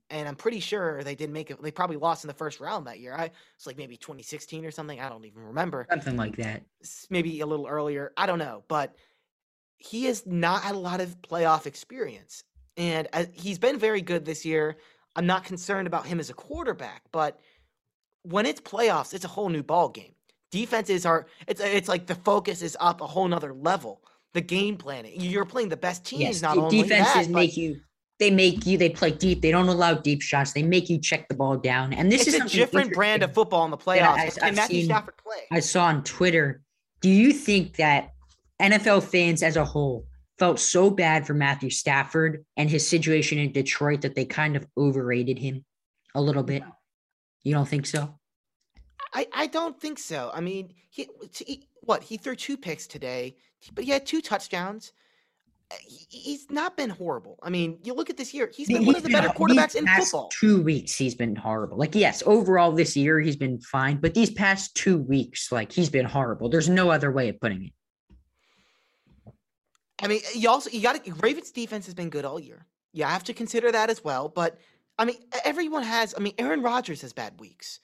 and 0.08 0.26
I'm 0.26 0.34
pretty 0.34 0.60
sure 0.60 1.04
they 1.04 1.14
didn't 1.14 1.34
make 1.34 1.50
it. 1.50 1.62
They 1.62 1.70
probably 1.70 1.98
lost 1.98 2.24
in 2.24 2.28
the 2.28 2.34
first 2.34 2.58
round 2.58 2.86
that 2.86 3.00
year. 3.00 3.14
I 3.14 3.30
it's 3.54 3.66
like 3.66 3.76
maybe 3.76 3.98
2016 3.98 4.64
or 4.64 4.70
something. 4.70 4.98
I 4.98 5.10
don't 5.10 5.26
even 5.26 5.42
remember. 5.42 5.86
Something 5.90 6.16
like 6.16 6.36
that. 6.36 6.62
Maybe 7.10 7.40
a 7.42 7.46
little 7.46 7.66
earlier. 7.66 8.12
I 8.16 8.24
don't 8.24 8.38
know, 8.38 8.64
but 8.66 8.96
he 9.76 10.06
has 10.06 10.24
not 10.24 10.62
had 10.62 10.74
a 10.74 10.78
lot 10.78 11.02
of 11.02 11.20
playoff 11.20 11.66
experience. 11.66 12.44
And 12.78 13.08
uh, 13.12 13.26
he's 13.34 13.58
been 13.58 13.78
very 13.78 14.00
good 14.00 14.24
this 14.24 14.46
year. 14.46 14.78
I'm 15.16 15.26
not 15.26 15.44
concerned 15.44 15.86
about 15.86 16.06
him 16.06 16.18
as 16.18 16.30
a 16.30 16.34
quarterback, 16.34 17.02
but 17.12 17.38
when 18.22 18.46
it's 18.46 18.62
playoffs, 18.62 19.12
it's 19.12 19.26
a 19.26 19.28
whole 19.28 19.50
new 19.50 19.62
ball 19.62 19.90
game. 19.90 20.14
Defenses 20.52 21.04
are 21.04 21.26
it's 21.48 21.60
it's 21.60 21.88
like 21.88 22.06
the 22.06 22.14
focus 22.14 22.62
is 22.62 22.76
up 22.78 23.00
a 23.00 23.06
whole 23.06 23.26
nother 23.26 23.52
level. 23.52 24.02
The 24.34 24.40
game 24.40 24.76
planning. 24.76 25.20
You're 25.20 25.44
playing 25.44 25.70
the 25.70 25.76
best 25.76 26.04
teams. 26.04 26.22
Yes, 26.22 26.42
not 26.42 26.56
only 26.56 26.82
defenses 26.82 27.26
that, 27.26 27.30
make 27.30 27.56
you 27.56 27.80
they 28.18 28.30
make 28.30 28.66
you 28.66 28.78
they 28.78 28.90
play 28.90 29.10
deep. 29.10 29.42
They 29.42 29.50
don't 29.50 29.68
allow 29.68 29.94
deep 29.94 30.22
shots. 30.22 30.52
They 30.52 30.62
make 30.62 30.88
you 30.88 30.98
check 30.98 31.28
the 31.28 31.34
ball 31.34 31.56
down. 31.56 31.92
And 31.92 32.12
this 32.12 32.28
is 32.28 32.34
a 32.34 32.46
different 32.46 32.92
brand 32.92 33.22
of 33.22 33.34
football 33.34 33.64
in 33.64 33.70
the 33.70 33.76
playoffs. 33.76 34.38
I, 34.40 34.46
Can 34.46 34.54
Matthew 34.54 34.80
seen, 34.80 34.84
Stafford 34.86 35.16
play? 35.16 35.40
I 35.50 35.60
saw 35.60 35.86
on 35.86 36.04
Twitter. 36.04 36.62
Do 37.00 37.08
you 37.08 37.32
think 37.32 37.76
that 37.76 38.12
NFL 38.60 39.02
fans 39.02 39.42
as 39.42 39.56
a 39.56 39.64
whole 39.64 40.06
felt 40.38 40.60
so 40.60 40.90
bad 40.90 41.26
for 41.26 41.34
Matthew 41.34 41.70
Stafford 41.70 42.44
and 42.56 42.70
his 42.70 42.86
situation 42.86 43.38
in 43.38 43.52
Detroit 43.52 44.02
that 44.02 44.14
they 44.14 44.24
kind 44.24 44.54
of 44.54 44.66
overrated 44.78 45.38
him 45.38 45.64
a 46.14 46.22
little 46.22 46.44
bit? 46.44 46.62
You 47.42 47.54
don't 47.54 47.68
think 47.68 47.86
so? 47.86 48.18
I, 49.14 49.26
I 49.32 49.46
don't 49.46 49.78
think 49.78 49.98
so. 49.98 50.30
I 50.32 50.40
mean, 50.40 50.72
he, 50.90 51.08
he 51.38 51.68
what 51.82 52.02
he 52.02 52.16
threw 52.16 52.34
two 52.34 52.56
picks 52.56 52.86
today, 52.86 53.36
but 53.74 53.84
he 53.84 53.90
had 53.90 54.06
two 54.06 54.20
touchdowns. 54.20 54.92
Uh, 55.70 55.74
he's 55.86 56.50
not 56.50 56.76
been 56.76 56.90
horrible. 56.90 57.38
I 57.42 57.50
mean, 57.50 57.78
you 57.82 57.94
look 57.94 58.10
at 58.10 58.16
this 58.16 58.32
year; 58.32 58.50
he's 58.54 58.68
been 58.68 58.78
he's 58.78 58.86
one 58.86 58.96
of 58.96 59.02
the 59.02 59.10
better 59.10 59.28
quarterbacks 59.28 59.74
in 59.74 59.86
football. 59.86 60.28
Two 60.28 60.62
weeks, 60.62 60.94
he's 60.94 61.14
been 61.14 61.36
horrible. 61.36 61.76
Like, 61.76 61.94
yes, 61.94 62.22
overall 62.26 62.72
this 62.72 62.96
year 62.96 63.20
he's 63.20 63.36
been 63.36 63.60
fine, 63.60 63.96
but 63.96 64.14
these 64.14 64.30
past 64.30 64.74
two 64.74 64.98
weeks, 64.98 65.52
like, 65.52 65.72
he's 65.72 65.90
been 65.90 66.06
horrible. 66.06 66.48
There's 66.48 66.68
no 66.68 66.90
other 66.90 67.10
way 67.10 67.28
of 67.28 67.40
putting 67.40 67.64
it. 67.64 67.72
I 70.02 70.08
mean, 70.08 70.20
you 70.34 70.48
also 70.48 70.70
you 70.70 70.80
got 70.80 71.04
to 71.04 71.14
Ravens 71.14 71.50
defense 71.50 71.86
has 71.86 71.94
been 71.94 72.10
good 72.10 72.24
all 72.24 72.40
year. 72.40 72.66
You 72.92 73.04
have 73.04 73.24
to 73.24 73.34
consider 73.34 73.70
that 73.72 73.88
as 73.88 74.02
well. 74.02 74.28
But 74.28 74.58
I 74.98 75.04
mean, 75.04 75.16
everyone 75.44 75.82
has. 75.82 76.14
I 76.16 76.20
mean, 76.20 76.34
Aaron 76.38 76.62
Rodgers 76.62 77.02
has 77.02 77.12
bad 77.12 77.38
weeks. 77.38 77.80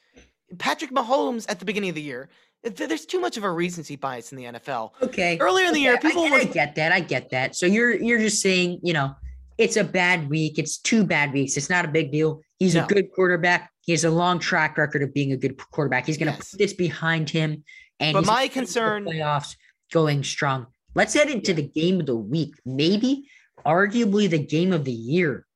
Patrick 0.58 0.90
Mahomes 0.90 1.46
at 1.48 1.58
the 1.58 1.64
beginning 1.64 1.90
of 1.90 1.94
the 1.94 2.02
year. 2.02 2.28
There's 2.62 3.06
too 3.06 3.20
much 3.20 3.36
of 3.36 3.44
a 3.44 3.52
recency 3.52 3.96
bias 3.96 4.32
in 4.32 4.38
the 4.38 4.44
NFL. 4.44 4.92
Okay. 5.02 5.38
Earlier 5.38 5.66
in 5.66 5.74
the 5.74 5.80
okay. 5.80 5.82
year, 5.82 5.98
people 5.98 6.24
I, 6.24 6.38
I 6.38 6.44
get 6.44 6.74
that. 6.74 6.90
I 6.90 7.00
get 7.00 7.30
that. 7.30 7.54
So 7.54 7.66
you're 7.66 7.94
you're 7.94 8.18
just 8.18 8.42
saying, 8.42 8.80
you 8.82 8.92
know, 8.92 9.14
it's 9.58 9.76
a 9.76 9.84
bad 9.84 10.28
week. 10.28 10.58
It's 10.58 10.78
two 10.78 11.04
bad 11.04 11.32
weeks. 11.32 11.56
It's 11.56 11.70
not 11.70 11.84
a 11.84 11.88
big 11.88 12.10
deal. 12.10 12.40
He's 12.58 12.74
no. 12.74 12.84
a 12.84 12.86
good 12.86 13.12
quarterback. 13.12 13.70
He 13.82 13.92
has 13.92 14.04
a 14.04 14.10
long 14.10 14.38
track 14.38 14.76
record 14.76 15.02
of 15.02 15.14
being 15.14 15.32
a 15.32 15.36
good 15.36 15.56
quarterback. 15.70 16.06
He's 16.06 16.16
going 16.16 16.32
to 16.32 16.36
yes. 16.36 16.50
put 16.50 16.58
this 16.58 16.72
behind 16.72 17.30
him. 17.30 17.64
And 18.00 18.14
but 18.14 18.26
my 18.26 18.48
concern 18.48 19.04
playoffs 19.04 19.56
going 19.92 20.22
strong. 20.22 20.66
Let's 20.94 21.14
head 21.14 21.28
into 21.28 21.52
yeah. 21.52 21.56
the 21.56 21.68
game 21.68 22.00
of 22.00 22.06
the 22.06 22.16
week. 22.16 22.54
Maybe, 22.64 23.28
arguably, 23.64 24.30
the 24.30 24.38
game 24.38 24.72
of 24.72 24.84
the 24.84 24.92
year. 24.92 25.46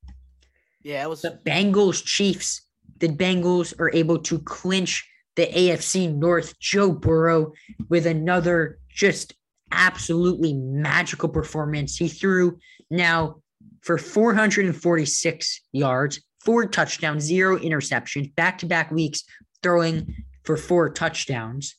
Yeah, 0.82 1.02
it 1.04 1.08
was 1.08 1.22
the 1.22 1.38
Bengals 1.44 2.04
Chiefs. 2.04 2.62
The 3.02 3.08
Bengals 3.08 3.74
are 3.80 3.92
able 3.92 4.20
to 4.20 4.38
clinch 4.38 5.10
the 5.34 5.48
AFC 5.48 6.14
North. 6.14 6.56
Joe 6.60 6.92
Burrow 6.92 7.52
with 7.88 8.06
another 8.06 8.78
just 8.88 9.34
absolutely 9.72 10.52
magical 10.52 11.28
performance. 11.28 11.96
He 11.96 12.06
threw 12.06 12.60
now 12.92 13.42
for 13.80 13.98
446 13.98 15.60
yards, 15.72 16.20
four 16.44 16.66
touchdowns, 16.66 17.24
zero 17.24 17.58
interceptions, 17.58 18.32
back 18.36 18.58
to 18.58 18.66
back 18.66 18.92
weeks 18.92 19.24
throwing 19.64 20.14
for 20.44 20.56
four 20.56 20.88
touchdowns. 20.88 21.74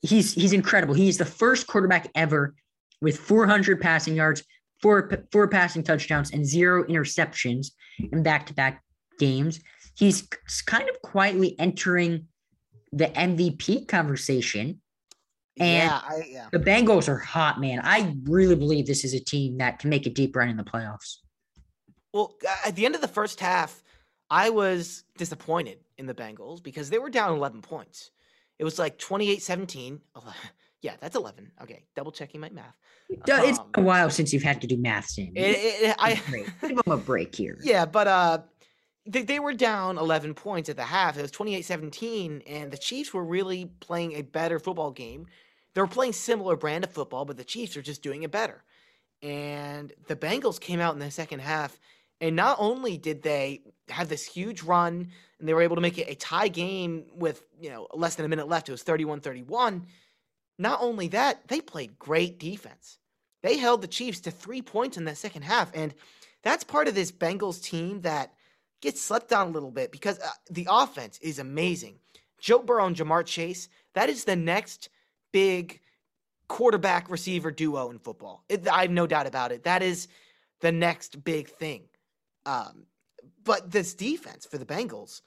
He's 0.00 0.32
he's 0.32 0.52
incredible. 0.52 0.94
He's 0.94 1.18
the 1.18 1.24
first 1.24 1.68
quarterback 1.68 2.10
ever 2.16 2.56
with 3.00 3.16
400 3.16 3.80
passing 3.80 4.16
yards, 4.16 4.42
four 4.80 5.08
four 5.30 5.46
passing 5.46 5.84
touchdowns, 5.84 6.32
and 6.32 6.44
zero 6.44 6.82
interceptions 6.82 7.68
in 8.10 8.24
back 8.24 8.46
to 8.46 8.54
back 8.54 8.82
games. 9.20 9.60
He's 9.94 10.26
kind 10.66 10.88
of 10.88 11.00
quietly 11.02 11.54
entering 11.58 12.26
the 12.92 13.06
MVP 13.06 13.88
conversation. 13.88 14.80
And 15.58 15.90
yeah, 15.90 16.00
I, 16.02 16.22
yeah. 16.28 16.48
the 16.50 16.58
Bengals 16.58 17.08
are 17.08 17.18
hot, 17.18 17.60
man. 17.60 17.80
I 17.82 18.16
really 18.24 18.56
believe 18.56 18.86
this 18.86 19.04
is 19.04 19.12
a 19.12 19.20
team 19.20 19.58
that 19.58 19.78
can 19.78 19.90
make 19.90 20.06
a 20.06 20.10
deep 20.10 20.34
run 20.34 20.48
in 20.48 20.56
the 20.56 20.64
playoffs. 20.64 21.18
Well, 22.12 22.34
at 22.64 22.74
the 22.74 22.86
end 22.86 22.94
of 22.94 23.00
the 23.00 23.08
first 23.08 23.40
half, 23.40 23.82
I 24.30 24.50
was 24.50 25.04
disappointed 25.18 25.78
in 25.98 26.06
the 26.06 26.14
Bengals 26.14 26.62
because 26.62 26.88
they 26.88 26.98
were 26.98 27.10
down 27.10 27.36
11 27.36 27.60
points. 27.62 28.10
It 28.58 28.64
was 28.64 28.78
like 28.78 28.98
28 28.98 29.42
17. 29.42 30.00
Yeah, 30.82 30.94
that's 31.00 31.14
11. 31.14 31.52
Okay, 31.62 31.84
double 31.94 32.10
checking 32.10 32.40
my 32.40 32.50
math. 32.50 32.76
It's 33.08 33.58
um, 33.60 33.66
a 33.76 33.80
while 33.80 34.10
since 34.10 34.32
you've 34.32 34.42
had 34.42 34.60
to 34.62 34.66
do 34.66 34.76
math, 34.76 35.06
Sam. 35.06 35.30
It, 35.36 35.56
it, 35.56 35.96
I 35.96 36.20
give 36.60 36.74
them 36.74 36.92
a 36.92 36.96
break 36.96 37.36
here. 37.36 37.56
Yeah, 37.62 37.86
but 37.86 38.08
uh, 38.08 38.38
they, 39.06 39.22
they 39.22 39.40
were 39.40 39.54
down 39.54 39.98
11 39.98 40.34
points 40.34 40.68
at 40.68 40.76
the 40.76 40.84
half. 40.84 41.16
It 41.16 41.22
was 41.22 41.30
28 41.30 41.64
17, 41.64 42.42
and 42.46 42.70
the 42.70 42.78
Chiefs 42.78 43.12
were 43.12 43.24
really 43.24 43.66
playing 43.80 44.12
a 44.12 44.22
better 44.22 44.58
football 44.58 44.90
game. 44.90 45.26
They 45.74 45.80
were 45.80 45.88
playing 45.88 46.12
similar 46.12 46.56
brand 46.56 46.84
of 46.84 46.92
football, 46.92 47.24
but 47.24 47.36
the 47.36 47.44
Chiefs 47.44 47.76
are 47.76 47.82
just 47.82 48.02
doing 48.02 48.22
it 48.22 48.30
better. 48.30 48.62
And 49.22 49.92
the 50.06 50.16
Bengals 50.16 50.60
came 50.60 50.80
out 50.80 50.94
in 50.94 51.00
the 51.00 51.10
second 51.10 51.40
half, 51.40 51.78
and 52.20 52.36
not 52.36 52.56
only 52.60 52.98
did 52.98 53.22
they 53.22 53.62
have 53.88 54.08
this 54.08 54.24
huge 54.24 54.62
run 54.62 55.08
and 55.38 55.48
they 55.48 55.54
were 55.54 55.62
able 55.62 55.76
to 55.76 55.82
make 55.82 55.98
it 55.98 56.08
a 56.08 56.14
tie 56.14 56.48
game 56.48 57.04
with, 57.14 57.42
you 57.60 57.70
know, 57.70 57.88
less 57.94 58.14
than 58.14 58.24
a 58.24 58.28
minute 58.28 58.48
left, 58.48 58.68
it 58.68 58.72
was 58.72 58.82
31 58.82 59.20
31. 59.20 59.86
Not 60.58 60.78
only 60.80 61.08
that, 61.08 61.48
they 61.48 61.60
played 61.60 61.98
great 61.98 62.38
defense. 62.38 62.98
They 63.42 63.56
held 63.56 63.82
the 63.82 63.88
Chiefs 63.88 64.20
to 64.20 64.30
three 64.30 64.62
points 64.62 64.96
in 64.96 65.04
the 65.04 65.16
second 65.16 65.42
half. 65.42 65.72
And 65.74 65.94
that's 66.42 66.62
part 66.62 66.86
of 66.86 66.94
this 66.94 67.10
Bengals 67.10 67.60
team 67.60 68.02
that 68.02 68.32
gets 68.82 69.00
slept 69.00 69.32
on 69.32 69.46
a 69.46 69.50
little 69.50 69.70
bit 69.70 69.90
because 69.90 70.18
uh, 70.18 70.28
the 70.50 70.66
offense 70.68 71.18
is 71.20 71.38
amazing. 71.38 71.98
Joe 72.38 72.58
Burrow 72.58 72.86
and 72.86 72.96
Ja'Marr 72.96 73.24
Chase, 73.24 73.68
that 73.94 74.10
is 74.10 74.24
the 74.24 74.36
next 74.36 74.90
big 75.32 75.80
quarterback 76.48 77.08
receiver 77.08 77.50
duo 77.50 77.90
in 77.90 77.98
football. 77.98 78.44
It, 78.48 78.68
I 78.68 78.82
have 78.82 78.90
no 78.90 79.06
doubt 79.06 79.26
about 79.26 79.52
it. 79.52 79.62
That 79.64 79.82
is 79.82 80.08
the 80.60 80.72
next 80.72 81.24
big 81.24 81.48
thing. 81.48 81.84
Um, 82.44 82.84
but 83.44 83.70
this 83.70 83.94
defense 83.94 84.44
for 84.44 84.58
the 84.58 84.66
Bengals 84.66 85.22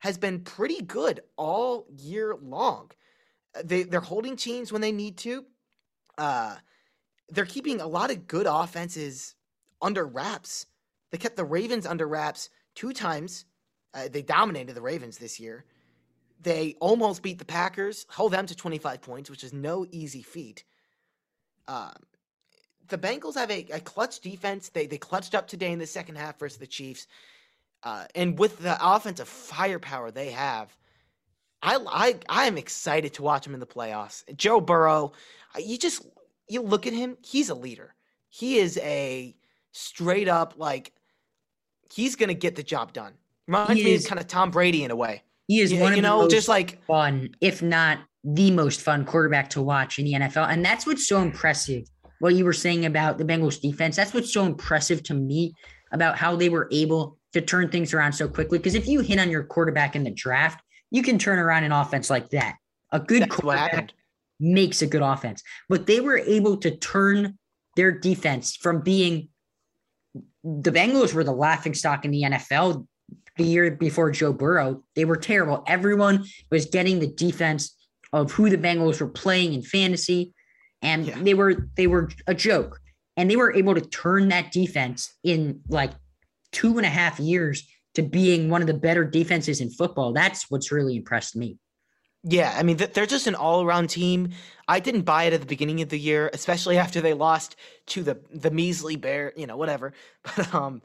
has 0.00 0.18
been 0.18 0.40
pretty 0.40 0.82
good 0.82 1.20
all 1.36 1.86
year 1.96 2.36
long. 2.42 2.90
Uh, 3.56 3.62
they 3.64 3.84
they're 3.84 4.00
holding 4.00 4.36
teams 4.36 4.72
when 4.72 4.82
they 4.82 4.92
need 4.92 5.16
to. 5.18 5.44
Uh, 6.18 6.56
they're 7.28 7.46
keeping 7.46 7.80
a 7.80 7.86
lot 7.86 8.10
of 8.10 8.26
good 8.26 8.46
offenses 8.48 9.34
under 9.80 10.06
wraps. 10.06 10.66
They 11.10 11.18
kept 11.18 11.36
the 11.36 11.44
Ravens 11.44 11.86
under 11.86 12.06
wraps 12.06 12.50
two 12.76 12.92
times. 12.92 13.44
Uh, 13.92 14.08
they 14.08 14.22
dominated 14.22 14.74
the 14.74 14.82
Ravens 14.82 15.18
this 15.18 15.40
year. 15.40 15.64
They 16.40 16.76
almost 16.80 17.22
beat 17.22 17.38
the 17.38 17.44
Packers, 17.44 18.06
hold 18.10 18.32
them 18.32 18.46
to 18.46 18.54
25 18.54 19.00
points, 19.00 19.30
which 19.30 19.42
is 19.42 19.52
no 19.52 19.86
easy 19.90 20.22
feat. 20.22 20.64
Um, 21.66 21.94
the 22.88 22.98
Bengals 22.98 23.34
have 23.34 23.50
a, 23.50 23.66
a, 23.72 23.80
clutch 23.80 24.20
defense. 24.20 24.68
They 24.68 24.86
they 24.86 24.98
clutched 24.98 25.34
up 25.34 25.48
today 25.48 25.72
in 25.72 25.78
the 25.78 25.86
second 25.86 26.16
half 26.16 26.38
versus 26.38 26.58
the 26.58 26.66
Chiefs, 26.66 27.08
uh, 27.82 28.04
and 28.14 28.38
with 28.38 28.58
the 28.58 28.76
offensive 28.80 29.28
firepower 29.28 30.12
they 30.12 30.30
have, 30.30 30.76
I 31.62 31.78
I 31.88 32.14
I 32.28 32.46
am 32.46 32.58
excited 32.58 33.14
to 33.14 33.22
watch 33.22 33.46
him 33.46 33.54
in 33.54 33.60
the 33.60 33.66
playoffs. 33.66 34.22
Joe 34.36 34.60
Burrow, 34.60 35.12
uh, 35.56 35.58
you 35.58 35.78
just 35.78 36.06
you 36.48 36.62
look 36.62 36.86
at 36.86 36.92
him. 36.92 37.16
He's 37.24 37.48
a 37.48 37.54
leader. 37.54 37.94
He 38.28 38.58
is 38.58 38.78
a 38.78 39.34
straight 39.72 40.28
up 40.28 40.54
like 40.56 40.92
he's 41.92 42.16
going 42.16 42.28
to 42.28 42.34
get 42.34 42.56
the 42.56 42.62
job 42.62 42.92
done. 42.92 43.12
Reminds 43.46 43.74
he 43.74 43.84
me 43.84 43.92
is, 43.92 44.04
of 44.04 44.08
kind 44.08 44.20
of 44.20 44.26
Tom 44.26 44.50
Brady 44.50 44.84
in 44.84 44.90
a 44.90 44.96
way. 44.96 45.22
He 45.48 45.60
is 45.60 45.72
one 45.72 45.92
you 45.92 45.98
of 45.98 46.02
know, 46.02 46.18
the 46.18 46.24
most 46.24 46.32
just 46.32 46.48
like 46.48 46.84
fun, 46.86 47.30
if 47.40 47.62
not 47.62 47.98
the 48.24 48.50
most 48.50 48.80
fun 48.80 49.04
quarterback 49.04 49.48
to 49.50 49.62
watch 49.62 49.98
in 49.98 50.04
the 50.04 50.14
NFL. 50.14 50.48
And 50.50 50.64
that's 50.64 50.86
what's 50.86 51.08
so 51.08 51.20
impressive. 51.20 51.84
What 52.18 52.34
you 52.34 52.44
were 52.44 52.52
saying 52.52 52.86
about 52.86 53.18
the 53.18 53.24
Bengals 53.24 53.60
defense, 53.60 53.94
that's 53.94 54.12
what's 54.12 54.32
so 54.32 54.44
impressive 54.44 55.02
to 55.04 55.14
me 55.14 55.54
about 55.92 56.16
how 56.16 56.34
they 56.34 56.48
were 56.48 56.68
able 56.72 57.18
to 57.32 57.40
turn 57.40 57.68
things 57.68 57.94
around 57.94 58.12
so 58.12 58.26
quickly. 58.28 58.58
Because 58.58 58.74
if 58.74 58.88
you 58.88 59.00
hit 59.00 59.20
on 59.20 59.30
your 59.30 59.44
quarterback 59.44 59.94
in 59.94 60.02
the 60.02 60.10
draft, 60.10 60.60
you 60.90 61.02
can 61.02 61.18
turn 61.18 61.38
around 61.38 61.64
an 61.64 61.72
offense 61.72 62.10
like 62.10 62.30
that. 62.30 62.56
A 62.92 62.98
good 62.98 63.22
that's 63.22 63.36
quarterback 63.36 63.92
makes 64.40 64.82
a 64.82 64.86
good 64.86 65.02
offense. 65.02 65.42
But 65.68 65.86
they 65.86 66.00
were 66.00 66.18
able 66.18 66.56
to 66.58 66.76
turn 66.76 67.38
their 67.76 67.92
defense 67.92 68.56
from 68.56 68.80
being 68.80 69.28
the 70.46 70.70
Bengals 70.70 71.12
were 71.12 71.24
the 71.24 71.32
laughing 71.32 71.74
stock 71.74 72.04
in 72.04 72.12
the 72.12 72.22
NFL 72.22 72.86
the 73.36 73.44
year 73.44 73.70
before 73.72 74.10
Joe 74.12 74.32
Burrow. 74.32 74.84
They 74.94 75.04
were 75.04 75.16
terrible. 75.16 75.64
Everyone 75.66 76.24
was 76.50 76.66
getting 76.66 77.00
the 77.00 77.08
defense 77.08 77.74
of 78.12 78.30
who 78.32 78.48
the 78.48 78.56
Bengals 78.56 79.00
were 79.00 79.08
playing 79.08 79.54
in 79.54 79.62
fantasy, 79.62 80.32
and 80.82 81.06
yeah. 81.06 81.20
they 81.20 81.34
were 81.34 81.68
they 81.76 81.88
were 81.88 82.10
a 82.26 82.34
joke. 82.34 82.80
And 83.16 83.30
they 83.30 83.36
were 83.36 83.54
able 83.54 83.74
to 83.74 83.80
turn 83.80 84.28
that 84.28 84.52
defense 84.52 85.12
in 85.24 85.62
like 85.68 85.92
two 86.52 86.76
and 86.76 86.86
a 86.86 86.90
half 86.90 87.18
years 87.18 87.66
to 87.94 88.02
being 88.02 88.50
one 88.50 88.60
of 88.60 88.66
the 88.66 88.74
better 88.74 89.04
defenses 89.04 89.60
in 89.60 89.70
football. 89.70 90.12
That's 90.12 90.50
what's 90.50 90.70
really 90.70 90.96
impressed 90.96 91.34
me. 91.34 91.58
Yeah, 92.28 92.52
I 92.56 92.64
mean 92.64 92.76
they're 92.76 93.06
just 93.06 93.28
an 93.28 93.36
all-around 93.36 93.88
team. 93.88 94.30
I 94.66 94.80
didn't 94.80 95.02
buy 95.02 95.24
it 95.24 95.32
at 95.32 95.40
the 95.40 95.46
beginning 95.46 95.80
of 95.80 95.90
the 95.90 95.98
year, 95.98 96.28
especially 96.32 96.76
after 96.76 97.00
they 97.00 97.14
lost 97.14 97.54
to 97.88 98.02
the 98.02 98.18
the 98.32 98.50
measly 98.50 98.96
bear, 98.96 99.32
you 99.36 99.46
know, 99.46 99.56
whatever. 99.56 99.92
But 100.36 100.52
um 100.52 100.82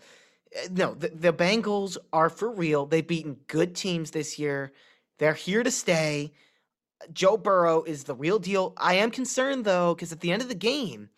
no, 0.70 0.94
the, 0.94 1.10
the 1.10 1.34
Bengals 1.34 1.98
are 2.14 2.30
for 2.30 2.52
real. 2.52 2.86
They've 2.86 3.08
beaten 3.08 3.38
good 3.48 3.76
teams 3.76 4.12
this 4.12 4.38
year. 4.38 4.72
They're 5.18 5.34
here 5.34 5.64
to 5.64 5.72
stay. 5.72 6.34
Joe 7.14 7.38
Burrow 7.38 7.84
is 7.84 8.04
the 8.04 8.16
real 8.16 8.38
deal. 8.40 8.74
I 8.78 8.96
am 8.96 9.12
concerned 9.12 9.66
though, 9.66 9.96
because 9.96 10.12
at 10.12 10.20
the 10.20 10.32
end 10.32 10.42
of 10.44 10.50
the 10.50 10.56
game, 10.56 11.10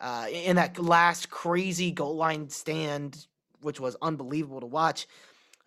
uh, 0.00 0.28
in 0.32 0.56
that 0.56 0.78
last 0.78 1.28
crazy 1.30 1.90
goal 1.90 2.16
line 2.16 2.48
stand, 2.50 3.26
which 3.62 3.80
was 3.80 3.96
unbelievable 4.00 4.60
to 4.60 4.66
watch, 4.66 5.08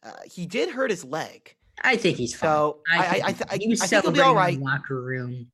uh, 0.04 0.12
he 0.26 0.46
did 0.48 0.70
hurt 0.70 0.90
his 0.90 1.04
leg. 1.06 1.56
I 1.84 1.98
think 1.98 2.18
he's 2.18 2.34
fine. 2.34 2.48
So 2.48 2.80
I, 2.92 2.98
I, 2.98 3.02
I, 3.02 3.36
I, 3.52 3.58
he 3.58 3.68
was 3.68 3.82
I 3.82 3.88
think 3.88 4.04
he'll 4.04 4.12
be 4.12 4.20
celebrating 4.20 4.56
in 4.56 4.60
the 4.62 4.66
locker 4.66 5.02
room. 5.02 5.32
Yeah, 5.32 5.46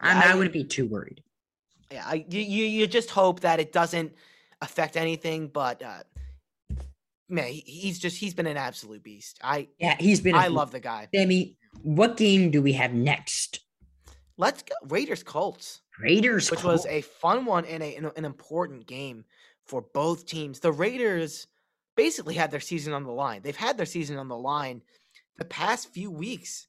I, 0.00 0.32
I- 0.32 0.34
wouldn't 0.34 0.52
be 0.52 0.64
too 0.64 0.86
worried. 0.86 1.22
Yeah, 1.90 2.04
I, 2.06 2.24
you, 2.28 2.40
you 2.40 2.86
just 2.86 3.10
hope 3.10 3.40
that 3.40 3.60
it 3.60 3.72
doesn't 3.72 4.14
affect 4.60 4.96
anything. 4.96 5.48
But 5.48 5.82
uh, 5.82 6.02
man, 7.28 7.52
he's 7.52 7.98
just 7.98 8.16
he's 8.16 8.34
been 8.34 8.46
an 8.46 8.56
absolute 8.56 9.02
beast. 9.02 9.38
I 9.44 9.68
Yeah, 9.78 9.96
he's 10.00 10.20
been. 10.20 10.34
I 10.34 10.48
love 10.48 10.70
the 10.70 10.80
guy. 10.80 11.08
Sammy. 11.14 11.56
What 11.82 12.16
game 12.16 12.50
do 12.50 12.62
we 12.62 12.72
have 12.72 12.92
next? 12.92 13.60
Let's 14.36 14.62
go 14.62 14.74
Raiders 14.88 15.22
Colts. 15.22 15.82
Raiders, 16.00 16.50
which 16.50 16.64
was 16.64 16.86
a 16.86 17.02
fun 17.02 17.44
one 17.44 17.64
and 17.66 17.82
a, 17.82 17.96
an 18.16 18.24
important 18.24 18.86
game 18.86 19.24
for 19.66 19.82
both 19.94 20.26
teams. 20.26 20.60
The 20.60 20.72
Raiders 20.72 21.46
basically 21.96 22.34
had 22.34 22.50
their 22.50 22.60
season 22.60 22.92
on 22.92 23.04
the 23.04 23.12
line. 23.12 23.42
They've 23.42 23.54
had 23.56 23.76
their 23.76 23.86
season 23.86 24.16
on 24.16 24.28
the 24.28 24.36
line 24.36 24.82
the 25.38 25.44
past 25.44 25.92
few 25.92 26.10
weeks, 26.10 26.66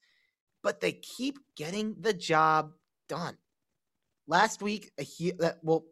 but 0.63 0.81
they 0.81 0.91
keep 0.93 1.37
getting 1.55 1.95
the 1.99 2.13
job 2.13 2.71
done. 3.07 3.37
Last 4.27 4.61
week, 4.61 4.91
a 4.99 5.03
hu- 5.03 5.37
that 5.39 5.59
well, 5.61 5.85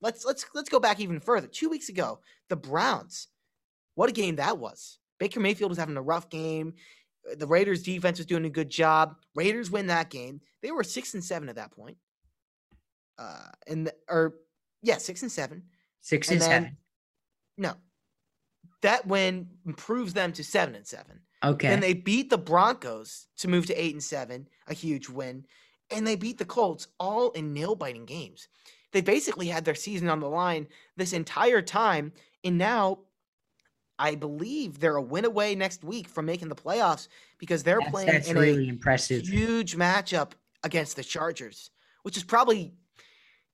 let's 0.00 0.24
let's 0.24 0.44
let's 0.54 0.68
go 0.68 0.80
back 0.80 0.98
even 1.00 1.20
further. 1.20 1.46
Two 1.46 1.68
weeks 1.68 1.88
ago, 1.88 2.20
the 2.48 2.56
Browns. 2.56 3.28
What 3.94 4.08
a 4.10 4.12
game 4.12 4.36
that 4.36 4.58
was! 4.58 4.98
Baker 5.18 5.40
Mayfield 5.40 5.70
was 5.70 5.78
having 5.78 5.96
a 5.96 6.02
rough 6.02 6.28
game. 6.28 6.74
Uh, 7.30 7.36
The 7.38 7.46
Raiders 7.46 7.82
defense 7.82 8.18
was 8.18 8.26
doing 8.26 8.44
a 8.44 8.50
good 8.50 8.68
job. 8.70 9.14
Raiders 9.34 9.70
win 9.70 9.86
that 9.86 10.10
game. 10.10 10.40
They 10.62 10.70
were 10.72 10.82
six 10.84 11.14
and 11.14 11.22
seven 11.24 11.48
at 11.48 11.56
that 11.56 11.70
point 11.70 11.96
uh 13.18 13.48
and 13.66 13.86
the, 13.86 13.94
or 14.10 14.34
yeah 14.82 14.98
six 14.98 15.22
and 15.22 15.32
seven 15.32 15.62
six 16.02 16.28
and 16.28 16.34
and, 16.34 16.42
then- 16.42 16.62
seven. 16.62 16.76
no 17.56 17.72
that 18.82 19.06
win 19.06 19.48
improves 19.64 20.12
them 20.12 20.32
to 20.32 20.44
seven 20.44 20.74
and 20.74 20.86
seven 20.86 21.20
Okay. 21.46 21.68
then 21.68 21.80
they 21.80 21.94
beat 21.94 22.30
the 22.30 22.38
broncos 22.38 23.26
to 23.38 23.48
move 23.48 23.66
to 23.66 23.74
eight 23.74 23.94
and 23.94 24.02
seven 24.02 24.48
a 24.68 24.74
huge 24.74 25.08
win 25.08 25.44
and 25.90 26.06
they 26.06 26.16
beat 26.16 26.38
the 26.38 26.44
colts 26.44 26.88
all 26.98 27.30
in 27.30 27.52
nail-biting 27.52 28.04
games 28.04 28.48
they 28.92 29.00
basically 29.00 29.46
had 29.46 29.64
their 29.64 29.74
season 29.74 30.08
on 30.08 30.20
the 30.20 30.28
line 30.28 30.66
this 30.96 31.12
entire 31.12 31.62
time 31.62 32.12
and 32.44 32.58
now 32.58 32.98
i 33.98 34.14
believe 34.14 34.78
they're 34.78 34.96
a 34.96 35.02
win 35.02 35.24
away 35.24 35.54
next 35.54 35.84
week 35.84 36.08
from 36.08 36.26
making 36.26 36.48
the 36.48 36.54
playoffs 36.54 37.08
because 37.38 37.62
they're 37.62 37.78
that's, 37.80 37.90
playing 37.90 38.06
that's 38.08 38.28
in 38.28 38.36
really 38.36 38.66
a 38.66 38.70
impressive. 38.70 39.26
huge 39.26 39.76
matchup 39.76 40.32
against 40.66 40.96
the 40.96 41.04
Chargers, 41.04 41.70
which 42.02 42.16
is 42.16 42.24
probably 42.24 42.74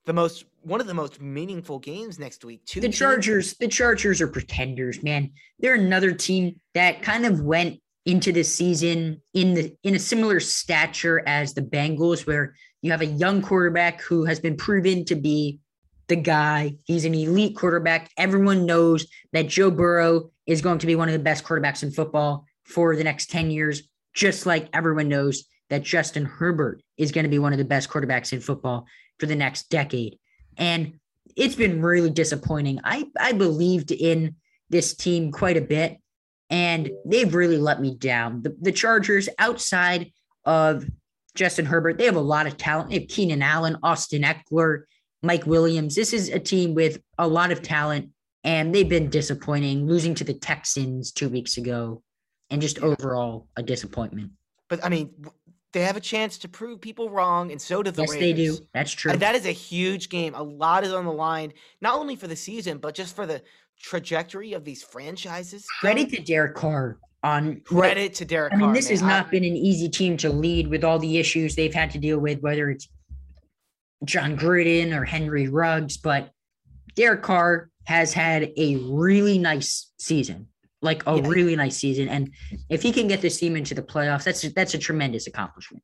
the 0.04 0.12
most 0.12 0.44
one 0.62 0.80
of 0.80 0.86
the 0.86 0.94
most 0.94 1.20
meaningful 1.20 1.78
games 1.78 2.18
next 2.18 2.44
week. 2.44 2.64
Two 2.64 2.80
The 2.80 2.88
Chargers, 2.88 3.54
the 3.54 3.68
Chargers 3.68 4.20
are 4.20 4.28
pretenders, 4.28 5.02
man. 5.02 5.30
They're 5.58 5.74
another 5.74 6.12
team 6.12 6.60
that 6.74 7.02
kind 7.02 7.26
of 7.26 7.40
went 7.40 7.80
into 8.04 8.32
this 8.32 8.52
season 8.52 9.22
in 9.32 9.54
the 9.54 9.76
in 9.82 9.94
a 9.94 9.98
similar 9.98 10.40
stature 10.40 11.22
as 11.26 11.54
the 11.54 11.62
Bengals, 11.62 12.26
where 12.26 12.54
you 12.80 12.90
have 12.90 13.00
a 13.00 13.06
young 13.06 13.42
quarterback 13.42 14.00
who 14.00 14.24
has 14.24 14.40
been 14.40 14.56
proven 14.56 15.04
to 15.04 15.14
be 15.14 15.60
the 16.08 16.16
guy. 16.16 16.74
He's 16.84 17.04
an 17.04 17.14
elite 17.14 17.56
quarterback. 17.56 18.10
Everyone 18.18 18.66
knows 18.66 19.06
that 19.32 19.48
Joe 19.48 19.70
Burrow 19.70 20.30
is 20.46 20.60
going 20.60 20.78
to 20.80 20.86
be 20.86 20.96
one 20.96 21.08
of 21.08 21.12
the 21.12 21.18
best 21.18 21.44
quarterbacks 21.44 21.82
in 21.82 21.90
football 21.90 22.44
for 22.64 22.96
the 22.96 23.04
next 23.04 23.30
10 23.30 23.50
years, 23.50 23.82
just 24.14 24.44
like 24.46 24.68
everyone 24.72 25.08
knows 25.08 25.44
that 25.70 25.82
Justin 25.82 26.24
Herbert 26.24 26.82
is 26.98 27.12
going 27.12 27.24
to 27.24 27.30
be 27.30 27.38
one 27.38 27.52
of 27.52 27.58
the 27.58 27.64
best 27.64 27.88
quarterbacks 27.88 28.32
in 28.32 28.40
football 28.40 28.86
for 29.18 29.26
the 29.26 29.36
next 29.36 29.70
decade. 29.70 30.18
And 30.58 30.98
it's 31.36 31.54
been 31.54 31.80
really 31.80 32.10
disappointing. 32.10 32.80
I, 32.84 33.06
I 33.18 33.32
believed 33.32 33.90
in 33.90 34.36
this 34.68 34.94
team 34.94 35.32
quite 35.32 35.56
a 35.56 35.62
bit, 35.62 35.98
and 36.50 36.90
they've 37.06 37.34
really 37.34 37.58
let 37.58 37.80
me 37.80 37.94
down. 37.94 38.42
The, 38.42 38.56
the 38.60 38.72
Chargers, 38.72 39.28
outside 39.38 40.12
of 40.44 40.84
Justin 41.34 41.64
Herbert, 41.64 41.98
they 41.98 42.04
have 42.04 42.16
a 42.16 42.20
lot 42.20 42.46
of 42.46 42.56
talent. 42.56 42.90
They 42.90 42.98
have 42.98 43.08
Keenan 43.08 43.42
Allen, 43.42 43.76
Austin 43.82 44.22
Ekeler, 44.22 44.82
Mike 45.22 45.46
Williams. 45.46 45.94
This 45.94 46.12
is 46.12 46.28
a 46.28 46.38
team 46.38 46.74
with 46.74 47.00
a 47.18 47.26
lot 47.26 47.50
of 47.52 47.62
talent, 47.62 48.10
and 48.44 48.74
they've 48.74 48.88
been 48.88 49.08
disappointing, 49.08 49.86
losing 49.86 50.14
to 50.16 50.24
the 50.24 50.34
Texans 50.34 51.12
two 51.12 51.28
weeks 51.28 51.56
ago, 51.56 52.02
and 52.50 52.60
just 52.60 52.80
overall 52.80 53.48
a 53.56 53.62
disappointment. 53.62 54.32
but 54.68 54.84
I 54.84 54.88
mean, 54.88 55.10
they 55.72 55.80
have 55.82 55.96
a 55.96 56.00
chance 56.00 56.38
to 56.38 56.48
prove 56.48 56.80
people 56.80 57.08
wrong, 57.08 57.50
and 57.50 57.60
so 57.60 57.82
do 57.82 57.90
the 57.90 58.02
yes, 58.02 58.12
Raiders. 58.12 58.20
they 58.20 58.32
do. 58.32 58.66
That's 58.74 58.92
true. 58.92 59.10
And 59.10 59.20
that 59.20 59.34
is 59.34 59.46
a 59.46 59.52
huge 59.52 60.10
game. 60.10 60.34
A 60.34 60.42
lot 60.42 60.84
is 60.84 60.92
on 60.92 61.06
the 61.06 61.12
line, 61.12 61.54
not 61.80 61.98
only 61.98 62.14
for 62.14 62.26
the 62.26 62.36
season, 62.36 62.78
but 62.78 62.94
just 62.94 63.16
for 63.16 63.26
the 63.26 63.42
trajectory 63.82 64.52
of 64.54 64.64
these 64.64 64.82
franchises. 64.82 65.66
Credit 65.80 66.08
to 66.10 66.22
Derek 66.22 66.54
Carr 66.54 66.98
on 67.22 67.60
what 67.70 67.82
credit 67.82 68.14
to 68.14 68.24
Derek. 68.24 68.52
I 68.52 68.56
mean, 68.56 68.66
Carr, 68.68 68.74
this 68.74 68.86
man. 68.86 68.92
has 68.92 69.02
I- 69.02 69.08
not 69.08 69.30
been 69.30 69.44
an 69.44 69.56
easy 69.56 69.88
team 69.88 70.16
to 70.18 70.30
lead 70.30 70.68
with 70.68 70.84
all 70.84 70.98
the 70.98 71.18
issues 71.18 71.54
they've 71.54 71.74
had 71.74 71.90
to 71.92 71.98
deal 71.98 72.18
with, 72.18 72.40
whether 72.40 72.70
it's 72.70 72.88
Jon 74.04 74.36
Gruden 74.36 74.96
or 74.98 75.04
Henry 75.04 75.48
Ruggs, 75.48 75.96
but 75.96 76.30
Derek 76.96 77.22
Carr 77.22 77.70
has 77.84 78.12
had 78.12 78.52
a 78.56 78.76
really 78.76 79.38
nice 79.38 79.92
season, 79.98 80.48
like 80.80 81.06
a 81.06 81.16
Yeah. 81.16 81.28
really 81.28 81.56
nice 81.56 81.76
season. 81.76 82.08
And 82.08 82.32
if 82.68 82.82
he 82.82 82.92
can 82.92 83.06
get 83.08 83.20
this 83.20 83.38
team 83.38 83.56
into 83.56 83.74
the 83.74 83.82
playoffs, 83.82 84.24
that's 84.24 84.42
that's 84.52 84.74
a 84.74 84.78
tremendous 84.78 85.26
accomplishment. 85.26 85.82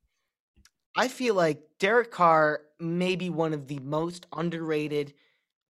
I 0.97 1.07
feel 1.09 1.35
like 1.35 1.61
Derek 1.79 2.11
Carr 2.11 2.63
may 2.81 3.15
be 3.15 3.31
one 3.31 3.53
of 3.53 3.69
the 3.69 3.79
most 3.81 4.27
underrated 4.33 5.15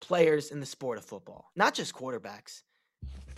players 0.01 0.51
in 0.51 0.61
the 0.61 0.67
sport 0.67 0.99
of 0.99 1.05
football, 1.05 1.51
not 1.57 1.75
just 1.75 1.95
quarterbacks. 1.95 2.63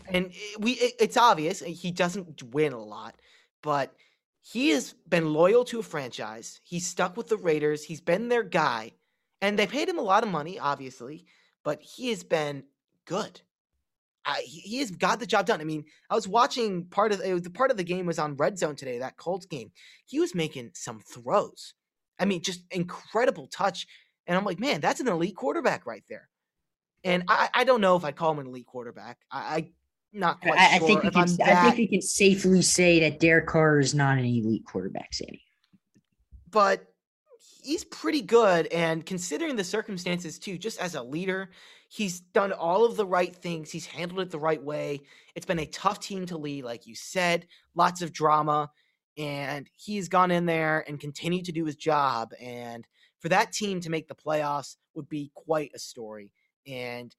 And 0.09 0.33
we 0.59 0.73
it- 0.73 0.97
it's 0.99 1.17
obvious 1.17 1.63
uh, 1.63 1.67
he 1.67 1.91
doesn't 1.91 2.43
win 2.43 2.73
a 2.73 2.83
lot, 2.83 3.21
but 3.63 3.95
he 4.43 4.71
has 4.71 4.95
been 5.09 5.33
loyal 5.33 5.65
to 5.67 5.81
a 5.81 5.83
franchise. 5.83 6.61
He's 6.65 6.87
stuck 6.87 7.17
with 7.17 7.29
the 7.29 7.37
Raiders. 7.37 7.85
He's 7.85 8.01
been 8.01 8.29
their 8.29 8.43
guy. 8.43 8.93
And 9.43 9.59
they 9.59 9.67
paid 9.67 9.89
him 9.89 9.99
a 9.99 10.03
lot 10.03 10.23
of 10.23 10.31
money, 10.31 10.59
obviously, 10.59 11.27
but 11.63 11.81
he 11.83 12.09
has 12.11 12.25
been 12.25 12.65
good. 13.07 13.43
I, 14.25 14.43
he 14.43 14.79
has 14.79 14.91
got 14.91 15.19
the 15.21 15.27
job 15.27 15.47
done. 15.47 15.61
I 15.61 15.65
mean, 15.65 15.85
I 16.11 16.15
was 16.15 16.29
watching 16.29 16.87
part 16.87 17.13
of 17.13 17.21
was- 17.21 17.43
the 17.43 17.51
part 17.51 17.71
of 17.71 17.77
the 17.77 17.85
game 17.85 18.07
was 18.07 18.19
on 18.19 18.37
Red 18.37 18.59
Zone 18.59 18.77
today, 18.77 18.99
that 18.99 19.17
Colts 19.17 19.47
game. 19.47 19.73
He 20.07 20.21
was 20.21 20.35
making 20.35 20.71
some 20.75 21.01
throws. 21.01 21.75
I 22.19 22.25
mean, 22.25 22.43
just 22.43 22.63
incredible 22.71 23.47
touch. 23.47 23.87
And 24.27 24.37
I'm 24.37 24.45
like, 24.45 24.61
man, 24.61 24.81
that's 24.81 25.01
an 25.01 25.09
elite 25.09 25.37
quarterback 25.37 25.87
right 25.87 26.05
there. 26.09 26.30
And 27.05 27.25
I, 27.29 27.49
I 27.55 27.65
don't 27.65 27.81
know 27.81 27.97
if 27.97 28.05
I'd 28.05 28.17
call 28.17 28.33
him 28.33 28.41
an 28.41 28.47
elite 28.47 28.67
quarterback. 28.67 29.19
I, 29.31 29.39
I 29.39 29.71
not 30.13 30.41
quite 30.41 30.59
I, 30.59 30.77
I 30.77 30.79
think 30.81 31.03
we 31.03 31.11
can 31.11 31.21
I'm 31.21 31.29
I 31.29 31.37
that, 31.47 31.63
think 31.63 31.79
we 31.79 31.87
can 31.87 32.03
safely 32.03 32.63
say 32.63 33.01
that 33.01 33.21
Derek 33.21 33.47
Carr 33.47 33.79
is 33.79 33.95
not 33.95 34.19
an 34.19 34.25
elite 34.25 34.65
quarterback, 34.65 35.15
Sammy. 35.15 35.43
but 36.51 36.85
he's 37.63 37.85
pretty 37.85 38.23
good. 38.23 38.67
And 38.69 39.05
considering 39.07 39.57
the 39.57 39.65
circumstances 39.65 40.39
too, 40.39 40.59
just 40.59 40.81
as 40.81 40.95
a 40.95 41.03
leader, 41.03 41.51
he's 41.89 42.21
done 42.21 42.53
all 42.53 42.85
of 42.85 42.97
the 42.97 43.07
right 43.07 43.35
things. 43.35 43.71
He's 43.71 43.87
handled 43.87 44.21
it 44.21 44.31
the 44.31 44.39
right 44.39 44.63
way. 44.63 45.01
It's 45.35 45.47
been 45.47 45.59
a 45.59 45.67
tough 45.67 46.01
team 46.01 46.27
to 46.27 46.39
lead, 46.39 46.65
like 46.65 46.87
you 46.87 46.95
said, 46.95 47.47
lots 47.75 48.03
of 48.03 48.13
drama. 48.13 48.71
And 49.19 49.69
he's 49.77 50.09
gone 50.09 50.31
in 50.31 50.47
there 50.47 50.85
and 50.89 50.99
continued 50.99 51.45
to 51.47 51.53
do 51.53 51.65
his 51.65 51.77
job. 51.77 52.33
And 52.41 52.87
for 53.19 53.29
that 53.29 53.53
team 53.53 53.81
to 53.81 53.91
make 53.91 54.09
the 54.09 54.15
playoffs 54.15 54.77
would 54.95 55.09
be 55.09 55.31
quite 55.35 55.73
a 55.75 55.79
story. 55.79 56.33
And 56.71 57.15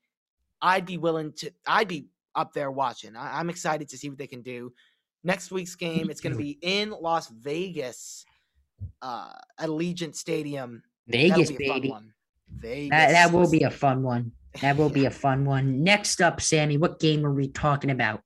I'd 0.61 0.85
be 0.85 0.97
willing 0.97 1.33
to, 1.33 1.51
I'd 1.67 1.87
be 1.87 2.07
up 2.35 2.53
there 2.53 2.71
watching. 2.71 3.15
I, 3.15 3.39
I'm 3.39 3.49
excited 3.49 3.89
to 3.89 3.97
see 3.97 4.09
what 4.09 4.17
they 4.17 4.27
can 4.27 4.41
do. 4.41 4.73
Next 5.23 5.51
week's 5.51 5.75
game, 5.75 6.09
it's 6.09 6.21
going 6.21 6.33
to 6.33 6.41
be 6.41 6.57
in 6.61 6.91
Las 6.91 7.29
Vegas 7.29 8.25
uh, 9.01 9.33
at 9.59 9.69
Allegiant 9.69 10.15
Stadium. 10.15 10.81
Vegas, 11.07 11.51
baby. 11.51 11.93
Vegas. 12.49 12.89
That, 12.89 13.11
that 13.11 13.31
will 13.31 13.49
be 13.49 13.63
a 13.63 13.69
fun 13.71 14.01
one. 14.01 14.31
That 14.61 14.77
will 14.77 14.89
be 14.89 15.05
a 15.05 15.11
fun 15.11 15.45
one. 15.45 15.83
Next 15.83 16.21
up, 16.21 16.41
Sammy, 16.41 16.77
what 16.77 16.99
game 16.99 17.25
are 17.25 17.33
we 17.33 17.47
talking 17.47 17.91
about? 17.91 18.21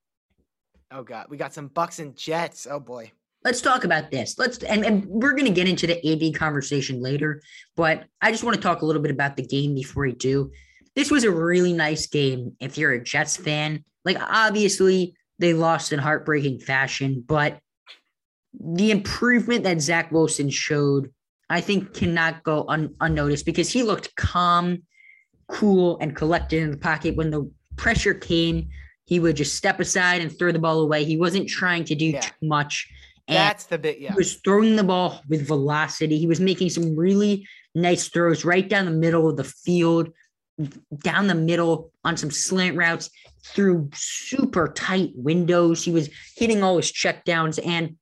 Oh 0.91 1.03
god, 1.03 1.27
we 1.29 1.37
got 1.37 1.53
some 1.53 1.69
Bucs 1.69 1.99
and 1.99 2.15
Jets. 2.15 2.67
Oh 2.69 2.79
boy. 2.79 3.11
Let's 3.43 3.61
talk 3.61 3.83
about 3.83 4.09
this. 4.09 4.39
Let's 4.39 4.57
and, 4.63 4.83
and 4.83 5.05
we're 5.05 5.33
gonna 5.33 5.51
get 5.51 5.67
into 5.67 5.85
the 5.85 6.07
AB 6.07 6.31
conversation 6.33 7.01
later, 7.01 7.41
but 7.75 8.05
I 8.21 8.31
just 8.31 8.43
want 8.43 8.55
to 8.55 8.61
talk 8.61 8.81
a 8.81 8.85
little 8.85 9.01
bit 9.01 9.11
about 9.11 9.35
the 9.35 9.45
game 9.45 9.75
before 9.75 10.03
we 10.03 10.13
do. 10.13 10.51
This 10.95 11.11
was 11.11 11.23
a 11.23 11.31
really 11.31 11.73
nice 11.73 12.07
game 12.07 12.55
if 12.59 12.77
you're 12.77 12.93
a 12.93 13.03
Jets 13.03 13.35
fan. 13.37 13.83
Like 14.05 14.17
obviously 14.19 15.15
they 15.39 15.53
lost 15.53 15.91
in 15.91 15.99
heartbreaking 15.99 16.59
fashion, 16.59 17.23
but 17.27 17.59
the 18.59 18.91
improvement 18.91 19.63
that 19.65 19.81
Zach 19.81 20.11
Wilson 20.11 20.49
showed, 20.49 21.11
I 21.49 21.59
think, 21.61 21.93
cannot 21.93 22.43
go 22.43 22.65
un- 22.69 22.95
unnoticed 23.01 23.45
because 23.45 23.69
he 23.69 23.83
looked 23.83 24.15
calm, 24.15 24.83
cool, 25.49 25.97
and 25.99 26.15
collected 26.15 26.61
in 26.63 26.71
the 26.71 26.77
pocket 26.77 27.15
when 27.17 27.31
the 27.31 27.51
pressure 27.75 28.13
came. 28.13 28.69
He 29.05 29.19
would 29.19 29.35
just 29.35 29.55
step 29.55 29.79
aside 29.81 30.21
and 30.21 30.31
throw 30.35 30.51
the 30.51 30.59
ball 30.59 30.79
away. 30.79 31.03
He 31.03 31.17
wasn't 31.17 31.49
trying 31.49 31.83
to 31.85 31.95
do 31.95 32.05
Yeah. 32.07 32.21
too 32.21 32.31
much. 32.47 32.87
And 33.27 33.35
That's 33.35 33.65
the 33.65 33.77
bit. 33.77 33.99
Yeah. 33.99 34.11
he 34.11 34.15
was 34.15 34.35
throwing 34.35 34.75
the 34.77 34.83
ball 34.83 35.21
with 35.27 35.45
velocity. 35.47 36.17
He 36.17 36.27
was 36.27 36.39
making 36.39 36.69
some 36.69 36.95
really 36.95 37.45
nice 37.75 38.07
throws 38.07 38.45
right 38.45 38.67
down 38.69 38.85
the 38.85 38.91
middle 38.91 39.27
of 39.27 39.35
the 39.35 39.43
field, 39.43 40.09
down 41.03 41.27
the 41.27 41.35
middle 41.35 41.91
on 42.03 42.17
some 42.17 42.31
slant 42.31 42.77
routes 42.77 43.09
through 43.45 43.89
super 43.93 44.67
tight 44.69 45.11
windows. 45.15 45.83
He 45.83 45.91
was 45.91 46.09
hitting 46.35 46.63
all 46.63 46.77
his 46.77 46.91
checkdowns 46.91 47.59
and 47.65 47.97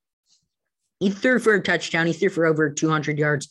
he 1.00 1.10
threw 1.10 1.40
for 1.40 1.56
a 1.56 1.62
touchdown. 1.62 2.08
He 2.08 2.14
threw 2.14 2.30
for 2.30 2.46
over 2.46 2.70
200 2.70 3.18
yards. 3.18 3.50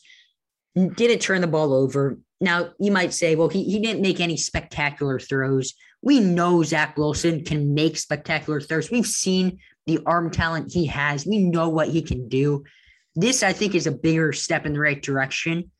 Didn't 0.75 1.19
turn 1.19 1.41
the 1.41 1.47
ball 1.47 1.73
over. 1.73 2.17
Now, 2.41 2.71
you 2.79 2.91
might 2.91 3.13
say, 3.13 3.35
well, 3.35 3.49
he, 3.49 3.63
he 3.63 3.79
didn't 3.79 4.01
make 4.01 4.19
any 4.19 4.37
spectacular 4.37 5.19
throws. 5.19 5.73
We 6.01 6.19
know 6.19 6.63
Zach 6.63 6.97
Wilson 6.97 7.45
can 7.45 7.73
make 7.73 7.97
spectacular 7.97 8.59
throws. 8.59 8.89
We've 8.89 9.05
seen 9.05 9.59
the 9.85 9.99
arm 10.05 10.31
talent 10.31 10.73
he 10.73 10.87
has. 10.87 11.25
We 11.25 11.39
know 11.39 11.69
what 11.69 11.89
he 11.89 12.01
can 12.01 12.27
do. 12.27 12.63
This, 13.15 13.43
I 13.43 13.53
think, 13.53 13.75
is 13.75 13.85
a 13.85 13.91
bigger 13.91 14.33
step 14.33 14.65
in 14.65 14.73
the 14.73 14.79
right 14.79 15.01
direction. 15.01 15.71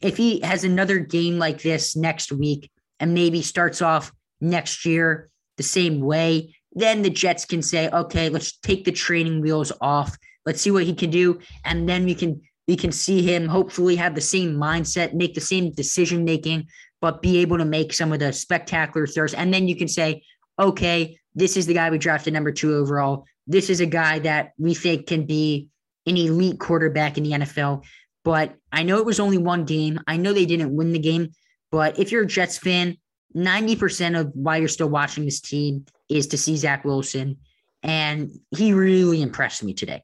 If 0.00 0.16
he 0.16 0.40
has 0.40 0.64
another 0.64 0.98
game 0.98 1.38
like 1.38 1.62
this 1.62 1.96
next 1.96 2.32
week 2.32 2.70
and 3.00 3.14
maybe 3.14 3.42
starts 3.42 3.80
off 3.82 4.12
next 4.40 4.84
year 4.84 5.30
the 5.56 5.62
same 5.62 6.00
way, 6.00 6.54
then 6.72 7.02
the 7.02 7.10
Jets 7.10 7.44
can 7.44 7.62
say, 7.62 7.88
okay, 7.88 8.28
let's 8.28 8.58
take 8.58 8.84
the 8.84 8.92
training 8.92 9.40
wheels 9.40 9.72
off. 9.80 10.16
Let's 10.44 10.60
see 10.60 10.70
what 10.70 10.84
he 10.84 10.94
can 10.94 11.10
do. 11.10 11.40
And 11.64 11.88
then 11.88 12.04
we 12.04 12.14
can 12.14 12.42
we 12.68 12.76
can 12.76 12.92
see 12.92 13.22
him 13.22 13.46
hopefully 13.46 13.96
have 13.96 14.14
the 14.14 14.20
same 14.20 14.56
mindset, 14.56 15.14
make 15.14 15.34
the 15.34 15.40
same 15.40 15.70
decision 15.72 16.24
making, 16.24 16.66
but 17.00 17.22
be 17.22 17.38
able 17.38 17.58
to 17.58 17.64
make 17.64 17.92
some 17.92 18.12
of 18.12 18.18
the 18.18 18.32
spectacular 18.32 19.06
throws. 19.06 19.34
And 19.34 19.54
then 19.54 19.68
you 19.68 19.76
can 19.76 19.88
say, 19.88 20.24
okay, 20.58 21.18
this 21.34 21.56
is 21.56 21.66
the 21.66 21.74
guy 21.74 21.90
we 21.90 21.98
drafted 21.98 22.32
number 22.32 22.50
two 22.50 22.74
overall. 22.74 23.24
This 23.46 23.70
is 23.70 23.80
a 23.80 23.86
guy 23.86 24.18
that 24.20 24.52
we 24.58 24.74
think 24.74 25.06
can 25.06 25.26
be 25.26 25.68
an 26.06 26.16
elite 26.16 26.58
quarterback 26.58 27.18
in 27.18 27.24
the 27.24 27.32
NFL. 27.32 27.84
But 28.26 28.56
I 28.72 28.82
know 28.82 28.98
it 28.98 29.06
was 29.06 29.20
only 29.20 29.38
one 29.38 29.64
game. 29.64 30.00
I 30.08 30.16
know 30.16 30.32
they 30.32 30.46
didn't 30.46 30.74
win 30.74 30.90
the 30.90 30.98
game. 30.98 31.30
But 31.70 31.96
if 32.00 32.10
you're 32.10 32.24
a 32.24 32.26
Jets 32.26 32.58
fan, 32.58 32.96
90% 33.36 34.18
of 34.18 34.32
why 34.34 34.56
you're 34.56 34.66
still 34.66 34.88
watching 34.88 35.24
this 35.24 35.40
team 35.40 35.86
is 36.08 36.26
to 36.26 36.36
see 36.36 36.56
Zach 36.56 36.84
Wilson. 36.84 37.36
And 37.84 38.32
he 38.50 38.72
really 38.72 39.22
impressed 39.22 39.62
me 39.62 39.74
today. 39.74 40.02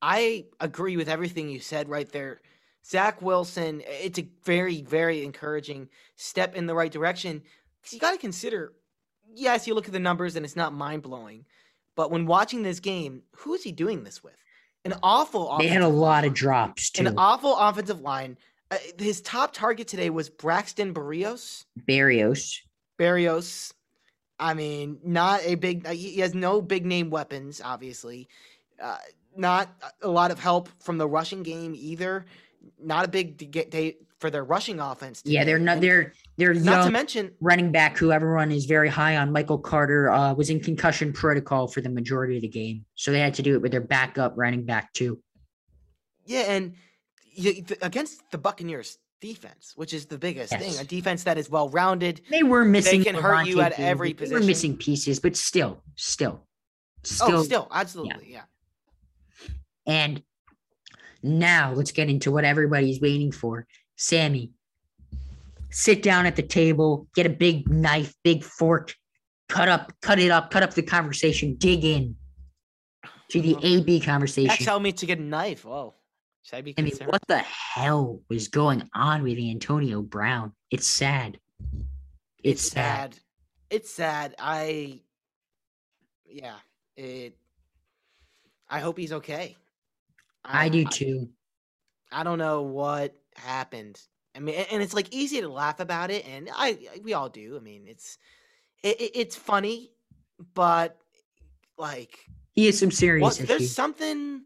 I 0.00 0.44
agree 0.60 0.96
with 0.96 1.08
everything 1.08 1.48
you 1.48 1.58
said 1.58 1.88
right 1.88 2.08
there. 2.12 2.42
Zach 2.86 3.20
Wilson, 3.20 3.82
it's 3.86 4.20
a 4.20 4.28
very, 4.44 4.82
very 4.82 5.24
encouraging 5.24 5.88
step 6.14 6.54
in 6.54 6.66
the 6.66 6.76
right 6.76 6.92
direction. 6.92 7.42
Because 7.80 7.92
you 7.92 7.98
got 7.98 8.12
to 8.12 8.18
consider, 8.18 8.72
yes, 9.34 9.66
you 9.66 9.74
look 9.74 9.86
at 9.86 9.92
the 9.92 9.98
numbers 9.98 10.36
and 10.36 10.44
it's 10.44 10.54
not 10.54 10.72
mind 10.72 11.02
blowing. 11.02 11.44
But 11.96 12.12
when 12.12 12.24
watching 12.24 12.62
this 12.62 12.78
game, 12.78 13.22
who 13.38 13.54
is 13.54 13.64
he 13.64 13.72
doing 13.72 14.04
this 14.04 14.22
with? 14.22 14.41
An 14.84 14.94
awful 15.02 15.56
They 15.58 15.68
had 15.68 15.82
a 15.82 15.88
lot 15.88 16.24
of 16.24 16.34
drops 16.34 16.90
too. 16.90 17.06
An 17.06 17.14
awful 17.16 17.56
offensive 17.56 18.00
line. 18.00 18.36
Uh, 18.70 18.78
his 18.98 19.20
top 19.20 19.52
target 19.52 19.86
today 19.86 20.10
was 20.10 20.28
Braxton 20.28 20.92
Berrios. 20.92 21.64
Barrios. 21.86 22.60
Barrios. 22.98 23.72
I 24.40 24.54
mean, 24.54 24.98
not 25.04 25.40
a 25.44 25.54
big. 25.54 25.86
uh, 25.86 25.90
He 25.90 26.18
has 26.18 26.34
no 26.34 26.60
big 26.60 26.84
name 26.84 27.10
weapons, 27.10 27.60
obviously. 27.64 28.28
Uh, 28.82 28.96
not 29.36 29.68
a 30.02 30.08
lot 30.08 30.30
of 30.32 30.40
help 30.40 30.68
from 30.82 30.98
the 30.98 31.06
rushing 31.06 31.44
game 31.44 31.74
either. 31.76 32.24
Not 32.82 33.04
a 33.04 33.08
big 33.08 33.36
d- 33.36 33.46
get 33.46 33.70
day 33.70 33.98
for 34.22 34.30
their 34.30 34.44
rushing 34.44 34.78
offense. 34.80 35.20
Yeah, 35.26 35.44
they're 35.44 35.58
not 35.58 35.80
they're 35.82 36.14
they're 36.38 36.54
Not 36.54 36.86
to 36.86 36.90
mention, 36.90 37.32
running 37.40 37.72
back 37.72 37.98
who 37.98 38.12
everyone 38.12 38.50
is 38.52 38.64
very 38.64 38.88
high 38.88 39.16
on. 39.18 39.32
Michael 39.32 39.58
Carter 39.58 40.08
uh, 40.10 40.32
was 40.32 40.48
in 40.48 40.60
concussion 40.60 41.12
protocol 41.12 41.66
for 41.66 41.80
the 41.82 41.90
majority 41.90 42.36
of 42.36 42.42
the 42.42 42.48
game. 42.48 42.86
So 42.94 43.10
they 43.12 43.18
had 43.18 43.34
to 43.34 43.42
do 43.42 43.54
it 43.54 43.60
with 43.60 43.72
their 43.72 43.80
backup 43.82 44.34
running 44.36 44.64
back 44.64 44.92
too. 44.94 45.20
yeah, 46.24 46.42
and 46.54 46.74
y- 47.36 47.62
th- 47.66 47.78
against 47.82 48.22
the 48.30 48.38
Buccaneers 48.38 48.96
defense, 49.20 49.72
which 49.76 49.92
is 49.92 50.06
the 50.06 50.18
biggest 50.18 50.52
Yes. 50.52 50.62
thing, 50.62 50.80
a 50.80 50.84
defense 50.88 51.24
that 51.24 51.36
is 51.36 51.50
well 51.50 51.68
rounded. 51.68 52.20
They 52.30 52.44
were 52.44 52.64
missing. 52.64 53.00
They 53.00 53.10
can 53.12 53.20
hurt 53.20 53.46
you 53.46 53.56
Lavonte 53.56 53.64
at 53.66 53.80
every 53.80 54.08
David. 54.12 54.18
They 54.18 54.22
position. 54.24 54.40
were 54.40 54.46
missing 54.46 54.76
pieces, 54.76 55.18
but 55.20 55.36
still, 55.36 55.82
still, 55.96 56.46
still. 57.02 57.38
oh, 57.38 57.42
still, 57.42 57.68
absolutely, 57.72 58.32
yeah. 58.32 58.42
And 59.86 60.22
now 61.22 61.72
let's 61.72 61.92
get 61.92 62.08
into 62.08 62.30
what 62.30 62.44
everybody's 62.44 63.00
waiting 63.00 63.32
for. 63.32 63.66
Sammy, 63.96 64.50
sit 65.70 66.02
down 66.02 66.26
at 66.26 66.36
the 66.36 66.42
table, 66.42 67.08
get 67.14 67.26
a 67.26 67.30
big 67.30 67.68
knife, 67.68 68.14
big 68.22 68.44
fork, 68.44 68.94
cut 69.48 69.68
up, 69.68 69.92
cut 70.02 70.18
it 70.18 70.30
up, 70.30 70.50
cut 70.50 70.62
up 70.62 70.74
the 70.74 70.82
conversation, 70.82 71.54
dig 71.56 71.84
in 71.84 72.16
to 73.30 73.40
the 73.40 73.54
uh-huh. 73.54 73.66
AB 73.66 73.98
That 73.98 74.06
conversation. 74.06 74.64
tell 74.64 74.78
me 74.78 74.92
to 74.92 75.06
get 75.06 75.18
a 75.18 75.22
knife. 75.22 75.64
Whoa, 75.64 75.94
should 76.42 76.56
I 76.56 76.60
be 76.62 76.74
I 76.76 76.82
mean, 76.82 76.96
what 77.06 77.22
the 77.28 77.38
hell 77.38 78.20
was 78.28 78.48
going 78.48 78.88
on 78.94 79.22
with 79.22 79.38
Antonio 79.38 80.02
Brown? 80.02 80.52
It's 80.70 80.86
sad. 80.86 81.38
It's, 82.42 82.62
sad. 82.62 83.16
It's 83.70 83.90
sad. 83.90 84.34
I, 84.38 85.00
yeah, 86.26 86.56
it. 86.96 87.36
I 88.68 88.80
hope 88.80 88.98
he's 88.98 89.12
okay. 89.12 89.56
I 90.44 90.68
do 90.68 90.84
too. 90.84 91.28
I 92.10 92.24
don't 92.24 92.38
know 92.38 92.62
what 92.62 93.14
happened. 93.36 94.00
I 94.34 94.40
mean, 94.40 94.54
and 94.70 94.82
it's 94.82 94.94
like 94.94 95.12
easy 95.14 95.40
to 95.40 95.48
laugh 95.48 95.80
about 95.80 96.10
it, 96.10 96.26
and 96.26 96.48
I 96.54 96.78
we 97.02 97.12
all 97.12 97.28
do. 97.28 97.56
I 97.56 97.60
mean, 97.60 97.84
it's 97.86 98.18
it, 98.82 99.00
it- 99.00 99.12
it's 99.14 99.36
funny, 99.36 99.92
but 100.54 100.96
like, 101.78 102.18
He 102.54 102.66
has 102.66 102.78
some 102.78 102.90
serious 102.90 103.38
what, 103.38 103.48
there's 103.48 103.74
something. 103.74 104.42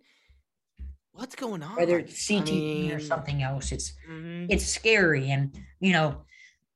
What's 1.12 1.34
going 1.34 1.62
on? 1.62 1.76
Whether 1.76 1.98
it's 2.00 2.30
I 2.30 2.34
CTE 2.34 2.94
or 2.94 3.00
something 3.00 3.42
else, 3.42 3.72
it's 3.72 3.92
mhm. 4.08 4.46
it's 4.50 4.66
scary. 4.66 5.30
And, 5.30 5.56
you 5.80 5.92
know, 5.92 6.22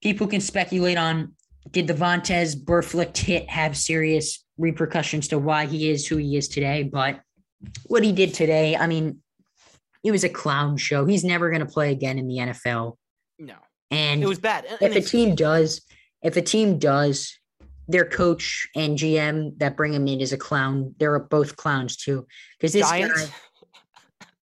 people 0.03 0.27
can 0.27 0.41
speculate 0.41 0.97
on 0.97 1.33
did 1.73 1.87
the 1.87 1.93
Vontaze 1.95 2.57
Burfict 2.57 3.19
hit 3.19 3.49
have 3.51 3.77
serious 3.77 4.43
repercussions 4.57 5.29
to 5.29 5.39
why 5.39 5.67
he 5.67 5.91
is 5.91 6.07
who 6.07 6.17
he 6.17 6.37
is 6.39 6.49
today? 6.49 6.85
But 6.85 7.21
what 7.87 8.03
he 8.03 8.13
did 8.13 8.33
today, 8.33 8.77
I 8.77 8.87
mean, 8.87 9.19
it 10.05 10.11
was 10.11 10.25
a 10.25 10.29
clown 10.29 10.77
show. 10.77 11.05
He's 11.07 11.25
never 11.25 11.51
going 11.51 11.61
to 11.61 11.67
play 11.73 11.93
again 11.93 12.19
in 12.19 12.27
the 12.29 12.37
NFL. 12.39 12.97
no, 13.39 13.55
And 13.91 14.23
it 14.23 14.27
was 14.27 14.39
bad. 14.39 14.65
and- 14.81 14.95
if 14.95 15.05
a 15.05 15.07
team 15.07 15.35
does, 15.35 15.83
if 16.23 16.37
a 16.37 16.43
team 16.43 16.79
does, 16.79 17.37
their 17.89 18.05
coach 18.05 18.69
and 18.77 18.97
GM 18.97 19.59
that 19.59 19.77
bring 19.77 19.93
him 19.93 20.07
in 20.07 20.21
is 20.21 20.33
a 20.33 20.37
clown. 20.39 20.95
They're 20.99 21.19
both 21.19 21.57
clowns 21.57 21.97
too. 21.97 22.27
Because 22.57 22.73
this 22.73 22.89
Giants. 22.89 23.31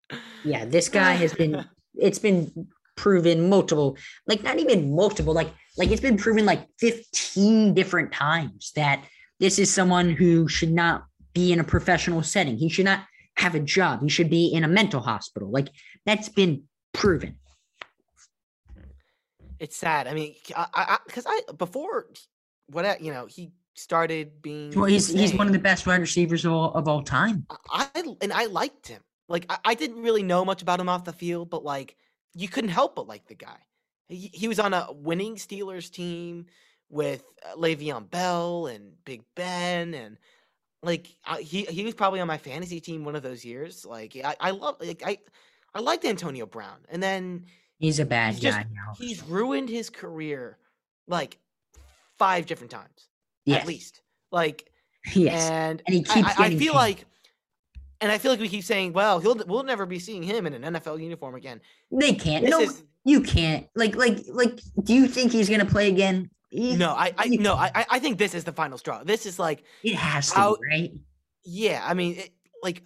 guy, 0.09 0.17
yeah, 0.43 0.65
this 0.65 0.89
guy 0.89 1.13
has 1.13 1.33
been 1.33 1.63
it's 1.95 2.19
been 2.19 2.67
proven 2.95 3.47
multiple, 3.47 3.95
like 4.25 4.41
not 4.43 4.57
even 4.59 4.95
multiple, 4.95 5.33
like 5.33 5.51
like 5.77 5.91
it's 5.91 6.01
been 6.01 6.17
proven 6.17 6.45
like 6.45 6.65
15 6.79 7.75
different 7.75 8.11
times 8.11 8.71
that 8.75 9.03
this 9.39 9.59
is 9.59 9.71
someone 9.71 10.09
who 10.09 10.47
should 10.47 10.71
not 10.71 11.05
be 11.33 11.53
in 11.53 11.59
a 11.59 11.63
professional 11.63 12.23
setting. 12.23 12.57
He 12.57 12.69
should 12.69 12.85
not 12.85 13.01
have 13.37 13.55
a 13.55 13.59
job. 13.59 14.01
He 14.01 14.09
should 14.09 14.29
be 14.29 14.47
in 14.47 14.63
a 14.63 14.67
mental 14.67 15.01
hospital. 15.01 15.49
Like 15.49 15.69
that's 16.05 16.29
been 16.29 16.63
proven. 16.93 17.37
It's 19.59 19.77
sad. 19.77 20.07
I 20.07 20.13
mean, 20.13 20.35
I 20.55 20.97
because 21.05 21.25
I, 21.27 21.41
before 21.57 22.07
what 22.67 22.85
I- 22.85 22.97
you 22.99 23.11
know 23.11 23.25
he 23.25 23.51
started 23.73 24.41
being. 24.41 24.71
Well, 24.73 24.85
he's 24.85 25.07
he's 25.07 25.33
one 25.33 25.47
of 25.47 25.53
the 25.53 25.59
best 25.59 25.87
wide 25.87 26.01
receivers 26.01 26.45
of 26.45 26.51
all, 26.53 26.73
of 26.73 26.87
all 26.87 27.03
time. 27.03 27.45
I 27.69 27.87
and 28.21 28.33
I 28.33 28.45
liked 28.45 28.87
him. 28.87 29.01
Like 29.29 29.45
I, 29.49 29.57
I 29.65 29.73
didn't 29.73 30.01
really 30.01 30.23
know 30.23 30.45
much 30.45 30.61
about 30.61 30.79
him 30.79 30.89
off 30.89 31.05
the 31.05 31.13
field, 31.13 31.49
but 31.49 31.63
like 31.63 31.95
you 32.35 32.47
couldn't 32.47 32.69
help 32.69 32.95
but 32.95 33.07
like 33.07 33.27
the 33.27 33.35
guy. 33.35 33.57
He, 34.09 34.29
he 34.33 34.47
was 34.47 34.59
on 34.59 34.73
a 34.73 34.87
winning 34.91 35.35
Steelers 35.35 35.91
team 35.91 36.45
with 36.89 37.23
uh, 37.45 37.55
Le'Veon 37.57 38.09
Bell 38.09 38.67
and 38.67 38.93
Big 39.03 39.23
Ben, 39.35 39.93
and 39.93 40.17
like 40.83 41.07
I, 41.25 41.41
he 41.41 41.63
he 41.63 41.83
was 41.83 41.93
probably 41.93 42.19
on 42.19 42.27
my 42.27 42.37
fantasy 42.37 42.79
team 42.79 43.03
one 43.05 43.15
of 43.15 43.23
those 43.23 43.43
years. 43.43 43.85
Like 43.85 44.15
I 44.23 44.35
I 44.39 44.51
love 44.51 44.77
like 44.79 45.01
I 45.05 45.17
I 45.73 45.79
liked 45.79 46.05
Antonio 46.05 46.45
Brown, 46.45 46.77
and 46.89 47.01
then 47.01 47.45
He's 47.79 47.99
a 47.99 48.05
bad 48.05 48.33
He's 48.33 48.43
guy 48.43 48.49
just- 48.63 48.73
now. 48.73 48.93
he's 48.97 49.21
ruined 49.23 49.69
his 49.69 49.89
career 49.91 50.57
like 51.07 51.37
five 52.17 52.45
different 52.47 52.71
times 52.71 53.07
Yes. 53.45 53.61
at 53.61 53.67
least. 53.67 54.01
Like 54.31 54.69
Yes. 55.13 55.49
and, 55.49 55.81
And 55.85 55.93
he 55.95 56.05
I- 56.09 56.13
keeps 56.13 56.39
I, 56.39 56.45
I 56.45 56.49
feel 56.57 56.73
paid. 56.73 56.77
like 56.79 57.05
and 58.01 58.11
I 58.11 58.17
feel 58.19 58.31
like 58.31 58.39
we 58.39 58.47
keep 58.49 58.63
saying, 58.63 58.93
well, 58.93 59.19
he'll 59.19 59.35
we'll 59.47 59.63
never 59.63 59.85
be 59.87 59.97
seeing 59.99 60.21
him 60.23 60.45
in 60.45 60.53
an 60.53 60.73
NFL 60.75 61.01
uniform 61.01 61.33
again. 61.35 61.59
they 61.91 62.13
can't. 62.13 62.43
This 62.45 62.51
No, 62.51 62.59
is 62.59 62.83
you 63.05 63.21
can't. 63.21 63.67
Like, 63.75 63.95
like, 63.95 64.19
like. 64.29 64.59
Do 64.83 64.93
you 64.93 65.07
think 65.07 65.31
he's 65.31 65.49
gonna 65.49 65.65
play 65.65 65.87
again? 65.89 66.29
He- 66.49 66.75
no, 66.75 66.91
I 66.91 67.13
I 67.17 67.25
you 67.25 67.39
no, 67.39 67.53
I 67.55 67.71
I- 67.75 67.85
I 67.91 67.99
think 67.99 68.17
this 68.17 68.33
is 68.33 68.43
the 68.43 68.53
final 68.53 68.77
straw. 68.77 69.03
This 69.03 69.25
is 69.25 69.37
like 69.39 69.63
It 69.83 69.95
has 69.95 70.29
to, 70.31 70.35
How- 70.35 70.55
be, 70.55 70.61
right? 70.69 70.91
yeah, 71.43 71.83
I 71.85 71.93
mean, 71.93 72.15
it, 72.17 72.29
like 72.63 72.83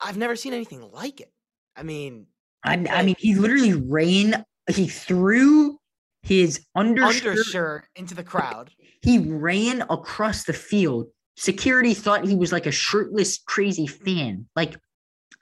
I've 0.00 0.16
never 0.16 0.34
seen 0.36 0.52
anything 0.52 0.90
like 0.92 1.20
it. 1.20 1.32
I 1.76 1.82
mean, 1.84 2.26
I, 2.64 2.74
I 2.90 3.02
mean, 3.02 3.14
he 3.18 3.34
literally 3.34 3.74
ran. 3.74 4.44
He 4.68 4.86
threw 4.88 5.78
his 6.22 6.64
undershirt, 6.74 7.26
undershirt 7.38 7.84
into 7.96 8.14
the 8.14 8.22
crowd. 8.24 8.70
He 9.02 9.18
ran 9.18 9.82
across 9.90 10.44
the 10.44 10.52
field. 10.52 11.06
Security 11.36 11.94
thought 11.94 12.24
he 12.26 12.36
was 12.36 12.52
like 12.52 12.66
a 12.66 12.70
shirtless, 12.72 13.38
crazy 13.38 13.86
fan. 13.86 14.48
Like 14.54 14.76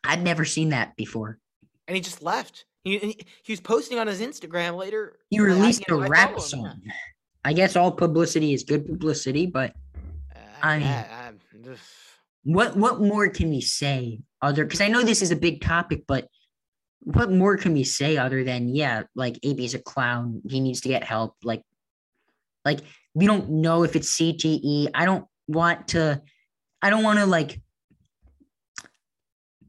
I'd 0.04 0.22
never 0.22 0.44
seen 0.44 0.70
that 0.70 0.96
before. 0.96 1.38
And 1.88 1.94
he 1.96 2.00
just 2.00 2.22
left. 2.22 2.64
He, 2.84 2.98
he, 2.98 3.20
he 3.42 3.52
was 3.52 3.60
posting 3.60 3.98
on 3.98 4.06
his 4.06 4.20
Instagram 4.20 4.76
later. 4.76 5.18
He 5.28 5.40
released 5.40 5.82
a 5.88 5.96
rap 5.96 6.38
song. 6.40 6.80
I 7.44 7.52
guess 7.52 7.76
all 7.76 7.92
publicity 7.92 8.52
is 8.52 8.64
good 8.64 8.86
publicity, 8.86 9.46
but 9.46 9.74
uh, 10.34 10.38
I 10.62 10.78
mean, 10.78 10.86
I, 10.86 11.32
what 12.44 12.76
what 12.76 13.00
more 13.00 13.28
can 13.28 13.50
we 13.50 13.60
say 13.60 14.20
other? 14.42 14.64
Because 14.64 14.80
I 14.80 14.88
know 14.88 15.02
this 15.02 15.22
is 15.22 15.30
a 15.30 15.36
big 15.36 15.62
topic, 15.62 16.04
but 16.06 16.28
what 17.00 17.30
more 17.30 17.56
can 17.56 17.72
we 17.72 17.84
say 17.84 18.16
other 18.16 18.44
than 18.44 18.74
yeah, 18.74 19.04
like 19.14 19.38
AB 19.42 19.64
is 19.64 19.74
a 19.74 19.78
clown. 19.78 20.42
He 20.48 20.60
needs 20.60 20.82
to 20.82 20.88
get 20.88 21.02
help. 21.02 21.34
Like, 21.42 21.62
like 22.64 22.80
we 23.14 23.26
don't 23.26 23.50
know 23.50 23.84
if 23.84 23.96
it's 23.96 24.16
CTE. 24.16 24.90
I 24.94 25.04
don't 25.04 25.26
want 25.48 25.88
to. 25.88 26.20
I 26.82 26.90
don't 26.90 27.02
want 27.02 27.18
to 27.18 27.26
like. 27.26 27.60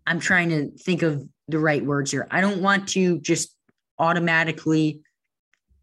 I'm 0.06 0.20
trying 0.20 0.50
to 0.50 0.72
think 0.78 1.04
of 1.04 1.24
the 1.48 1.60
right 1.60 1.86
words 1.86 2.12
here. 2.12 2.28
I 2.32 2.42
don't 2.42 2.62
want 2.62 2.90
to 2.90 3.20
just 3.20 3.56
automatically 4.00 5.02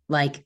like 0.08 0.44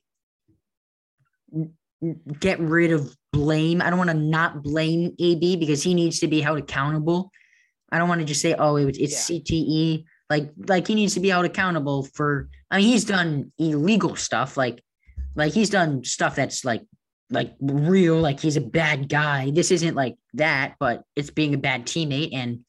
get 2.39 2.59
rid 2.59 2.91
of 2.91 3.15
blame. 3.31 3.81
I 3.81 3.89
don't 3.89 3.97
want 3.97 4.09
to 4.09 4.17
not 4.17 4.63
blame 4.63 5.15
AB 5.19 5.57
because 5.57 5.83
he 5.83 5.93
needs 5.93 6.19
to 6.19 6.27
be 6.27 6.41
held 6.41 6.59
accountable. 6.59 7.31
I 7.91 7.97
don't 7.97 8.09
want 8.09 8.21
to 8.21 8.25
just 8.25 8.41
say, 8.41 8.53
oh, 8.53 8.75
it, 8.75 8.97
it's 8.97 9.29
yeah. 9.29 9.37
CTE. 9.37 10.05
Like, 10.29 10.51
like 10.67 10.87
he 10.87 10.95
needs 10.95 11.13
to 11.13 11.19
be 11.19 11.29
held 11.29 11.45
accountable 11.45 12.03
for. 12.03 12.49
I 12.71 12.77
mean, 12.77 12.87
he's 12.87 13.05
done 13.05 13.51
illegal 13.57 14.15
stuff. 14.15 14.57
Like, 14.57 14.83
like 15.35 15.53
he's 15.53 15.69
done 15.69 16.03
stuff 16.03 16.35
that's 16.35 16.65
like, 16.65 16.81
like 17.29 17.53
real. 17.61 18.19
Like 18.19 18.39
he's 18.39 18.57
a 18.57 18.61
bad 18.61 19.09
guy. 19.09 19.51
This 19.51 19.71
isn't 19.71 19.95
like 19.95 20.15
that, 20.33 20.75
but 20.79 21.03
it's 21.15 21.29
being 21.29 21.53
a 21.53 21.57
bad 21.57 21.85
teammate, 21.85 22.29
and 22.33 22.59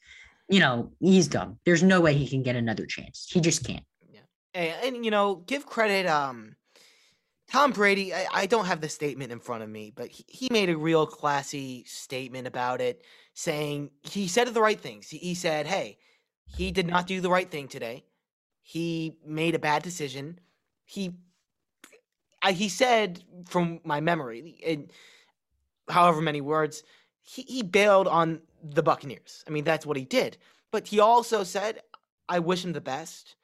you 0.49 0.61
know 0.61 0.93
he's 1.01 1.29
dumb. 1.29 1.59
There's 1.65 1.83
no 1.83 2.01
way 2.01 2.15
he 2.15 2.29
can 2.29 2.43
get 2.43 2.57
another 2.57 2.87
chance. 2.87 3.29
He 3.31 3.41
just 3.41 3.65
can't. 3.65 3.85
Yeah, 4.11 4.21
and, 4.55 4.97
and 4.97 5.05
you 5.05 5.11
know, 5.11 5.37
give 5.37 5.67
credit. 5.67 6.07
Um, 6.07 6.57
Tom 7.51 7.73
Brady, 7.73 8.15
I, 8.15 8.27
I, 8.33 8.47
don't 8.47 8.65
have 8.65 8.81
the 8.81 8.89
statement 8.89 9.31
in 9.31 9.39
front 9.39 9.63
of 9.63 9.69
me, 9.69 9.93
but 9.95 10.09
he, 10.09 10.25
he, 10.29 10.49
made 10.51 10.71
a 10.71 10.77
real 10.77 11.07
classy 11.07 11.85
statement 11.85 12.47
about 12.47 12.81
it, 12.81 13.03
saying 13.35 13.91
he 14.03 14.29
said 14.29 14.49
the 14.49 14.61
right 14.61 14.81
things. 14.81 15.09
He, 15.09 15.19
he 15.19 15.35
said, 15.35 15.67
hey, 15.67 15.99
he 16.47 16.71
did 16.71 16.87
not 16.87 17.07
do 17.07 17.21
the 17.21 17.31
right 17.31 17.51
thing 17.51 17.69
today. 17.69 18.05
He 18.63 19.19
made 19.27 19.55
a 19.55 19.59
bad 19.59 19.83
decision. 19.83 20.41
He 20.85 21.13
he 22.51 22.69
said, 22.69 23.25
from 23.47 23.81
my 23.85 24.01
memory, 24.01 24.59
in 24.63 24.91
however 25.89 26.21
many 26.21 26.43
words, 26.43 26.83
he, 27.23 27.43
he 27.43 27.63
bailed 27.63 28.07
on 28.07 28.41
the 28.63 28.83
Buccaneers. 28.83 29.45
I 29.47 29.51
mean, 29.51 29.65
that's 29.65 29.87
what 29.87 29.97
he 29.97 30.05
did. 30.05 30.37
But 30.71 30.89
he 30.89 31.01
also 31.01 31.43
said, 31.43 31.81
I 32.29 32.41
wish 32.41 32.65
him 32.65 32.73
the 32.73 32.81
best. 32.81 33.37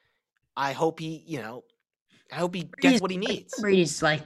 I 0.56 0.72
hope 0.72 1.00
he, 1.00 1.22
you 1.26 1.40
know, 1.40 1.64
I 2.32 2.36
hope 2.36 2.54
he 2.54 2.68
gets 2.80 3.00
what 3.00 3.10
he 3.10 3.16
needs. 3.16 3.60
Brady's 3.60 4.02
like, 4.02 4.22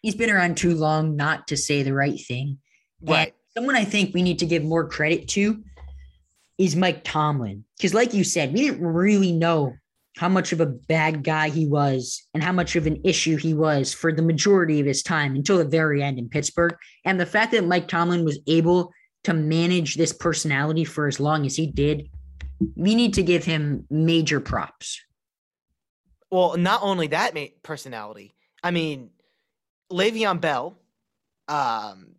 he's 0.00 0.14
been 0.14 0.30
around 0.30 0.56
too 0.56 0.74
long 0.74 1.16
not 1.16 1.48
to 1.48 1.56
say 1.56 1.82
the 1.82 1.94
right 1.94 2.20
thing. 2.20 2.58
Right. 3.00 3.28
And 3.28 3.32
someone 3.56 3.76
I 3.76 3.84
think 3.84 4.14
we 4.14 4.22
need 4.22 4.38
to 4.40 4.46
give 4.46 4.62
more 4.62 4.88
credit 4.88 5.28
to 5.28 5.62
is 6.58 6.76
Mike 6.76 7.02
Tomlin. 7.04 7.64
Because, 7.76 7.94
like 7.94 8.14
you 8.14 8.24
said, 8.24 8.52
we 8.52 8.60
didn't 8.60 8.86
really 8.86 9.32
know 9.32 9.74
how 10.16 10.28
much 10.28 10.52
of 10.52 10.60
a 10.60 10.66
bad 10.66 11.24
guy 11.24 11.48
he 11.48 11.66
was 11.66 12.28
and 12.34 12.42
how 12.42 12.52
much 12.52 12.76
of 12.76 12.86
an 12.86 13.00
issue 13.02 13.36
he 13.36 13.54
was 13.54 13.94
for 13.94 14.12
the 14.12 14.22
majority 14.22 14.78
of 14.78 14.86
his 14.86 15.02
time 15.02 15.34
until 15.34 15.58
the 15.58 15.64
very 15.64 16.02
end 16.02 16.18
in 16.18 16.28
Pittsburgh. 16.28 16.76
And 17.04 17.18
the 17.18 17.26
fact 17.26 17.52
that 17.52 17.66
Mike 17.66 17.88
Tomlin 17.88 18.24
was 18.24 18.38
able 18.46 18.92
to 19.24 19.32
manage 19.32 19.94
this 19.94 20.12
personality 20.12 20.84
for 20.84 21.06
as 21.06 21.18
long 21.18 21.46
as 21.46 21.56
he 21.56 21.66
did, 21.66 22.08
we 22.76 22.94
need 22.94 23.14
to 23.14 23.22
give 23.22 23.44
him 23.44 23.86
major 23.90 24.38
props. 24.40 25.00
Well, 26.32 26.56
not 26.56 26.80
only 26.82 27.08
that 27.08 27.36
personality. 27.62 28.34
I 28.62 28.70
mean, 28.70 29.10
Le'Veon 29.92 30.40
Bell, 30.40 30.78
um, 31.46 32.14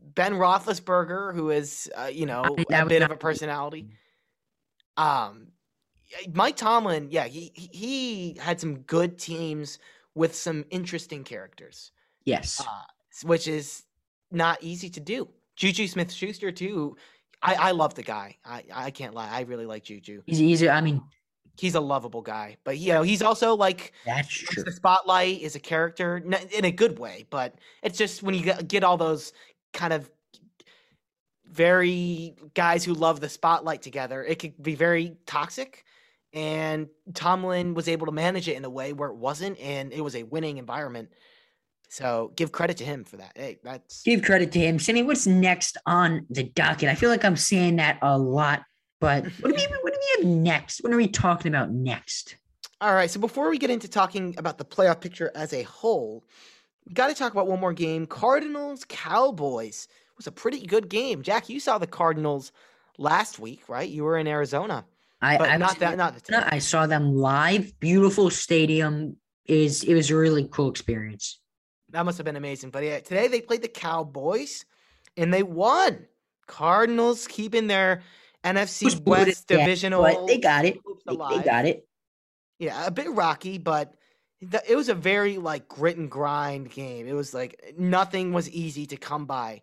Ben 0.00 0.34
Roethlisberger, 0.34 1.34
who 1.34 1.50
is 1.50 1.90
uh, 1.96 2.04
you 2.04 2.26
know 2.26 2.44
a 2.70 2.86
bit 2.86 3.02
of 3.02 3.10
a 3.10 3.16
personality. 3.16 3.88
Um, 4.96 5.48
Mike 6.32 6.56
Tomlin, 6.56 7.08
yeah, 7.10 7.24
he 7.24 7.50
he 7.56 8.38
had 8.40 8.60
some 8.60 8.78
good 8.82 9.18
teams 9.18 9.80
with 10.14 10.36
some 10.36 10.64
interesting 10.70 11.24
characters. 11.24 11.90
Yes, 12.24 12.60
uh, 12.60 13.26
which 13.26 13.48
is 13.48 13.82
not 14.30 14.62
easy 14.62 14.88
to 14.90 15.00
do. 15.00 15.28
Juju 15.56 15.88
Smith 15.88 16.12
Schuster 16.12 16.52
too. 16.52 16.96
I, 17.42 17.54
I 17.54 17.70
love 17.72 17.94
the 17.94 18.02
guy. 18.04 18.36
I, 18.44 18.62
I 18.72 18.90
can't 18.92 19.14
lie. 19.14 19.28
I 19.28 19.40
really 19.40 19.66
like 19.66 19.82
Juju. 19.82 20.22
He's 20.24 20.40
easy. 20.40 20.70
I 20.70 20.80
mean, 20.80 21.02
he's 21.58 21.74
a 21.74 21.80
lovable 21.80 22.22
guy, 22.22 22.56
but 22.64 22.78
you 22.78 22.92
know 22.92 23.02
he's 23.02 23.22
also 23.22 23.54
like 23.54 23.92
that's 24.04 24.28
true. 24.28 24.62
The 24.62 24.72
spotlight 24.72 25.40
is 25.40 25.56
a 25.56 25.60
character 25.60 26.16
in 26.16 26.64
a 26.64 26.72
good 26.72 26.98
way, 26.98 27.26
but 27.30 27.54
it's 27.82 27.98
just 27.98 28.22
when 28.22 28.34
you 28.34 28.52
get 28.64 28.84
all 28.84 28.96
those 28.96 29.32
kind 29.72 29.92
of 29.92 30.10
very 31.50 32.34
guys 32.54 32.84
who 32.84 32.92
love 32.92 33.20
the 33.20 33.28
spotlight 33.28 33.82
together, 33.82 34.22
it 34.22 34.38
could 34.38 34.62
be 34.62 34.74
very 34.74 35.16
toxic. 35.26 35.84
And 36.32 36.88
Tomlin 37.14 37.72
was 37.72 37.88
able 37.88 38.06
to 38.06 38.12
manage 38.12 38.46
it 38.48 38.56
in 38.56 38.64
a 38.64 38.70
way 38.70 38.92
where 38.92 39.08
it 39.08 39.16
wasn't, 39.16 39.58
and 39.58 39.92
it 39.92 40.02
was 40.02 40.14
a 40.14 40.24
winning 40.24 40.58
environment. 40.58 41.08
So 41.88 42.32
give 42.36 42.52
credit 42.52 42.76
to 42.78 42.84
him 42.84 43.04
for 43.04 43.16
that. 43.16 43.32
Hey, 43.34 43.58
that's 43.62 44.02
give 44.02 44.22
credit 44.22 44.52
to 44.52 44.58
him. 44.58 44.78
Sammy, 44.78 45.02
what's 45.02 45.26
next 45.26 45.78
on 45.86 46.26
the 46.28 46.42
docket? 46.42 46.90
I 46.90 46.94
feel 46.94 47.08
like 47.08 47.24
I'm 47.24 47.36
saying 47.36 47.76
that 47.76 47.98
a 48.02 48.18
lot, 48.18 48.62
but 49.00 49.24
what 49.40 49.50
do 49.50 49.54
we 49.54 49.62
what 49.82 49.92
do 49.92 49.98
we 49.98 50.16
have 50.16 50.36
next? 50.36 50.82
What 50.82 50.92
are 50.92 50.96
we 50.96 51.08
talking 51.08 51.52
about 51.54 51.70
next? 51.70 52.36
All 52.80 52.94
right. 52.94 53.10
So 53.10 53.20
before 53.20 53.50
we 53.50 53.58
get 53.58 53.70
into 53.70 53.88
talking 53.88 54.34
about 54.38 54.58
the 54.58 54.64
playoff 54.64 55.00
picture 55.00 55.30
as 55.34 55.52
a 55.52 55.62
whole, 55.62 56.24
we 56.86 56.94
got 56.94 57.08
to 57.08 57.14
talk 57.14 57.32
about 57.32 57.46
one 57.46 57.60
more 57.60 57.72
game. 57.72 58.06
Cardinals 58.06 58.84
Cowboys 58.88 59.88
it 60.16 60.20
was 60.20 60.26
a 60.26 60.32
pretty 60.32 60.66
good 60.66 60.88
game. 60.88 61.20
Jack, 61.22 61.50
you 61.50 61.60
saw 61.60 61.76
the 61.76 61.86
Cardinals 61.86 62.50
last 62.96 63.38
week, 63.38 63.68
right? 63.68 63.86
You 63.86 64.04
were 64.04 64.16
in 64.16 64.26
Arizona. 64.26 64.86
I, 65.20 65.36
I 65.36 65.56
not 65.58 65.78
that 65.80 65.98
not 65.98 66.16
the 66.16 66.54
I 66.54 66.58
saw 66.58 66.86
them 66.86 67.14
live. 67.14 67.78
Beautiful 67.80 68.30
stadium. 68.30 69.18
Is 69.44 69.84
it 69.84 69.92
was 69.92 70.10
a 70.10 70.16
really 70.16 70.48
cool 70.50 70.70
experience. 70.70 71.38
That 71.90 72.06
must 72.06 72.16
have 72.16 72.24
been 72.24 72.36
amazing. 72.36 72.70
But 72.70 72.84
yeah, 72.84 73.00
today 73.00 73.28
they 73.28 73.42
played 73.42 73.60
the 73.60 73.68
Cowboys 73.68 74.64
and 75.18 75.32
they 75.32 75.42
won. 75.42 76.06
Cardinals 76.46 77.26
keeping 77.26 77.66
their 77.66 78.02
NFC 78.54 79.04
West 79.04 79.48
divisional. 79.48 80.26
they 80.26 80.38
got 80.38 80.64
it. 80.64 80.78
They, 81.06 81.16
they, 81.16 81.42
got 81.42 81.66
it. 81.66 81.86
Yeah, 82.58 82.86
a 82.86 82.90
bit 82.90 83.10
rocky, 83.10 83.58
but 83.58 83.94
it 84.40 84.76
was 84.76 84.88
a 84.88 84.94
very 84.94 85.38
like 85.38 85.68
grit 85.68 85.96
and 85.96 86.10
grind 86.10 86.70
game. 86.70 87.06
It 87.06 87.14
was 87.14 87.34
like 87.34 87.74
nothing 87.78 88.32
was 88.32 88.48
easy 88.50 88.86
to 88.86 88.96
come 88.96 89.26
by 89.26 89.62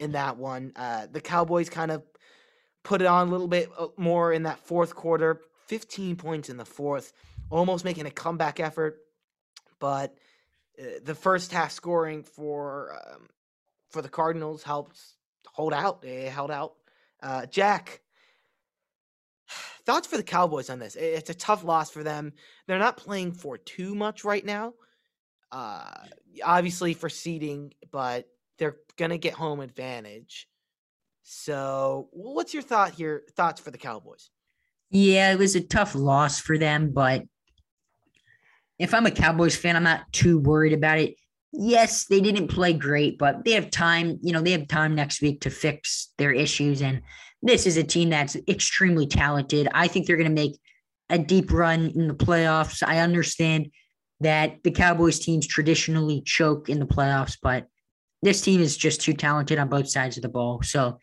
in 0.00 0.12
that 0.12 0.36
one. 0.36 0.72
Uh, 0.76 1.06
the 1.10 1.20
Cowboys 1.20 1.68
kind 1.68 1.90
of 1.90 2.02
put 2.82 3.00
it 3.00 3.06
on 3.06 3.28
a 3.28 3.30
little 3.30 3.48
bit 3.48 3.70
uh, 3.78 3.88
more 3.96 4.32
in 4.32 4.44
that 4.44 4.58
fourth 4.58 4.94
quarter. 4.94 5.40
15 5.68 6.16
points 6.16 6.50
in 6.50 6.56
the 6.56 6.64
fourth, 6.64 7.12
almost 7.48 7.84
making 7.84 8.04
a 8.04 8.10
comeback 8.10 8.60
effort. 8.60 8.98
But 9.78 10.14
uh, 10.78 10.98
the 11.02 11.14
first 11.14 11.52
half 11.52 11.72
scoring 11.72 12.24
for 12.24 12.94
um, 12.94 13.28
for 13.90 14.02
the 14.02 14.08
Cardinals 14.08 14.62
helped 14.62 15.00
hold 15.46 15.72
out. 15.72 16.02
They 16.02 16.24
held 16.24 16.50
out. 16.50 16.74
Uh, 17.22 17.46
Jack, 17.46 18.00
thoughts 19.84 20.06
for 20.06 20.16
the 20.16 20.22
Cowboys 20.22 20.70
on 20.70 20.78
this? 20.78 20.96
It's 20.96 21.30
a 21.30 21.34
tough 21.34 21.64
loss 21.64 21.90
for 21.90 22.02
them. 22.02 22.32
They're 22.66 22.78
not 22.78 22.96
playing 22.96 23.32
for 23.32 23.58
too 23.58 23.94
much 23.94 24.24
right 24.24 24.44
now. 24.44 24.74
Uh, 25.50 25.90
obviously 26.44 26.94
for 26.94 27.08
seeding, 27.08 27.72
but 27.90 28.26
they're 28.58 28.76
gonna 28.96 29.18
get 29.18 29.34
home 29.34 29.60
advantage. 29.60 30.48
So, 31.22 32.08
what's 32.12 32.54
your 32.54 32.62
thought 32.62 32.92
here? 32.92 33.22
Thoughts 33.36 33.60
for 33.60 33.70
the 33.70 33.78
Cowboys? 33.78 34.30
Yeah, 34.90 35.32
it 35.32 35.38
was 35.38 35.56
a 35.56 35.60
tough 35.60 35.94
loss 35.94 36.40
for 36.40 36.58
them, 36.58 36.90
but 36.92 37.24
if 38.78 38.94
I'm 38.94 39.06
a 39.06 39.10
Cowboys 39.10 39.56
fan, 39.56 39.76
I'm 39.76 39.84
not 39.84 40.12
too 40.12 40.38
worried 40.38 40.72
about 40.72 40.98
it. 40.98 41.16
Yes, 41.52 42.06
they 42.06 42.20
didn't 42.20 42.48
play 42.48 42.72
great, 42.72 43.18
but 43.18 43.44
they 43.44 43.52
have 43.52 43.70
time. 43.70 44.18
You 44.22 44.32
know, 44.32 44.40
they 44.40 44.52
have 44.52 44.68
time 44.68 44.94
next 44.94 45.20
week 45.20 45.42
to 45.42 45.50
fix 45.50 46.12
their 46.16 46.32
issues. 46.32 46.80
And 46.80 47.02
this 47.42 47.66
is 47.66 47.76
a 47.76 47.84
team 47.84 48.10
that's 48.10 48.36
extremely 48.48 49.06
talented. 49.06 49.68
I 49.74 49.86
think 49.86 50.06
they're 50.06 50.16
going 50.16 50.34
to 50.34 50.42
make 50.42 50.58
a 51.10 51.18
deep 51.18 51.52
run 51.52 51.92
in 51.94 52.08
the 52.08 52.14
playoffs. 52.14 52.82
I 52.86 53.00
understand 53.00 53.70
that 54.20 54.62
the 54.62 54.70
Cowboys 54.70 55.18
teams 55.18 55.46
traditionally 55.46 56.22
choke 56.22 56.70
in 56.70 56.78
the 56.78 56.86
playoffs, 56.86 57.36
but 57.42 57.66
this 58.22 58.40
team 58.40 58.60
is 58.60 58.76
just 58.76 59.02
too 59.02 59.12
talented 59.12 59.58
on 59.58 59.68
both 59.68 59.88
sides 59.88 60.16
of 60.16 60.22
the 60.22 60.28
ball. 60.28 60.62
So 60.62 60.98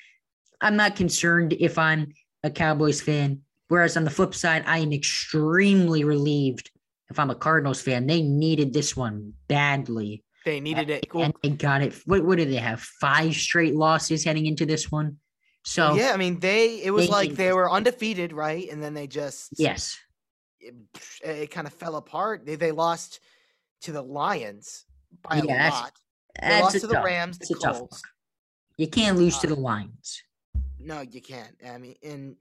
I'm 0.62 0.78
not 0.78 0.96
concerned 0.96 1.54
if 1.60 1.78
I'm 1.78 2.14
a 2.44 2.50
Cowboys 2.50 3.02
fan. 3.02 3.42
Whereas 3.68 3.98
on 3.98 4.04
the 4.04 4.10
flip 4.10 4.34
side, 4.34 4.64
I 4.66 4.80
am 4.80 4.94
extremely 4.94 6.04
relieved 6.04 6.72
if 7.10 7.20
I'm 7.20 7.30
a 7.30 7.36
Cardinals 7.36 7.82
fan. 7.82 8.08
They 8.08 8.22
needed 8.22 8.74
this 8.74 8.96
one 8.96 9.34
badly. 9.48 10.24
They 10.46 10.60
needed 10.60 10.90
it. 10.90 11.06
And 11.14 11.34
they 11.44 11.50
got 11.50 11.82
it. 11.82 11.94
What, 12.06 12.24
what 12.24 12.38
did 12.38 12.50
they 12.50 12.56
have? 12.56 12.82
Five 12.82 13.34
straight 13.36 13.76
losses 13.76 14.24
heading 14.24 14.46
into 14.46 14.66
this 14.66 14.92
one. 14.92 15.18
So 15.66 15.94
yeah, 15.96 16.12
I 16.14 16.18
mean 16.18 16.40
they 16.40 16.82
it 16.82 16.92
was 16.92 17.08
they- 17.08 17.12
like 17.12 17.34
they 17.34 17.52
were 17.54 17.70
undefeated, 17.70 18.32
right? 18.32 18.70
And 18.72 18.82
then 18.82 18.94
they 18.94 19.08
just 19.08 19.50
yes, 19.58 19.98
it, 20.60 20.74
it 21.24 21.52
kind 21.52 21.68
of 21.68 21.74
fell 21.74 21.98
apart. 21.98 22.46
They 22.46 22.56
they 22.56 22.72
lost 22.72 23.20
to 23.82 23.92
the 23.92 24.02
Lions 24.02 24.86
by 25.22 25.38
a 25.38 25.42
that's- 25.42 25.74
lot. 25.74 25.92
They 26.42 26.48
that's 26.48 26.64
lost 26.64 26.80
to 26.82 26.88
the 26.88 26.94
tough- 26.94 27.06
Rams, 27.06 27.38
the 27.40 27.54
Colts. 27.56 28.02
You 28.78 28.88
can't 28.88 29.18
lose 29.18 29.38
to 29.40 29.48
Uh, 29.48 29.56
the 29.56 29.60
Lions. 29.60 30.24
No, 30.80 31.02
you 31.02 31.22
can't. 31.22 31.54
I 31.70 31.78
mean, 31.78 31.96
and 32.02 32.36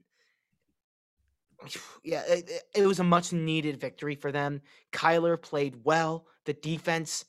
yeah, 2.03 2.23
it- 2.27 2.49
it 2.73 2.87
was 2.87 2.99
a 2.99 3.03
much 3.03 3.33
needed 3.33 3.79
victory 3.79 4.15
for 4.15 4.31
them. 4.31 4.61
Kyler 4.93 5.39
played 5.39 5.83
well. 5.83 6.25
The 6.45 6.53
defense 6.53 7.25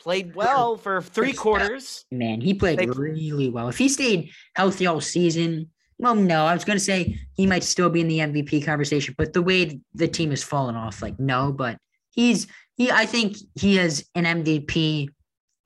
played 0.00 0.34
well 0.34 0.76
for 0.76 1.00
three 1.02 1.32
quarters. 1.32 2.04
Man, 2.10 2.40
he 2.40 2.54
played 2.54 2.78
they- 2.78 2.86
really 2.86 3.48
well. 3.50 3.68
If 3.68 3.78
he 3.78 3.88
stayed 3.88 4.30
healthy 4.54 4.86
all 4.86 5.00
season, 5.00 5.70
well, 5.98 6.14
no, 6.14 6.46
I 6.46 6.54
was 6.54 6.64
going 6.64 6.78
to 6.78 6.84
say 6.84 7.18
he 7.34 7.46
might 7.46 7.62
still 7.62 7.90
be 7.90 8.00
in 8.00 8.08
the 8.08 8.18
MVP 8.18 8.64
conversation, 8.64 9.14
but 9.18 9.32
the 9.34 9.42
way 9.42 9.80
the 9.94 10.08
team 10.08 10.30
has 10.30 10.42
fallen 10.42 10.74
off, 10.74 11.02
like 11.02 11.18
no, 11.20 11.52
but 11.52 11.76
he's 12.10 12.46
he. 12.76 12.90
I 12.90 13.04
think 13.06 13.36
he 13.54 13.76
has 13.76 14.04
an 14.14 14.24
MVP 14.24 15.08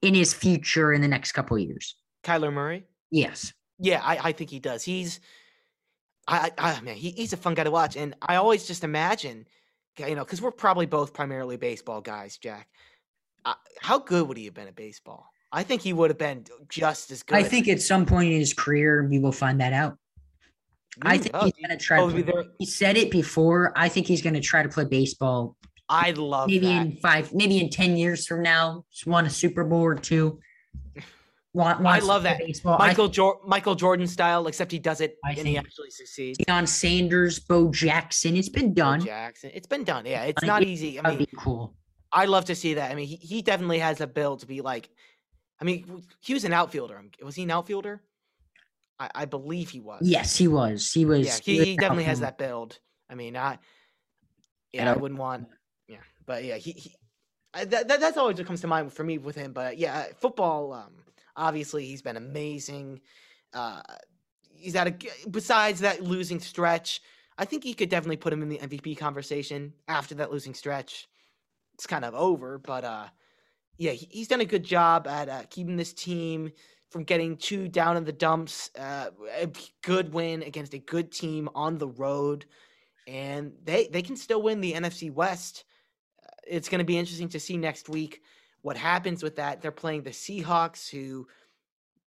in 0.02 0.14
his 0.14 0.34
future 0.34 0.92
in 0.92 1.00
the 1.00 1.08
next 1.08 1.32
couple 1.32 1.56
of 1.56 1.62
years. 1.62 1.96
Kyler 2.24 2.52
Murray. 2.52 2.84
Yes, 3.10 3.52
Yeah, 3.78 4.00
I, 4.02 4.18
I 4.30 4.32
think 4.32 4.50
he 4.50 4.58
does. 4.58 4.82
He's, 4.82 5.20
I, 6.26 6.50
I, 6.58 6.72
I- 6.72 6.80
man, 6.80 6.96
he, 6.96 7.10
he's 7.12 7.32
a 7.32 7.36
fun 7.36 7.54
guy 7.54 7.64
to 7.64 7.70
watch, 7.70 7.96
and 7.96 8.14
I 8.20 8.36
always 8.36 8.66
just 8.66 8.82
imagine, 8.82 9.46
you 9.98 10.14
know, 10.16 10.24
because 10.24 10.42
we're 10.42 10.50
probably 10.50 10.86
both 10.86 11.12
primarily 11.14 11.56
baseball 11.56 12.00
guys, 12.00 12.38
Jack. 12.38 12.68
Uh, 13.44 13.54
how 13.80 13.98
good 13.98 14.26
would 14.28 14.36
he 14.36 14.46
have 14.46 14.54
been 14.54 14.68
at 14.68 14.76
baseball? 14.76 15.26
I 15.52 15.62
think 15.62 15.82
he 15.82 15.92
would 15.92 16.10
have 16.10 16.18
been 16.18 16.44
just 16.68 17.10
as 17.10 17.22
good. 17.22 17.36
I 17.38 17.42
think 17.42 17.68
at 17.68 17.80
some 17.80 18.06
point 18.06 18.32
in 18.32 18.38
his 18.38 18.52
career 18.54 19.06
we 19.08 19.18
will 19.18 19.32
find 19.32 19.60
that 19.60 19.72
out. 19.72 19.98
I 21.02 21.18
Mm, 21.18 21.22
think 21.22 21.30
oh, 21.34 21.44
he's 21.44 21.52
going 21.66 21.78
to 21.78 21.84
try. 21.84 22.00
oh, 22.00 22.10
to 22.10 22.22
play, 22.24 22.44
he 22.58 22.66
said 22.66 22.96
it 22.96 23.10
before. 23.10 23.72
I 23.76 23.88
think 23.88 24.06
he's 24.06 24.22
going 24.22 24.34
to 24.34 24.40
try 24.40 24.62
to 24.62 24.68
play 24.68 24.84
baseball. 24.84 25.56
I 25.88 26.12
love 26.12 26.48
Maybe 26.48 26.66
that. 26.66 26.86
in 26.86 26.96
five, 26.96 27.34
maybe 27.34 27.58
in 27.60 27.68
ten 27.68 27.96
years 27.96 28.26
from 28.26 28.42
now, 28.42 28.84
just 28.90 29.06
won 29.06 29.26
a 29.26 29.30
Super 29.30 29.64
Bowl 29.64 29.82
or 29.82 29.94
two. 29.96 30.40
Want, 31.52 31.84
I 31.86 32.00
love 32.00 32.24
that. 32.24 32.38
Baseball. 32.38 32.80
I 32.80 32.88
Michael 32.88 33.06
Jor- 33.08 33.40
Michael 33.46 33.76
Jordan 33.76 34.08
style, 34.08 34.48
except 34.48 34.72
he 34.72 34.80
does 34.80 35.00
it 35.00 35.16
I 35.24 35.32
and 35.34 35.46
he 35.46 35.56
actually 35.56 35.90
succeeds. 35.90 36.38
Deion 36.38 36.66
Sanders, 36.66 37.38
Bo 37.38 37.70
Jackson. 37.70 38.36
It's 38.36 38.48
been 38.48 38.70
Bo 38.70 38.74
done. 38.82 39.04
Jackson, 39.04 39.52
it's 39.54 39.66
been 39.68 39.84
done. 39.84 40.04
Yeah, 40.04 40.24
it's 40.24 40.42
I 40.42 40.46
not 40.46 40.64
easy. 40.64 40.98
I 40.98 41.10
mean, 41.10 41.18
be 41.18 41.28
cool. 41.36 41.74
I 42.14 42.26
love 42.26 42.46
to 42.46 42.54
see 42.54 42.74
that. 42.74 42.90
I 42.90 42.94
mean, 42.94 43.06
he, 43.06 43.16
he 43.16 43.42
definitely 43.42 43.80
has 43.80 44.00
a 44.00 44.06
build 44.06 44.40
to 44.40 44.46
be 44.46 44.60
like. 44.60 44.88
I 45.60 45.64
mean, 45.64 46.02
he 46.20 46.34
was 46.34 46.44
an 46.44 46.52
outfielder. 46.52 47.00
Was 47.22 47.34
he 47.34 47.42
an 47.44 47.50
outfielder? 47.50 48.02
I, 48.98 49.10
I 49.14 49.24
believe 49.24 49.70
he 49.70 49.80
was. 49.80 50.02
Yes, 50.02 50.36
he 50.36 50.48
was. 50.48 50.92
He 50.92 51.04
was. 51.04 51.26
Yeah, 51.26 51.38
he, 51.42 51.64
he 51.64 51.76
definitely 51.76 52.04
has 52.04 52.20
that 52.20 52.38
build. 52.38 52.78
I 53.10 53.14
mean, 53.14 53.36
I 53.36 53.58
yeah, 54.72 54.82
And 54.82 54.90
I 54.90 54.96
wouldn't 54.96 55.20
want 55.20 55.46
yeah, 55.88 55.98
but 56.26 56.44
yeah, 56.44 56.56
he, 56.56 56.72
he 56.72 56.94
I, 57.52 57.64
that, 57.64 57.88
that 57.88 58.00
that's 58.00 58.16
always 58.16 58.36
what 58.36 58.46
comes 58.46 58.60
to 58.62 58.66
mind 58.66 58.92
for 58.92 59.04
me 59.04 59.18
with 59.18 59.36
him. 59.36 59.52
But 59.52 59.78
yeah, 59.78 60.06
football. 60.18 60.72
Um, 60.72 60.92
obviously 61.36 61.86
he's 61.86 62.02
been 62.02 62.16
amazing. 62.16 63.00
Uh, 63.52 63.82
he's 64.50 64.74
had 64.74 64.88
a 64.88 65.28
besides 65.28 65.80
that 65.80 66.02
losing 66.02 66.40
stretch. 66.40 67.00
I 67.36 67.44
think 67.44 67.64
he 67.64 67.74
could 67.74 67.88
definitely 67.88 68.16
put 68.16 68.32
him 68.32 68.42
in 68.42 68.48
the 68.48 68.58
MVP 68.58 68.96
conversation 68.96 69.72
after 69.88 70.14
that 70.16 70.30
losing 70.30 70.54
stretch. 70.54 71.08
It's 71.74 71.86
kind 71.86 72.04
of 72.04 72.14
over, 72.14 72.58
but 72.58 72.84
uh, 72.84 73.06
yeah, 73.78 73.92
he, 73.92 74.06
he's 74.10 74.28
done 74.28 74.40
a 74.40 74.44
good 74.44 74.64
job 74.64 75.06
at 75.06 75.28
uh, 75.28 75.42
keeping 75.50 75.76
this 75.76 75.92
team 75.92 76.52
from 76.90 77.02
getting 77.04 77.36
too 77.36 77.66
down 77.68 77.96
in 77.96 78.04
the 78.04 78.12
dumps. 78.12 78.70
Uh, 78.78 79.10
a 79.36 79.48
good 79.82 80.12
win 80.14 80.42
against 80.42 80.74
a 80.74 80.78
good 80.78 81.10
team 81.10 81.48
on 81.54 81.78
the 81.78 81.88
road, 81.88 82.46
and 83.08 83.52
they 83.64 83.88
they 83.88 84.02
can 84.02 84.16
still 84.16 84.42
win 84.42 84.60
the 84.60 84.74
NFC 84.74 85.12
West. 85.12 85.64
Uh, 86.24 86.30
It's 86.46 86.68
going 86.68 86.78
to 86.78 86.84
be 86.84 86.96
interesting 86.96 87.28
to 87.30 87.40
see 87.40 87.56
next 87.56 87.88
week 87.88 88.22
what 88.62 88.76
happens 88.76 89.22
with 89.22 89.36
that. 89.36 89.60
They're 89.60 89.72
playing 89.72 90.04
the 90.04 90.10
Seahawks, 90.10 90.88
who 90.88 91.26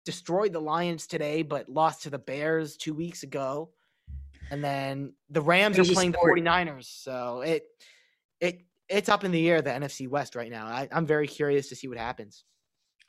destroyed 0.06 0.54
the 0.54 0.62
Lions 0.62 1.08
today, 1.08 1.42
but 1.42 1.68
lost 1.68 2.04
to 2.04 2.10
the 2.10 2.20
Bears 2.20 2.78
two 2.78 2.94
weeks 2.94 3.24
ago. 3.24 3.72
And 4.50 4.64
then 4.64 5.14
the 5.30 5.42
Rams 5.42 5.78
are 5.78 5.84
playing 5.84 6.14
sport. 6.14 6.36
the 6.38 6.42
49ers. 6.42 6.86
So 6.86 7.42
it 7.42 7.66
it 8.40 8.67
it's 8.90 9.10
up 9.10 9.24
in 9.24 9.32
the 9.32 9.50
air, 9.50 9.62
the 9.62 9.70
NFC 9.70 10.08
West 10.08 10.36
right 10.36 10.52
now. 10.52 10.66
I, 10.66 10.88
I'm 10.92 11.06
very 11.06 11.28
curious 11.28 11.70
to 11.70 11.76
see 11.76 11.88
what 11.88 11.98
happens. 11.98 12.44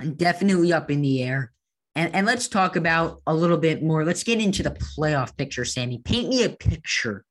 And 0.01 0.17
definitely 0.17 0.73
up 0.73 0.91
in 0.91 1.03
the 1.03 1.23
air. 1.23 1.53
And 1.97 2.15
and 2.15 2.27
let's 2.27 2.47
talk 2.49 2.77
about 2.77 3.21
a 3.27 3.35
little 3.35 3.57
bit 3.57 3.83
more. 3.83 4.05
Let's 4.05 4.23
get 4.23 4.41
into 4.41 4.63
the 4.63 4.71
playoff 4.71 5.37
picture, 5.37 5.65
Sammy. 5.65 5.99
Paint 5.99 6.29
me 6.29 6.45
a 6.45 6.51
picture 6.51 7.25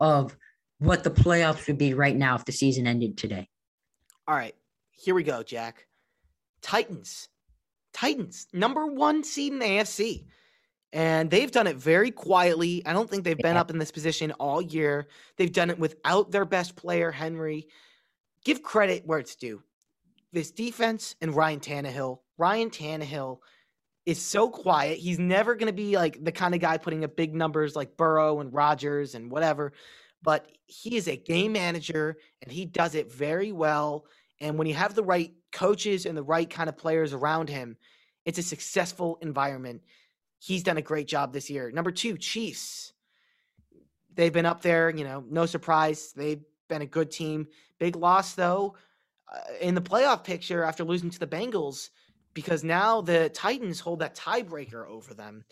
of 0.00 0.36
what 0.78 1.04
the 1.04 1.10
playoffs 1.10 1.66
would 1.68 1.78
be 1.78 1.94
right 1.94 2.16
now 2.16 2.34
if 2.34 2.44
the 2.44 2.52
season 2.52 2.86
ended 2.86 3.16
today. 3.16 3.48
All 4.26 4.34
right, 4.34 4.54
here 4.90 5.14
we 5.14 5.22
go, 5.22 5.42
Jack. 5.42 5.86
Titans. 6.62 7.28
Titans, 7.94 8.46
number 8.52 8.86
one 8.86 9.24
seed 9.24 9.52
in 9.52 9.58
the 9.60 9.64
AFC. 9.64 10.26
And 10.92 11.30
they've 11.30 11.50
done 11.50 11.66
it 11.66 11.76
very 11.76 12.10
quietly. 12.10 12.82
I 12.86 12.92
don't 12.92 13.08
think 13.10 13.24
they've 13.24 13.36
been 13.36 13.54
Yeah. 13.56 13.60
up 13.60 13.70
in 13.70 13.78
this 13.78 13.90
position 13.90 14.32
all 14.32 14.62
year. 14.62 15.08
They've 15.36 15.52
done 15.52 15.70
it 15.70 15.78
without 15.78 16.30
their 16.30 16.44
best 16.44 16.76
player, 16.76 17.10
Henry. 17.10 17.68
Give 18.48 18.62
credit 18.62 19.02
where 19.04 19.18
it's 19.18 19.36
due. 19.36 19.62
This 20.32 20.50
defense 20.50 21.14
and 21.20 21.36
Ryan 21.36 21.60
Tannehill. 21.60 22.20
Ryan 22.38 22.70
Tannehill 22.70 23.40
is 24.06 24.22
so 24.22 24.48
quiet. 24.48 24.96
He's 24.96 25.18
never 25.18 25.54
going 25.54 25.66
to 25.66 25.74
be 25.74 25.96
like 25.98 26.24
the 26.24 26.32
kind 26.32 26.54
of 26.54 26.60
guy 26.62 26.78
putting 26.78 27.04
up 27.04 27.14
big 27.14 27.34
numbers 27.34 27.76
like 27.76 27.98
Burrow 27.98 28.40
and 28.40 28.50
Rodgers 28.50 29.14
and 29.14 29.30
whatever. 29.30 29.74
But 30.22 30.50
he 30.64 30.96
is 30.96 31.08
a 31.08 31.16
game 31.18 31.52
manager 31.52 32.16
and 32.40 32.50
he 32.50 32.64
does 32.64 32.94
it 32.94 33.12
very 33.12 33.52
well. 33.52 34.06
And 34.40 34.56
when 34.56 34.66
you 34.66 34.72
have 34.72 34.94
the 34.94 35.04
right 35.04 35.34
coaches 35.52 36.06
and 36.06 36.16
the 36.16 36.22
right 36.22 36.48
kind 36.48 36.70
of 36.70 36.78
players 36.78 37.12
around 37.12 37.50
him, 37.50 37.76
it's 38.24 38.38
a 38.38 38.42
successful 38.42 39.18
environment. 39.20 39.82
He's 40.38 40.62
done 40.62 40.78
a 40.78 40.82
great 40.82 41.06
job 41.06 41.34
this 41.34 41.50
year. 41.50 41.70
Number 41.70 41.90
two, 41.90 42.16
Chiefs. 42.16 42.94
They've 44.14 44.32
been 44.32 44.46
up 44.46 44.62
there, 44.62 44.88
you 44.88 45.04
know, 45.04 45.22
no 45.28 45.44
surprise. 45.44 46.14
They've 46.16 46.40
been 46.70 46.80
a 46.80 46.86
good 46.86 47.10
team. 47.10 47.48
Big 47.78 47.96
loss, 47.96 48.34
though, 48.34 48.74
uh, 49.32 49.38
in 49.60 49.74
the 49.74 49.80
playoff 49.80 50.24
picture 50.24 50.64
after 50.64 50.84
losing 50.84 51.10
to 51.10 51.18
the 51.18 51.26
Bengals, 51.26 51.90
because 52.34 52.64
now 52.64 53.00
the 53.00 53.28
Titans 53.30 53.80
hold 53.80 54.00
that 54.00 54.16
tiebreaker 54.16 54.86
over 54.86 55.14
them. 55.14 55.44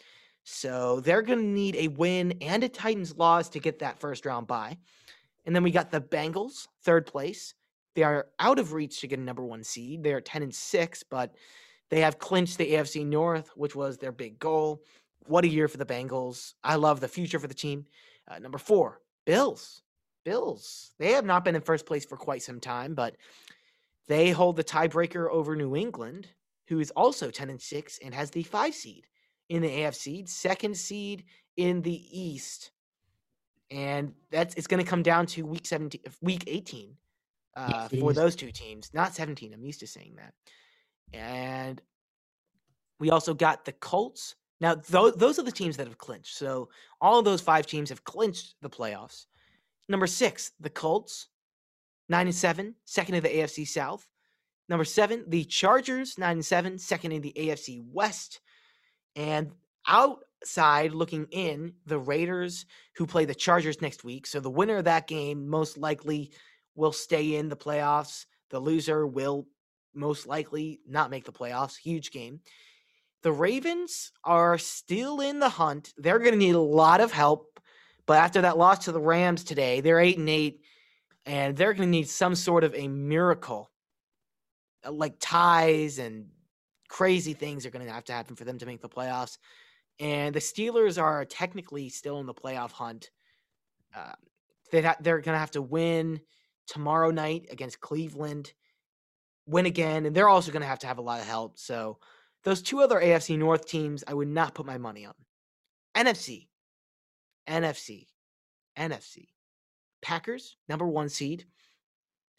So 0.45 1.01
they're 1.01 1.23
going 1.23 1.41
to 1.41 1.45
need 1.45 1.75
a 1.77 1.89
win 1.89 2.39
and 2.41 2.63
a 2.63 2.69
Titans 2.69 3.17
loss 3.17 3.49
to 3.51 3.59
get 3.59 3.81
that 3.81 3.99
first 3.99 4.25
round 4.25 4.47
bye. 4.47 4.79
And 5.45 5.55
then 5.55 5.63
we 5.63 5.71
got 5.71 5.91
the 5.91 6.01
Bengals, 6.01 6.69
third 6.85 7.07
place. 7.07 7.55
They 7.95 8.03
are 8.03 8.29
out 8.39 8.59
of 8.59 8.73
reach 8.73 9.01
to 9.01 9.07
get 9.07 9.19
a 9.19 9.23
number 9.23 9.45
one 9.45 9.65
seed. 9.65 10.03
They 10.03 10.13
are 10.13 10.21
10 10.21 10.43
and 10.43 10.55
6, 10.55 11.03
but 11.05 11.35
they 11.89 12.01
have 12.01 12.19
clinched 12.19 12.59
the 12.59 12.73
AFC 12.73 13.07
North, 13.07 13.51
which 13.57 13.75
was 13.75 13.97
their 13.97 14.13
big 14.13 14.39
goal. 14.39 14.83
What 15.27 15.45
a 15.45 15.49
year 15.49 15.67
for 15.67 15.79
the 15.79 15.87
Bengals. 15.87 16.55
I 16.63 16.77
love 16.77 17.01
the 17.01 17.09
future 17.09 17.39
for 17.39 17.49
the 17.49 17.55
team. 17.55 17.87
Uh, 18.29 18.39
number 18.39 18.59
four, 18.59 19.01
Bills. 19.25 19.83
Bills. 20.27 20.93
They 20.99 21.13
have 21.13 21.25
not 21.25 21.45
been 21.45 21.55
in 21.55 21.63
first 21.63 21.87
place 21.87 22.05
for 22.05 22.17
quite 22.17 22.43
some 22.43 22.59
time, 22.59 22.95
but 22.95 23.17
they 24.09 24.31
hold 24.31 24.57
the 24.57 24.65
tiebreaker 24.65 25.31
over 25.31 25.55
New 25.55 25.77
England, 25.77 26.27
who 26.67 26.81
is 26.81 26.91
also 26.91 27.31
10 27.31 27.49
and 27.49 27.63
6 27.63 27.99
and 28.05 28.13
has 28.13 28.33
the 28.33 28.43
five 28.43 28.75
seed 28.75 29.07
in 29.49 29.63
the 29.63 29.69
AFC, 29.69 30.29
second 30.29 30.77
seed 30.77 31.23
in 31.57 31.81
the 31.81 32.03
East. 32.11 32.73
And 33.71 34.15
that's 34.33 34.55
it's 34.57 34.67
going 34.67 34.85
to 34.85 34.91
come 34.91 35.05
down 35.05 35.27
to 35.27 35.47
week 35.47 35.65
17, 35.65 36.01
week 36.21 36.43
18 36.49 36.97
uh, 37.57 37.89
for 37.89 38.13
those 38.13 38.35
two 38.35 38.51
teams, 38.51 38.91
not 38.93 39.15
17. 39.15 39.55
I'm 39.55 39.65
used 39.65 39.81
to 39.81 39.87
saying 39.87 40.17
that. 40.17 40.35
And 41.13 41.81
we 42.99 43.11
also 43.11 43.33
got 43.33 43.65
the 43.65 43.73
Colts. 43.73 44.35
Now, 44.61 44.75
tho- 44.75 45.13
those 45.13 45.39
are 45.39 45.45
the 45.45 45.53
teams 45.53 45.77
that 45.77 45.87
have 45.87 45.99
clinched. 45.99 46.37
So 46.37 46.69
all 47.01 47.21
of 47.21 47.25
those 47.25 47.41
five 47.41 47.67
teams 47.67 47.91
have 47.91 48.03
clinched 48.03 48.57
the 48.61 48.71
playoffs. 48.71 49.27
Number 49.89 50.07
six, 50.07 50.53
the 50.61 50.71
Colts, 50.71 51.29
nine 52.09 52.27
and 52.27 52.35
seven, 52.35 52.75
second 52.85 53.15
in 53.15 53.23
the 53.23 53.29
AFC 53.29 53.67
South. 53.67 54.07
Number 54.69 54.85
seven, 54.85 55.25
the 55.29 55.45
Chargers, 55.45 56.19
nine 56.19 56.37
and 56.37 56.45
seven, 56.45 56.79
second 56.79 57.13
in 57.13 57.23
the 57.23 57.33
AFC 57.37 57.85
West. 57.93 58.41
And 59.15 59.53
outside 59.87 60.93
looking 60.93 61.27
in, 61.31 61.75
the 61.87 61.99
Raiders, 61.99 62.67
who 62.97 63.07
play 63.07 63.25
the 63.25 63.35
Chargers 63.35 63.81
next 63.81 64.03
week. 64.03 64.27
So 64.27 64.41
the 64.41 64.51
winner 64.51 64.79
of 64.79 64.85
that 64.85 65.07
game 65.07 65.49
most 65.49 65.79
likely 65.79 66.33
will 66.75 66.93
stay 66.93 67.37
in 67.37 67.49
the 67.49 67.57
playoffs. 67.57 68.27
The 68.51 68.59
loser 68.59 69.07
will 69.07 69.47
most 69.95 70.27
likely 70.27 70.81
not 70.87 71.11
make 71.11 71.25
the 71.25 71.33
playoffs. 71.33 71.77
Huge 71.77 72.11
game. 72.11 72.41
The 73.23 73.33
Ravens 73.33 74.13
are 74.25 74.59
still 74.59 75.21
in 75.21 75.41
the 75.41 75.49
hunt. 75.49 75.93
They're 75.97 76.19
going 76.19 76.33
to 76.33 76.39
need 76.39 76.55
a 76.55 76.61
lot 76.61 77.01
of 77.01 77.13
help 77.13 77.46
But 78.07 78.19
after 78.19 78.43
that 78.43 78.59
loss 78.59 78.85
to 78.85 78.93
the 78.93 79.01
Rams 79.01 79.45
today, 79.45 79.81
they're 79.81 80.01
eight 80.01 80.19
and 80.19 80.29
eight, 80.29 80.61
and 81.25 81.57
they're 81.57 81.75
going 81.75 81.89
to 81.89 81.91
need 81.91 82.09
some 82.09 82.35
sort 82.35 82.65
of 82.65 82.75
a 82.75 82.89
miracle, 82.89 83.71
uh, 84.85 84.93
like 84.93 85.17
ties 85.19 85.99
and 85.99 86.27
crazy 86.89 87.35
things 87.35 87.67
are 87.67 87.71
going 87.71 87.85
to 87.85 87.93
have 87.93 88.05
to 88.05 88.13
happen 88.13 88.37
for 88.37 88.45
them 88.45 88.59
to 88.59 88.67
make 88.67 88.81
the 88.81 88.89
playoffs. 88.89 89.39
And 89.99 90.35
the 90.35 90.41
Steelers 90.41 91.03
are 91.03 91.25
technically 91.25 91.89
still 91.89 92.21
in 92.21 92.27
the 92.27 92.35
playoff 92.35 92.71
hunt. 92.71 93.11
Uh, 93.95 94.13
they 94.71 94.83
ha- 94.83 94.97
they're 95.01 95.21
going 95.21 95.35
to 95.35 95.41
have 95.41 95.51
to 95.53 95.63
win 95.63 96.21
tomorrow 96.67 97.11
night 97.11 97.47
against 97.51 97.81
Cleveland, 97.81 98.53
win 99.47 99.67
again, 99.67 100.07
and 100.07 100.15
they're 100.15 100.29
also 100.29 100.53
going 100.53 100.63
to 100.63 100.69
have 100.69 100.81
to 100.81 100.87
have 100.87 100.99
a 100.99 101.03
lot 101.03 101.21
of 101.21 101.27
help. 101.27 101.59
So 101.59 101.99
those 102.45 102.63
two 102.63 102.81
other 102.81 103.01
AFC 103.01 103.39
North 103.39 103.67
teams, 103.67 104.05
I 104.07 104.15
would 104.15 104.29
not 104.29 104.55
put 104.55 104.67
my 104.67 104.79
money 104.79 105.07
on. 105.07 105.15
NFC, 105.97 106.49
NFC, 107.49 108.07
NFC. 108.79 109.29
Packers, 110.03 110.57
number 110.69 110.87
one 110.87 111.09
seed. 111.09 111.47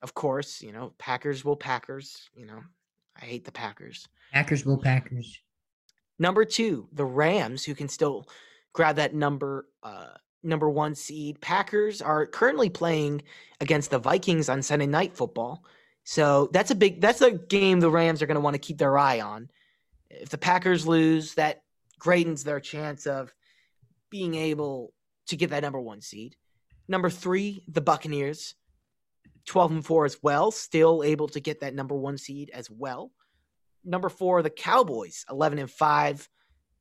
Of 0.01 0.14
course, 0.14 0.62
you 0.62 0.72
know, 0.72 0.93
Packers 0.97 1.43
will 1.43 1.55
Packers. 1.55 2.30
You 2.36 2.45
know, 2.45 2.62
I 3.20 3.26
hate 3.26 3.45
the 3.45 3.51
Packers. 3.51 4.08
Packers 4.32 4.66
will 4.66 4.78
Packers. 4.78 5.39
Number 6.20 6.45
two, 6.45 6.88
the 6.93 7.05
Rams, 7.05 7.64
who 7.64 7.76
can 7.76 7.89
still 7.89 8.28
grab 8.74 8.97
that 8.97 9.14
number 9.14 9.68
uh, 9.84 10.10
number 10.43 10.70
one 10.70 10.95
seed. 10.95 11.41
Packers 11.41 12.01
are 12.01 12.26
currently 12.26 12.70
playing 12.70 13.24
against 13.60 13.89
the 13.89 13.99
Vikings 13.99 14.49
on 14.49 14.62
Sunday 14.62 14.88
Night 14.88 15.16
Football, 15.16 15.64
so 16.03 16.49
that's 16.53 16.72
a 16.72 16.76
big 16.76 17.01
that's 17.01 17.22
a 17.22 17.32
game 17.32 17.80
the 17.80 17.91
Rams 17.91 18.22
are 18.22 18.28
going 18.28 18.36
to 18.36 18.41
want 18.41 18.53
to 18.53 18.60
keep 18.60 18.78
their 18.78 18.97
eye 18.97 19.20
on. 19.20 19.49
If 20.10 20.30
the 20.30 20.38
Packers 20.38 20.88
lose, 20.88 21.34
that 21.34 21.64
greatens 21.99 22.43
their 22.43 22.60
chance 22.60 23.05
of 23.05 23.34
being 24.10 24.36
able 24.36 24.93
to 25.28 25.36
get 25.36 25.49
that 25.51 25.63
number 25.63 25.80
one 25.80 26.01
seed. 26.01 26.36
Number 26.88 27.09
three, 27.09 27.63
the 27.67 27.82
Buccaneers, 27.82 28.55
twelve 29.45 29.71
and 29.71 29.86
four 29.86 30.05
as 30.05 30.17
well, 30.21 30.51
still 30.51 31.03
able 31.03 31.28
to 31.30 31.39
get 31.39 31.61
that 31.61 31.75
number 31.75 31.95
one 31.95 32.17
seed 32.17 32.49
as 32.53 32.69
well 32.69 33.11
number 33.88 34.09
four, 34.09 34.43
the 34.43 34.49
Cowboys, 34.49 35.25
11 35.32 35.57
and 35.57 35.71
five, 35.71 36.30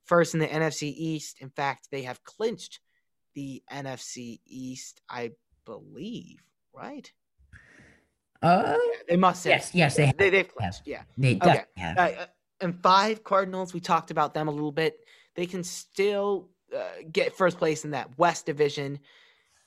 first 0.05 0.35
in 0.35 0.41
the 0.41 0.47
NFC 0.47 0.93
East. 0.95 1.41
In 1.41 1.49
fact, 1.51 1.89
they 1.91 2.03
have 2.03 2.23
clinched 2.25 2.81
the 3.35 3.63
NFC 3.73 4.41
East, 4.47 5.01
I 5.09 5.33
believe, 5.65 6.43
right? 6.75 7.11
Uh, 8.43 8.77
yeah, 8.77 8.99
they 9.09 9.17
must 9.17 9.45
have. 9.45 9.53
Yes, 9.53 9.75
yes, 9.75 9.97
they 9.97 10.07
have. 10.07 10.17
They, 10.17 10.31
they've 10.31 10.49
clinched, 10.49 10.83
yeah. 10.85 11.03
They 11.17 11.37
okay. 11.37 11.65
have. 11.77 11.99
Uh, 11.99 12.27
and 12.61 12.83
five, 12.83 13.25
Cardinals, 13.25 13.73
we 13.73 13.81
talked 13.81 14.11
about 14.11 14.35
them 14.35 14.49
a 14.49 14.51
little 14.51 14.73
bit. 14.73 14.99
They 15.35 15.47
can 15.47 15.65
still 15.65 16.49
uh, 16.75 17.03
get 17.13 17.37
first 17.37 17.59
place 17.59 17.85
in 17.85 17.91
that 17.93 18.19
West 18.19 18.47
Division. 18.47 18.99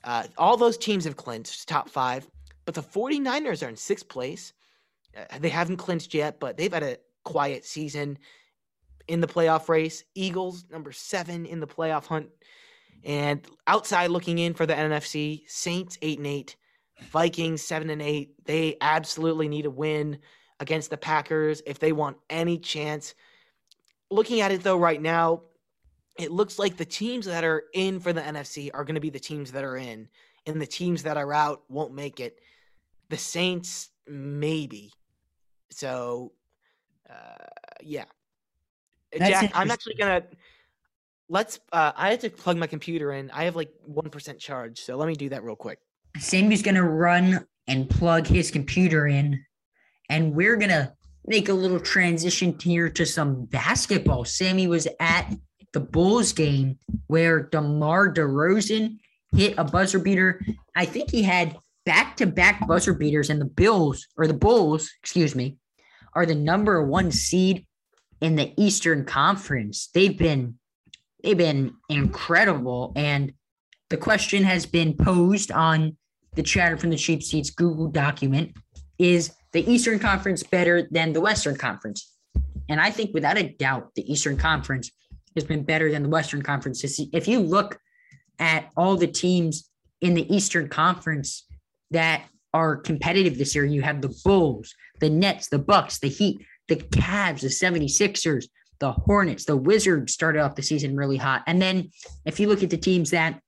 Uh, 0.04 0.24
all 0.38 0.56
those 0.56 0.78
teams 0.78 1.04
have 1.04 1.16
clinched 1.16 1.68
top 1.68 1.88
five, 1.88 2.26
but 2.64 2.74
the 2.74 2.82
49ers 2.82 3.64
are 3.64 3.68
in 3.68 3.76
sixth 3.76 4.08
place. 4.08 4.52
Uh, 5.16 5.38
they 5.38 5.48
haven't 5.48 5.76
clinched 5.76 6.14
yet, 6.14 6.40
but 6.40 6.56
they've 6.56 6.72
had 6.72 6.82
a 6.82 6.98
quiet 7.24 7.64
season 7.64 8.18
in 9.08 9.20
the 9.20 9.26
playoff 9.26 9.68
race. 9.68 10.04
Eagles, 10.14 10.64
number 10.70 10.92
seven 10.92 11.46
in 11.46 11.60
the 11.60 11.66
playoff 11.66 12.06
hunt. 12.06 12.28
And 13.04 13.46
outside 13.66 14.10
looking 14.10 14.38
in 14.38 14.54
for 14.54 14.66
the 14.66 14.74
NFC, 14.74 15.42
Saints 15.48 15.98
eight 16.02 16.18
and 16.18 16.26
eight, 16.26 16.56
Vikings 17.10 17.62
seven 17.62 17.90
and 17.90 18.02
eight. 18.02 18.34
They 18.44 18.76
absolutely 18.80 19.48
need 19.48 19.66
a 19.66 19.70
win 19.70 20.18
against 20.60 20.90
the 20.90 20.96
Packers 20.96 21.62
if 21.66 21.78
they 21.78 21.92
want 21.92 22.18
any 22.28 22.58
chance. 22.58 23.14
Looking 24.10 24.40
at 24.42 24.52
it 24.52 24.62
though, 24.62 24.76
right 24.76 25.00
now, 25.00 25.42
it 26.20 26.30
looks 26.30 26.58
like 26.58 26.76
the 26.76 26.84
teams 26.84 27.26
that 27.26 27.44
are 27.44 27.64
in 27.74 28.00
for 28.00 28.12
the 28.12 28.20
NFC 28.20 28.70
are 28.72 28.84
going 28.84 28.94
to 28.94 29.00
be 29.00 29.10
the 29.10 29.20
teams 29.20 29.52
that 29.52 29.64
are 29.64 29.76
in, 29.76 30.08
and 30.46 30.60
the 30.60 30.66
teams 30.66 31.02
that 31.04 31.16
are 31.16 31.32
out 31.32 31.62
won't 31.68 31.94
make 31.94 32.20
it. 32.20 32.38
The 33.08 33.16
Saints, 33.16 33.90
maybe. 34.06 34.92
So 35.70 36.32
uh, 37.10 37.46
yeah. 37.82 38.02
Uh, 38.02 39.18
That's 39.18 39.40
Jack, 39.40 39.50
I'm 39.54 39.70
actually 39.70 39.94
gonna 39.94 40.22
let's. 41.28 41.58
Uh, 41.72 41.92
I 41.96 42.10
had 42.10 42.20
to 42.20 42.30
plug 42.30 42.56
my 42.56 42.66
computer 42.66 43.12
in. 43.12 43.30
I 43.30 43.44
have 43.44 43.56
like 43.56 43.72
one 43.84 44.08
percent 44.10 44.38
charge, 44.38 44.80
so 44.80 44.96
let 44.96 45.08
me 45.08 45.14
do 45.14 45.28
that 45.30 45.42
real 45.42 45.56
quick. 45.56 45.78
Sammy's 46.18 46.62
gonna 46.62 46.86
run 46.86 47.46
and 47.66 47.88
plug 47.88 48.26
his 48.26 48.50
computer 48.50 49.08
in, 49.08 49.44
and 50.08 50.34
we're 50.34 50.56
gonna 50.56 50.94
make 51.26 51.48
a 51.48 51.52
little 51.52 51.80
transition 51.80 52.56
here 52.60 52.88
to 52.90 53.04
some 53.04 53.46
basketball. 53.46 54.24
Sammy 54.24 54.66
was 54.66 54.86
at 55.00 55.32
the 55.72 55.80
Bulls 55.80 56.32
game 56.32 56.78
where 57.06 57.40
DeMar 57.40 58.12
DeRozan 58.12 58.98
hit 59.34 59.54
a 59.58 59.64
buzzer 59.64 59.98
beater. 59.98 60.40
I 60.74 60.84
think 60.84 61.10
he 61.10 61.22
had 61.22 61.56
back 61.86 62.16
to 62.16 62.26
back 62.26 62.66
buzzer 62.66 62.94
beaters, 62.94 63.30
and 63.30 63.40
the 63.40 63.46
Bills 63.46 64.06
or 64.16 64.26
the 64.26 64.34
Bulls, 64.34 64.90
excuse 65.02 65.34
me, 65.34 65.56
are 66.14 66.26
the 66.26 66.34
number 66.34 66.82
one 66.82 67.10
seed 67.10 67.66
in 68.20 68.36
the 68.36 68.52
Eastern 68.56 69.04
Conference. 69.04 69.88
They've 69.94 70.16
been 70.16 70.58
they've 71.22 71.36
been 71.36 71.74
incredible. 71.88 72.92
And 72.96 73.32
the 73.88 73.96
question 73.96 74.44
has 74.44 74.66
been 74.66 74.94
posed 74.94 75.52
on 75.52 75.96
the 76.34 76.42
chatter 76.42 76.76
from 76.76 76.90
the 76.90 76.96
cheap 76.96 77.22
seats 77.22 77.50
Google 77.50 77.88
document 77.88 78.56
is 78.98 79.32
the 79.52 79.68
Eastern 79.70 79.98
Conference 79.98 80.42
better 80.42 80.86
than 80.90 81.12
the 81.12 81.20
Western 81.20 81.56
Conference? 81.56 82.14
And 82.68 82.80
I 82.80 82.90
think 82.90 83.12
without 83.12 83.38
a 83.38 83.48
doubt, 83.48 83.94
the 83.96 84.10
Eastern 84.10 84.36
Conference 84.36 84.90
has 85.34 85.44
been 85.44 85.62
better 85.62 85.90
than 85.90 86.02
the 86.02 86.08
Western 86.08 86.42
Conference. 86.42 86.84
If 87.12 87.28
you 87.28 87.40
look 87.40 87.78
at 88.38 88.70
all 88.76 88.96
the 88.96 89.06
teams 89.06 89.68
in 90.00 90.14
the 90.14 90.34
Eastern 90.34 90.68
Conference 90.68 91.46
that 91.90 92.24
are 92.52 92.76
competitive 92.76 93.38
this 93.38 93.54
year, 93.54 93.64
you 93.64 93.82
have 93.82 94.00
the 94.00 94.14
Bulls, 94.24 94.74
the 95.00 95.10
Nets, 95.10 95.48
the 95.48 95.58
Bucks, 95.58 95.98
the 95.98 96.08
Heat, 96.08 96.44
the 96.68 96.76
Cavs, 96.76 97.40
the 97.40 97.48
76ers, 97.48 98.46
the 98.80 98.92
Hornets, 98.92 99.44
the 99.44 99.56
Wizards 99.56 100.12
started 100.12 100.40
off 100.40 100.54
the 100.54 100.62
season 100.62 100.96
really 100.96 101.18
hot. 101.18 101.42
And 101.46 101.60
then 101.60 101.90
if 102.24 102.40
you 102.40 102.48
look 102.48 102.62
at 102.62 102.70
the 102.70 102.78
teams 102.78 103.10
that 103.10 103.40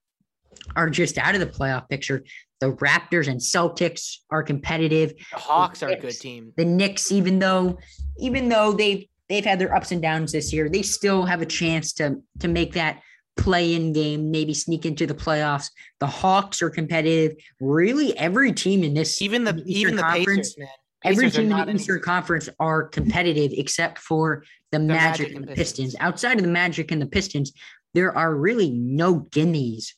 are 0.76 0.90
just 0.90 1.18
out 1.18 1.34
of 1.34 1.40
the 1.40 1.46
playoff 1.46 1.88
picture, 1.88 2.22
the 2.60 2.72
Raptors 2.74 3.28
and 3.28 3.40
Celtics 3.40 4.18
are 4.30 4.42
competitive. 4.42 5.14
The 5.32 5.38
Hawks 5.38 5.80
the 5.80 5.86
Knicks, 5.86 6.04
are 6.04 6.06
a 6.06 6.10
good 6.10 6.20
team. 6.20 6.52
The 6.56 6.64
Knicks, 6.64 7.10
even 7.10 7.38
though 7.38 7.78
even 8.18 8.48
though 8.48 8.72
they've 8.72 9.06
they've 9.32 9.44
had 9.44 9.58
their 9.58 9.74
ups 9.74 9.92
and 9.92 10.02
downs 10.02 10.32
this 10.32 10.52
year, 10.52 10.68
they 10.68 10.82
still 10.82 11.24
have 11.24 11.40
a 11.40 11.46
chance 11.46 11.94
to 11.94 12.22
to 12.40 12.48
make 12.48 12.74
that 12.74 13.00
play-in 13.38 13.94
game, 13.94 14.30
maybe 14.30 14.52
sneak 14.52 14.84
into 14.84 15.06
the 15.06 15.14
playoffs. 15.14 15.70
The 16.00 16.06
Hawks 16.06 16.60
are 16.60 16.68
competitive. 16.68 17.36
Really, 17.58 18.16
every 18.18 18.52
team 18.52 18.84
in 18.84 18.92
this 18.92 19.22
even 19.22 19.44
the 19.44 19.62
even 19.66 19.96
the 19.96 20.02
Pacers, 20.02 20.54
man. 20.58 20.68
Every 21.04 21.30
team 21.30 21.50
in 21.50 21.66
the 21.66 21.72
Eastern 21.72 22.00
Conference 22.00 22.48
are 22.60 22.84
competitive 22.84 23.52
except 23.56 23.98
for 23.98 24.44
the, 24.70 24.78
the 24.78 24.84
Magic, 24.84 25.28
Magic, 25.28 25.36
and 25.36 25.48
the 25.48 25.54
Pistons. 25.54 25.86
Pistons. 25.86 25.96
Outside 26.00 26.36
of 26.36 26.44
the 26.44 26.50
Magic 26.50 26.92
and 26.92 27.02
the 27.02 27.06
Pistons, 27.06 27.52
there 27.94 28.16
are 28.16 28.34
really 28.34 28.70
no 28.70 29.14
guineas 29.14 29.94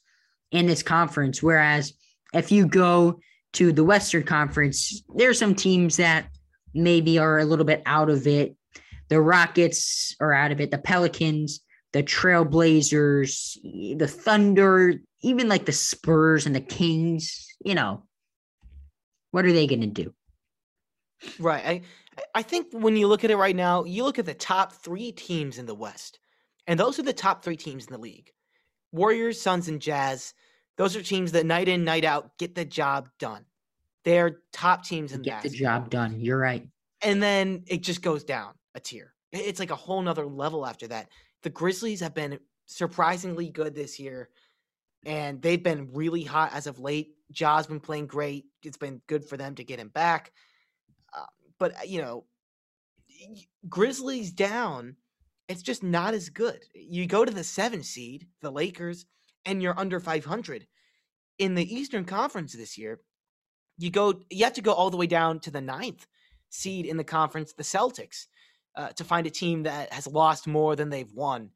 in 0.53 0.67
this 0.67 0.83
conference. 0.83 1.43
Whereas 1.43 1.93
if 2.33 2.51
you 2.53 2.67
go 2.67 3.21
to 3.55 3.73
the 3.73 3.85
Western 3.85 4.23
Conference, 4.23 5.03
there 5.17 5.29
are 5.29 5.35
some 5.35 5.55
teams 5.55 5.97
that 5.97 6.29
maybe 6.73 7.19
are 7.19 7.39
a 7.39 7.45
little 7.45 7.65
bit 7.65 7.83
out 7.85 8.09
of 8.09 8.27
it. 8.27 8.57
The 9.09 9.21
Rockets 9.21 10.17
are 10.21 10.33
out 10.33 10.53
of 10.53 10.61
it. 10.61 10.71
The 10.71 10.79
Pelicans, 10.79 11.61
the 11.93 12.03
Trailblazers, 12.03 13.99
the 13.99 14.09
Thunder, 14.09 14.95
even 15.23 15.49
like 15.49 15.67
the 15.67 15.73
Spurs 15.73 16.47
and 16.47 16.55
the 16.55 16.61
Kings, 16.61 17.49
you 17.65 17.75
know, 17.75 18.05
what 19.31 19.45
are 19.45 19.53
they 19.53 19.67
going 19.67 19.81
to 19.81 19.87
do? 19.87 20.15
Right. 21.39 21.65
I 21.65 21.83
I 22.35 22.43
think 22.43 22.69
when 22.73 22.97
you 22.97 23.09
look 23.09 23.25
at 23.25 23.31
it 23.31 23.37
right 23.37 23.57
now, 23.57 23.85
you 23.85 24.05
look 24.05 24.19
at 24.19 24.27
the 24.27 24.35
top 24.35 24.73
three 24.73 25.13
teams 25.13 25.59
in 25.59 25.67
the 25.67 25.75
West, 25.75 26.19
and 26.67 26.79
those 26.79 26.99
are 26.99 27.03
the 27.03 27.13
top 27.13 27.43
three 27.43 27.57
teams 27.57 27.87
in 27.87 27.93
the 27.93 27.99
league: 27.99 28.31
Warriors, 28.93 29.41
Suns, 29.41 29.69
and 29.69 29.81
Jazz. 29.81 30.35
Those 30.77 30.97
are 30.97 31.03
teams 31.03 31.33
that 31.33 31.47
night 31.47 31.69
in, 31.69 31.85
night 31.85 32.05
out 32.05 32.37
get 32.39 32.55
the 32.55 32.65
job 32.65 33.09
done. 33.19 33.45
They're 34.05 34.41
top 34.53 34.85
teams 34.85 35.13
in 35.13 35.23
get 35.23 35.43
the 35.43 35.49
job 35.49 35.91
done. 35.91 36.21
You're 36.21 36.39
right. 36.39 36.69
And 37.03 37.23
then 37.23 37.65
it 37.67 37.83
just 37.83 38.03
goes 38.03 38.25
down 38.25 38.55
a 38.75 38.81
tier. 38.81 39.15
It's 39.33 39.61
like 39.61 39.71
a 39.71 39.77
whole 39.77 40.03
nother 40.03 40.27
level 40.27 40.67
after 40.67 40.87
that. 40.89 41.09
The 41.43 41.51
Grizzlies 41.51 42.01
have 42.01 42.15
been 42.15 42.39
surprisingly 42.67 43.49
good 43.49 43.75
this 43.75 43.99
year, 43.99 44.31
and 45.05 45.43
they've 45.43 45.63
been 45.63 45.91
really 45.93 46.23
hot 46.23 46.53
as 46.53 46.67
of 46.67 46.79
late. 46.79 47.15
Ja's 47.33 47.67
been 47.67 47.81
playing 47.81 48.07
great. 48.07 48.47
It's 48.63 48.77
been 48.77 49.01
good 49.07 49.25
for 49.25 49.37
them 49.37 49.55
to 49.57 49.65
get 49.65 49.81
him 49.81 49.89
back 49.89 50.33
but 51.59 51.73
uh, 51.77 51.85
you 51.87 52.01
know, 52.01 52.25
Grizzlies 53.69 54.33
down, 54.33 54.97
it's 55.49 55.63
just 55.63 55.83
not 55.83 56.15
as 56.15 56.29
good. 56.29 56.61
You 56.75 57.07
go 57.07 57.25
to 57.25 57.33
the 57.33 57.45
seven 57.45 57.83
seed, 57.83 58.27
the 58.41 58.51
Lakers, 58.51 59.07
and 59.45 59.63
you're 59.63 59.79
under 59.79 60.01
500 60.01 60.67
in 61.39 61.55
the 61.55 61.75
Eastern 61.75 62.05
Conference 62.05 62.53
this 62.53 62.77
year. 62.79 63.01
You 63.79 63.91
go, 63.91 64.21
you 64.31 64.45
have 64.45 64.55
to 64.55 64.63
go 64.63 64.73
all 64.73 64.91
the 64.91 64.97
way 64.97 65.07
down 65.07 65.41
to 65.41 65.51
the 65.51 65.61
ninth 65.61 66.07
seed 66.51 66.87
in 66.87 66.97
the 66.97 67.05
conference, 67.05 67.53
the 67.53 67.65
Celtics, 67.65 68.27
uh, 68.77 68.89
to 68.91 69.05
find 69.05 69.27
a 69.27 69.31
team 69.31 69.63
that 69.65 69.93
has 69.93 70.07
lost 70.07 70.47
more 70.47 70.77
than 70.77 70.91
they've 70.91 71.13
won. 71.13 71.51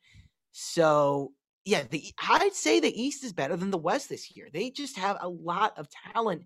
So 0.53 1.33
yeah, 1.65 1.83
the 1.91 2.03
I'd 2.19 2.55
say 2.55 2.81
the 2.81 3.03
East 3.03 3.25
is 3.25 3.33
better 3.33 3.57
than 3.57 3.71
the 3.71 3.79
West 3.79 4.09
this 4.09 4.35
year. 4.37 4.49
They 4.53 4.71
just 4.71 4.97
have 4.97 5.19
a 5.21 5.29
lot 5.29 5.77
of 5.79 5.89
talent 6.13 6.45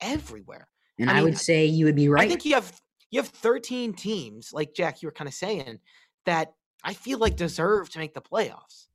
everywhere. 0.00 0.68
And 0.98 1.10
I, 1.10 1.18
I 1.18 1.22
would 1.22 1.38
say 1.38 1.64
you 1.64 1.86
would 1.86 1.96
be 1.96 2.08
right. 2.08 2.24
I 2.24 2.28
think 2.28 2.44
you 2.44 2.54
have 2.54 2.80
you 3.10 3.20
have 3.20 3.28
13 3.28 3.94
teams, 3.94 4.52
like 4.52 4.74
Jack, 4.74 5.02
you 5.02 5.06
were 5.06 5.12
kind 5.12 5.28
of 5.28 5.34
saying, 5.34 5.78
that 6.26 6.52
I 6.84 6.94
feel 6.94 7.18
like 7.18 7.36
deserve 7.36 7.88
to 7.90 7.98
make 7.98 8.14
the 8.14 8.20
playoffs. 8.20 8.88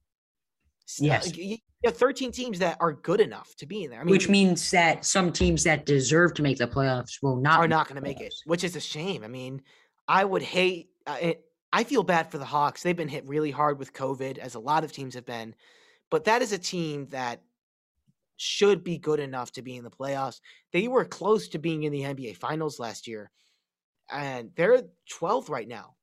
Yes. 0.99 1.35
You 1.35 1.57
have 1.85 1.97
13 1.97 2.31
teams 2.31 2.59
that 2.59 2.77
are 2.79 2.93
good 2.93 3.19
enough 3.19 3.55
to 3.57 3.65
be 3.65 3.83
in 3.83 3.89
there. 3.89 4.01
I 4.01 4.03
mean, 4.03 4.11
which 4.11 4.29
means 4.29 4.69
that 4.71 5.05
some 5.05 5.31
teams 5.31 5.63
that 5.63 5.85
deserve 5.85 6.33
to 6.35 6.43
make 6.43 6.57
the 6.57 6.67
playoffs 6.67 7.21
will 7.21 7.35
not 7.35 7.59
are 7.59 7.67
not 7.67 7.87
going 7.87 7.95
to 7.95 8.01
make 8.01 8.21
it, 8.21 8.33
which 8.45 8.63
is 8.63 8.75
a 8.75 8.79
shame. 8.79 9.23
I 9.23 9.27
mean, 9.27 9.61
I 10.07 10.23
would 10.23 10.43
hate. 10.43 10.89
Uh, 11.05 11.17
it, 11.21 11.45
I 11.71 11.83
feel 11.83 12.03
bad 12.03 12.31
for 12.31 12.37
the 12.37 12.45
Hawks. 12.45 12.83
They've 12.83 12.95
been 12.95 13.07
hit 13.07 13.27
really 13.27 13.51
hard 13.51 13.79
with 13.79 13.93
COVID, 13.93 14.37
as 14.37 14.55
a 14.55 14.59
lot 14.59 14.83
of 14.83 14.91
teams 14.91 15.15
have 15.15 15.25
been. 15.25 15.55
But 16.11 16.25
that 16.25 16.41
is 16.41 16.51
a 16.51 16.57
team 16.57 17.07
that 17.07 17.41
should 18.37 18.83
be 18.83 18.97
good 18.97 19.19
enough 19.19 19.51
to 19.53 19.61
be 19.61 19.75
in 19.75 19.83
the 19.83 19.89
playoffs. 19.89 20.39
They 20.71 20.87
were 20.87 21.05
close 21.05 21.47
to 21.49 21.59
being 21.59 21.83
in 21.83 21.91
the 21.91 22.01
NBA 22.01 22.37
Finals 22.37 22.79
last 22.79 23.07
year, 23.07 23.31
and 24.11 24.51
they're 24.55 24.83
12th 25.11 25.49
right 25.49 25.67
now. 25.67 25.95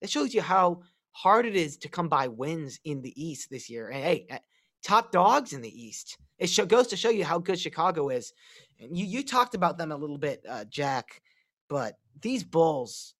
It 0.00 0.10
shows 0.10 0.32
you 0.32 0.42
how 0.42 0.82
hard 1.12 1.46
it 1.46 1.56
is 1.56 1.76
to 1.78 1.88
come 1.88 2.08
by 2.08 2.28
wins 2.28 2.78
in 2.84 3.02
the 3.02 3.12
East 3.20 3.50
this 3.50 3.68
year. 3.68 3.88
And 3.88 4.02
hey, 4.02 4.26
eh, 4.30 4.38
top 4.82 5.12
dogs 5.12 5.52
in 5.52 5.60
the 5.60 5.82
East. 5.82 6.16
It 6.38 6.48
show, 6.48 6.64
goes 6.64 6.86
to 6.88 6.96
show 6.96 7.10
you 7.10 7.24
how 7.24 7.38
good 7.38 7.58
Chicago 7.58 8.08
is. 8.08 8.32
And 8.78 8.96
you 8.96 9.04
you 9.04 9.22
talked 9.22 9.54
about 9.54 9.76
them 9.76 9.92
a 9.92 9.96
little 9.96 10.18
bit, 10.18 10.44
uh, 10.48 10.64
Jack, 10.64 11.20
but 11.68 11.98
these 12.22 12.44
Bulls 12.44 13.14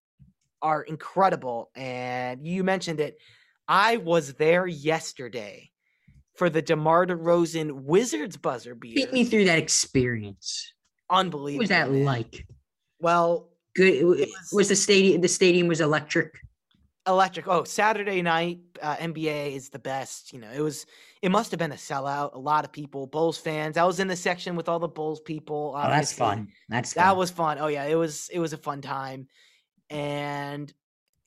are 0.63 0.83
incredible. 0.83 1.71
And 1.75 2.47
you 2.47 2.65
mentioned 2.65 3.01
it. 3.01 3.19
I 3.69 3.99
was 3.99 4.35
there 4.35 4.67
yesterday 4.67 5.71
for 6.35 6.51
the 6.51 6.63
DeMar 6.63 7.07
DeRozan 7.07 7.71
Wizards 7.83 8.37
buzzer 8.37 8.75
beater. 8.75 9.01
Take 9.01 9.13
me 9.13 9.25
through 9.25 9.45
that 9.45 9.59
experience. 9.59 10.73
Unbelievable. 11.09 11.59
What 11.59 11.63
was 11.63 11.69
that 11.69 11.91
man. 11.91 12.05
like? 12.05 12.47
Well, 13.01 13.51
good. 13.75 14.05
Was, 14.05 14.51
was 14.53 14.69
the 14.69 14.77
stadium. 14.77 15.21
The 15.21 15.29
stadium 15.29 15.69
was 15.69 15.81
electric. 15.81 16.41
Electric. 17.07 17.49
Oh, 17.49 17.65
Saturday 17.65 18.23
night 18.23 18.61
uh, 18.83 18.97
NBA 18.97 19.55
is 19.55 19.71
the 19.71 19.79
best. 19.79 20.33
You 20.33 20.41
know, 20.41 20.51
it 20.51 20.61
was. 20.61 20.87
It 21.23 21.31
must 21.31 21.51
have 21.51 21.59
been 21.59 21.73
a 21.73 21.77
sellout. 21.77 22.35
A 22.35 22.39
lot 22.39 22.65
of 22.65 22.73
people, 22.73 23.07
Bulls 23.07 23.37
fans. 23.37 23.77
I 23.77 23.85
was 23.85 24.01
in 24.01 24.09
the 24.09 24.17
section 24.17 24.57
with 24.57 24.69
all 24.69 24.79
the 24.79 24.89
Bulls 24.89 25.21
people. 25.21 25.75
Obviously. 25.77 25.93
Oh, 25.93 25.97
that's 25.97 26.13
fun. 26.13 26.49
That's 26.69 26.93
that 26.95 27.17
was 27.17 27.31
fun. 27.31 27.59
Oh 27.61 27.67
yeah, 27.67 27.85
it 27.85 27.97
was. 27.97 28.31
It 28.33 28.39
was 28.39 28.53
a 28.53 28.59
fun 28.59 28.81
time, 28.81 29.29
and 29.91 30.73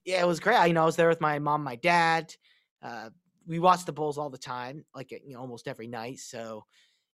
yeah, 0.06 0.22
it 0.22 0.28
was 0.28 0.40
great. 0.40 0.68
You 0.68 0.74
know, 0.74 0.84
I 0.84 0.86
was 0.86 0.96
there 0.96 1.10
with 1.10 1.22
my 1.22 1.40
mom, 1.40 1.64
my 1.64 1.76
dad. 1.76 2.34
Uh, 2.82 3.10
we 3.46 3.60
watched 3.60 3.86
the 3.86 3.94
Bulls 3.94 4.18
all 4.18 4.30
the 4.30 4.38
time, 4.38 4.86
like 4.96 5.12
you 5.12 5.34
know, 5.34 5.40
almost 5.40 5.68
every 5.68 5.88
night. 5.88 6.20
So 6.20 6.66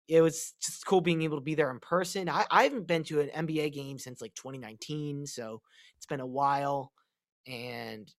it 0.08 0.20
was 0.20 0.54
just 0.60 0.86
cool 0.86 1.00
being 1.00 1.22
able 1.22 1.36
to 1.36 1.44
be 1.44 1.54
there 1.54 1.70
in 1.70 1.80
person. 1.80 2.28
I, 2.28 2.44
I 2.50 2.64
haven't 2.64 2.86
been 2.86 3.04
to 3.04 3.20
an 3.20 3.46
NBA 3.46 3.72
game 3.72 3.98
since 3.98 4.20
like 4.20 4.34
2019, 4.34 5.26
so 5.26 5.62
it's 5.96 6.06
been 6.06 6.20
a 6.20 6.26
while. 6.26 6.92
And 7.46 8.12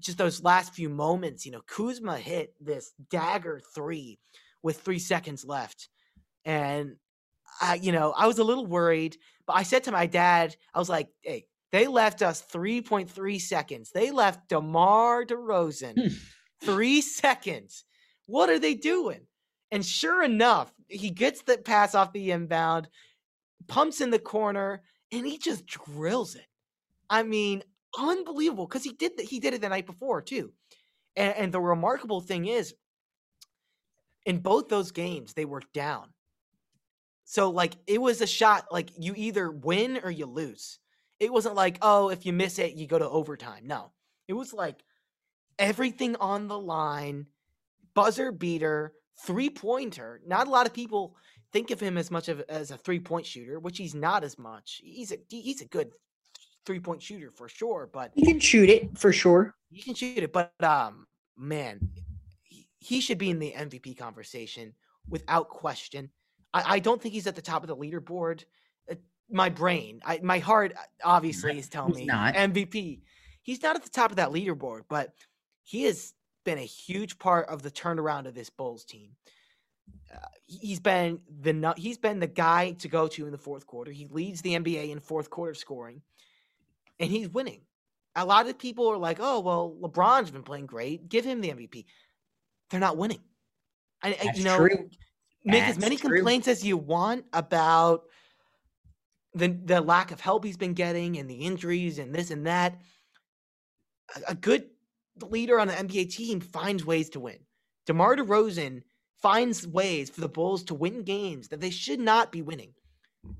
just 0.00 0.18
those 0.18 0.42
last 0.42 0.74
few 0.74 0.88
moments, 0.88 1.44
you 1.44 1.52
know, 1.52 1.62
Kuzma 1.66 2.18
hit 2.18 2.54
this 2.60 2.92
dagger 3.10 3.60
three 3.74 4.18
with 4.62 4.80
three 4.80 4.98
seconds 4.98 5.44
left. 5.44 5.88
And 6.44 6.96
I, 7.60 7.74
you 7.74 7.92
know, 7.92 8.12
I 8.16 8.26
was 8.26 8.38
a 8.38 8.44
little 8.44 8.66
worried, 8.66 9.16
but 9.46 9.54
I 9.54 9.64
said 9.64 9.84
to 9.84 9.92
my 9.92 10.06
dad, 10.06 10.54
I 10.72 10.78
was 10.78 10.88
like, 10.88 11.08
hey, 11.22 11.46
they 11.72 11.86
left 11.86 12.22
us 12.22 12.42
3.3 12.42 13.40
seconds. 13.40 13.90
They 13.90 14.10
left 14.10 14.48
DeMar 14.48 15.24
DeRozan 15.24 15.94
hmm. 15.94 16.14
three 16.62 17.00
seconds. 17.00 17.84
What 18.26 18.50
are 18.50 18.58
they 18.58 18.74
doing? 18.74 19.26
And 19.70 19.84
sure 19.84 20.22
enough, 20.22 20.72
he 20.88 21.10
gets 21.10 21.42
the 21.42 21.58
pass 21.58 21.94
off 21.94 22.12
the 22.12 22.30
inbound, 22.30 22.88
pumps 23.66 24.00
in 24.00 24.10
the 24.10 24.18
corner, 24.18 24.82
and 25.12 25.26
he 25.26 25.38
just 25.38 25.66
drills 25.66 26.34
it. 26.34 26.46
I 27.10 27.22
mean, 27.22 27.62
unbelievable 27.98 28.66
because 28.66 28.84
he 28.84 28.92
did 28.92 29.16
that, 29.16 29.26
he 29.26 29.40
did 29.40 29.54
it 29.54 29.60
the 29.60 29.68
night 29.68 29.86
before 29.86 30.22
too. 30.22 30.52
And, 31.16 31.34
and 31.36 31.52
the 31.52 31.60
remarkable 31.60 32.20
thing 32.20 32.46
is, 32.46 32.74
in 34.26 34.38
both 34.38 34.68
those 34.68 34.90
games, 34.90 35.32
they 35.32 35.46
were 35.46 35.62
down. 35.72 36.12
So 37.24 37.50
like 37.50 37.74
it 37.86 38.00
was 38.00 38.20
a 38.20 38.26
shot 38.26 38.66
like 38.70 38.90
you 38.98 39.14
either 39.16 39.50
win 39.50 40.00
or 40.02 40.10
you 40.10 40.26
lose. 40.26 40.78
It 41.20 41.32
wasn't 41.32 41.56
like, 41.56 41.78
oh, 41.82 42.10
if 42.10 42.26
you 42.26 42.32
miss 42.32 42.58
it, 42.58 42.74
you 42.74 42.86
go 42.86 42.98
to 42.98 43.08
overtime. 43.08 43.66
No. 43.66 43.92
It 44.28 44.34
was 44.34 44.52
like 44.52 44.84
everything 45.58 46.16
on 46.16 46.48
the 46.48 46.58
line, 46.58 47.26
buzzer 47.94 48.30
beater, 48.30 48.92
three 49.24 49.50
pointer. 49.50 50.20
Not 50.26 50.46
a 50.46 50.50
lot 50.50 50.66
of 50.66 50.72
people 50.72 51.16
think 51.52 51.70
of 51.70 51.80
him 51.80 51.96
as 51.96 52.10
much 52.10 52.28
of 52.28 52.42
as 52.48 52.70
a 52.70 52.76
three 52.76 53.00
point 53.00 53.26
shooter, 53.26 53.58
which 53.58 53.78
he's 53.78 53.94
not 53.94 54.24
as 54.24 54.38
much. 54.38 54.80
He's 54.84 55.12
a 55.12 55.18
he's 55.28 55.60
a 55.60 55.66
good 55.66 55.90
three 56.66 56.80
point 56.80 57.02
shooter 57.02 57.30
for 57.34 57.48
sure, 57.48 57.88
but 57.92 58.12
he 58.14 58.26
can 58.26 58.40
shoot 58.40 58.68
it 58.68 58.96
for 58.96 59.12
sure. 59.12 59.54
He 59.70 59.82
can 59.82 59.94
shoot 59.94 60.18
it, 60.18 60.32
but 60.32 60.52
um, 60.62 61.06
man, 61.36 61.80
he, 62.42 62.68
he 62.78 63.00
should 63.00 63.18
be 63.18 63.30
in 63.30 63.38
the 63.38 63.52
MVP 63.56 63.98
conversation 63.98 64.74
without 65.08 65.48
question. 65.48 66.10
I, 66.54 66.74
I 66.74 66.78
don't 66.78 67.00
think 67.00 67.14
he's 67.14 67.26
at 67.26 67.36
the 67.36 67.42
top 67.42 67.62
of 67.62 67.68
the 67.68 67.76
leaderboard. 67.76 68.44
My 69.30 69.48
brain, 69.48 70.00
I, 70.04 70.20
my 70.22 70.38
heart, 70.38 70.72
uh, 70.76 70.82
obviously, 71.04 71.58
is 71.58 71.68
telling 71.68 71.92
he's 71.92 72.00
me 72.00 72.06
not. 72.06 72.34
MVP. 72.34 73.00
He's 73.42 73.62
not 73.62 73.76
at 73.76 73.82
the 73.82 73.90
top 73.90 74.10
of 74.10 74.16
that 74.16 74.30
leaderboard, 74.30 74.82
but 74.88 75.12
he 75.64 75.84
has 75.84 76.14
been 76.44 76.58
a 76.58 76.62
huge 76.62 77.18
part 77.18 77.48
of 77.48 77.62
the 77.62 77.70
turnaround 77.70 78.26
of 78.26 78.34
this 78.34 78.48
Bulls 78.48 78.84
team. 78.84 79.10
Uh, 80.14 80.18
he's 80.46 80.80
been 80.80 81.20
the 81.40 81.74
he's 81.76 81.98
been 81.98 82.20
the 82.20 82.26
guy 82.26 82.72
to 82.72 82.88
go 82.88 83.06
to 83.08 83.26
in 83.26 83.32
the 83.32 83.38
fourth 83.38 83.66
quarter. 83.66 83.90
He 83.90 84.06
leads 84.06 84.40
the 84.40 84.54
NBA 84.54 84.90
in 84.90 85.00
fourth 85.00 85.28
quarter 85.28 85.54
scoring 85.54 86.00
and 86.98 87.10
he's 87.10 87.28
winning. 87.28 87.60
A 88.16 88.24
lot 88.24 88.48
of 88.48 88.58
people 88.58 88.88
are 88.88 88.96
like, 88.96 89.18
"Oh, 89.20 89.40
well, 89.40 89.76
LeBron's 89.80 90.30
been 90.30 90.42
playing 90.42 90.66
great. 90.66 91.08
Give 91.08 91.24
him 91.24 91.40
the 91.40 91.50
MVP." 91.50 91.84
They're 92.70 92.80
not 92.80 92.96
winning. 92.96 93.20
I, 94.02 94.32
you 94.34 94.44
know, 94.44 94.56
true. 94.56 94.90
make 95.44 95.60
That's 95.60 95.76
as 95.76 95.78
many 95.78 95.96
true. 95.96 96.10
complaints 96.10 96.48
as 96.48 96.64
you 96.64 96.76
want 96.76 97.24
about 97.32 98.04
the 99.34 99.48
the 99.48 99.80
lack 99.80 100.10
of 100.10 100.20
help 100.20 100.44
he's 100.44 100.56
been 100.56 100.74
getting 100.74 101.18
and 101.18 101.28
the 101.28 101.36
injuries 101.36 101.98
and 101.98 102.14
this 102.14 102.30
and 102.30 102.46
that. 102.46 102.80
A, 104.16 104.32
a 104.32 104.34
good 104.34 104.66
leader 105.22 105.58
on 105.58 105.68
the 105.68 105.74
NBA 105.74 106.10
team 106.10 106.40
finds 106.40 106.84
ways 106.84 107.10
to 107.10 107.20
win. 107.20 107.38
DeMar 107.86 108.16
DeRozan 108.16 108.82
finds 109.20 109.66
ways 109.66 110.10
for 110.10 110.20
the 110.20 110.28
Bulls 110.28 110.64
to 110.64 110.74
win 110.74 111.02
games 111.02 111.48
that 111.48 111.60
they 111.60 111.70
should 111.70 112.00
not 112.00 112.30
be 112.30 112.42
winning. 112.42 112.74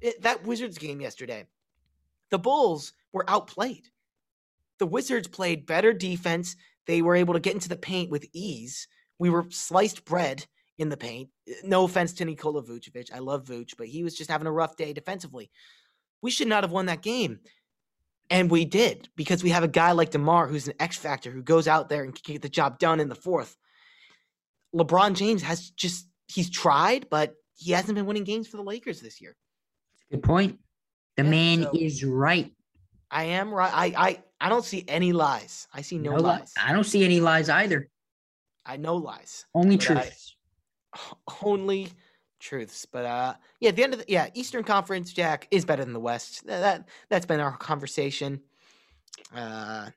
It, 0.01 0.23
that 0.23 0.45
Wizards 0.45 0.79
game 0.79 1.01
yesterday, 1.01 1.47
the 2.31 2.39
Bulls 2.39 2.93
were 3.13 3.29
outplayed. 3.29 3.89
The 4.79 4.87
Wizards 4.87 5.29
played 5.29 5.67
better 5.67 5.93
defense. 5.93 6.57
They 6.87 7.03
were 7.03 7.17
able 7.17 7.35
to 7.35 7.41
get 7.41 7.55
into 7.55 7.69
the 7.69 7.77
paint 7.77 8.11
with 8.11 8.27
ease. 8.33 8.89
We 9.19 9.31
were 9.31 9.47
sliced 9.51 10.05
bread 10.05 10.47
in 10.79 10.89
the 10.89 10.97
paint. 10.97 11.29
Eh, 11.49 11.55
no 11.65 11.85
offense 11.85 12.13
to 12.15 12.25
Nikola 12.25 12.63
Vucevic. 12.63 13.13
I 13.13 13.19
love 13.19 13.45
Vuce, 13.45 13.75
but 13.77 13.89
he 13.89 14.03
was 14.03 14.15
just 14.15 14.31
having 14.31 14.47
a 14.47 14.53
rough 14.53 14.77
day 14.77 14.93
defensively. 14.93 15.51
We 16.23 16.31
should 16.31 16.49
not 16.49 16.65
have 16.65 16.73
won 16.73 16.87
that 16.87 17.03
game. 17.03 17.41
And 18.31 18.51
we 18.51 18.65
did 18.65 19.09
because 19.17 19.43
we 19.43 19.51
have 19.51 19.65
a 19.65 19.69
guy 19.69 19.93
like 19.93 20.11
DeMar 20.11 20.49
who's 20.49 20.69
an 20.69 20.75
X 20.79 20.97
factor 20.97 21.31
who 21.31 21.43
goes 21.43 21.67
out 21.67 21.89
there 21.89 22.05
and 22.05 22.15
can 22.15 22.35
get 22.35 22.43
the 22.43 22.49
job 22.49 22.79
done 22.79 23.01
in 23.01 23.09
the 23.09 23.15
fourth. 23.15 23.57
LeBron 24.75 25.15
James 25.15 25.43
has 25.43 25.71
just, 25.71 26.07
he's 26.27 26.51
tried, 26.51 27.09
but 27.09 27.35
he 27.57 27.73
hasn't 27.73 27.95
been 27.95 28.05
winning 28.05 28.25
games 28.25 28.47
for 28.47 28.59
the 28.59 28.63
Lakers 28.63 29.01
this 29.01 29.21
year. 29.21 29.35
Good 30.11 30.23
point. 30.23 30.59
The 31.17 31.25
yeah, 31.25 31.31
man 31.31 31.63
so, 31.63 31.71
is 31.75 32.05
right. 32.05 32.53
I 33.11 33.25
am 33.25 33.53
right. 33.53 33.73
I 33.73 34.09
I 34.09 34.23
I 34.41 34.49
don't 34.49 34.65
see 34.65 34.85
any 34.87 35.13
lies. 35.13 35.67
I 35.73 35.83
see 35.83 35.99
no, 35.99 36.17
no 36.17 36.23
lies. 36.23 36.53
I 36.63 36.73
don't 36.73 36.85
see 36.85 37.05
any 37.05 37.21
lies 37.21 37.49
either. 37.49 37.89
I 38.65 38.77
know 38.77 38.97
lies. 38.97 39.47
Only 39.55 39.79
truths. 39.79 40.37
Only 41.43 41.89
truths. 42.41 42.87
But 42.87 43.05
uh, 43.05 43.35
yeah, 43.61 43.71
the 43.71 43.83
end 43.83 43.95
of 43.95 44.01
the 44.01 44.07
yeah, 44.09 44.29
Eastern 44.35 44.65
Conference, 44.65 45.13
Jack 45.13 45.49
is 45.51 45.65
better 45.65 45.85
than 45.85 45.93
the 45.93 46.01
West. 46.01 46.47
That 46.47 46.89
that's 47.09 47.27
been 47.27 47.41
our 47.41 47.57
conversation. 47.57 48.41
Uh, 49.35 49.91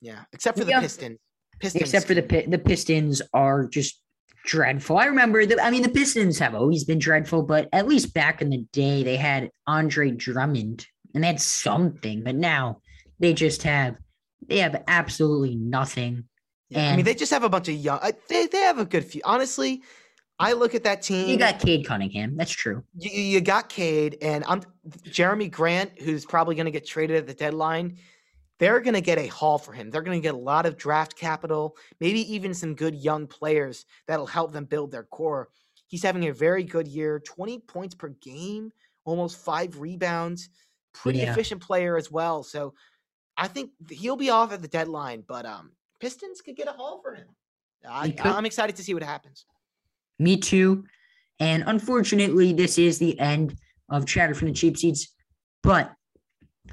yeah, 0.00 0.24
except 0.32 0.58
for 0.58 0.64
the 0.64 0.70
yeah. 0.70 0.80
Pistons. 0.80 1.18
Pistons. 1.58 1.82
Except 1.82 2.06
for 2.06 2.14
the 2.14 2.46
the 2.48 2.58
Pistons 2.58 3.22
are 3.32 3.66
just 3.66 4.00
dreadful. 4.44 4.98
I 4.98 5.06
remember 5.06 5.44
the, 5.46 5.62
I 5.62 5.70
mean, 5.70 5.82
the 5.82 5.88
Pistons 5.88 6.38
have 6.38 6.54
always 6.54 6.84
been 6.84 6.98
dreadful, 6.98 7.42
but 7.42 7.68
at 7.72 7.86
least 7.86 8.14
back 8.14 8.42
in 8.42 8.50
the 8.50 8.64
day, 8.72 9.02
they 9.02 9.16
had 9.16 9.50
Andre 9.66 10.10
Drummond 10.10 10.86
and 11.14 11.22
they 11.22 11.28
had 11.28 11.40
something, 11.40 12.22
but 12.22 12.34
now 12.34 12.80
they 13.18 13.34
just 13.34 13.62
have, 13.64 13.96
they 14.46 14.58
have 14.58 14.82
absolutely 14.88 15.56
nothing. 15.56 16.24
Yeah, 16.68 16.80
and 16.80 16.92
I 16.92 16.96
mean, 16.96 17.04
they 17.04 17.14
just 17.14 17.32
have 17.32 17.42
a 17.42 17.48
bunch 17.48 17.68
of 17.68 17.74
young, 17.74 18.00
they, 18.28 18.46
they 18.46 18.60
have 18.60 18.78
a 18.78 18.84
good 18.84 19.04
few. 19.04 19.20
Honestly, 19.24 19.82
I 20.40 20.54
look 20.54 20.74
at 20.74 20.82
that 20.84 21.02
team. 21.02 21.28
You 21.28 21.36
got 21.36 21.58
Cade 21.60 21.86
Cunningham. 21.86 22.34
That's 22.34 22.50
true. 22.50 22.82
You, 22.96 23.10
you 23.10 23.40
got 23.42 23.68
Cade, 23.68 24.16
and 24.22 24.42
I'm 24.48 24.62
Jerami 25.06 25.50
Grant, 25.50 26.00
who's 26.00 26.24
probably 26.24 26.54
going 26.54 26.64
to 26.64 26.70
get 26.70 26.86
traded 26.86 27.18
at 27.18 27.26
the 27.26 27.34
deadline. 27.34 27.98
they're 28.58 28.80
going 28.80 28.94
to 28.94 29.00
get 29.02 29.18
a 29.18 29.26
haul 29.26 29.58
for 29.58 29.72
him. 29.72 29.90
They're 29.90 30.02
going 30.02 30.18
to 30.20 30.22
get 30.22 30.34
a 30.34 30.38
lot 30.38 30.64
of 30.66 30.76
draft 30.78 31.16
capital, 31.16 31.76
maybe 32.00 32.20
even 32.32 32.52
some 32.54 32.74
good 32.74 32.94
young 32.94 33.26
players 33.26 33.84
that'll 34.06 34.26
help 34.26 34.52
them 34.52 34.64
build 34.64 34.90
their 34.90 35.04
core. 35.04 35.48
He's 35.86 36.02
having 36.02 36.26
a 36.28 36.32
very 36.32 36.64
good 36.64 36.88
year 36.88 37.20
20 37.20 37.58
points 37.60 37.94
per 37.94 38.08
game, 38.08 38.72
almost 39.04 39.38
five 39.38 39.78
rebounds, 39.78 40.48
pretty 40.94 41.20
Yeah. 41.20 41.32
efficient 41.32 41.60
player 41.62 41.96
as 41.96 42.10
well. 42.10 42.42
So 42.42 42.74
I 43.36 43.46
think 43.48 43.72
he'll 43.90 44.16
be 44.16 44.30
off 44.30 44.52
at 44.52 44.62
the 44.62 44.68
deadline, 44.68 45.22
but 45.26 45.44
um, 45.46 45.72
Pistons 45.98 46.40
could 46.40 46.56
get 46.56 46.68
a 46.68 46.72
haul 46.72 47.00
for 47.02 47.14
him. 47.14 47.28
I, 47.86 48.14
I'm 48.24 48.44
excited 48.46 48.76
to 48.76 48.82
see 48.82 48.92
what 48.94 49.02
happens. 49.02 49.46
Me 50.20 50.36
too. 50.36 50.84
And 51.40 51.64
unfortunately, 51.66 52.52
this 52.52 52.78
is 52.78 52.98
the 52.98 53.18
end 53.18 53.56
of 53.88 54.06
Chatter 54.06 54.34
from 54.34 54.48
the 54.48 54.54
Cheap 54.54 54.76
Seats, 54.76 55.14
but 55.62 55.92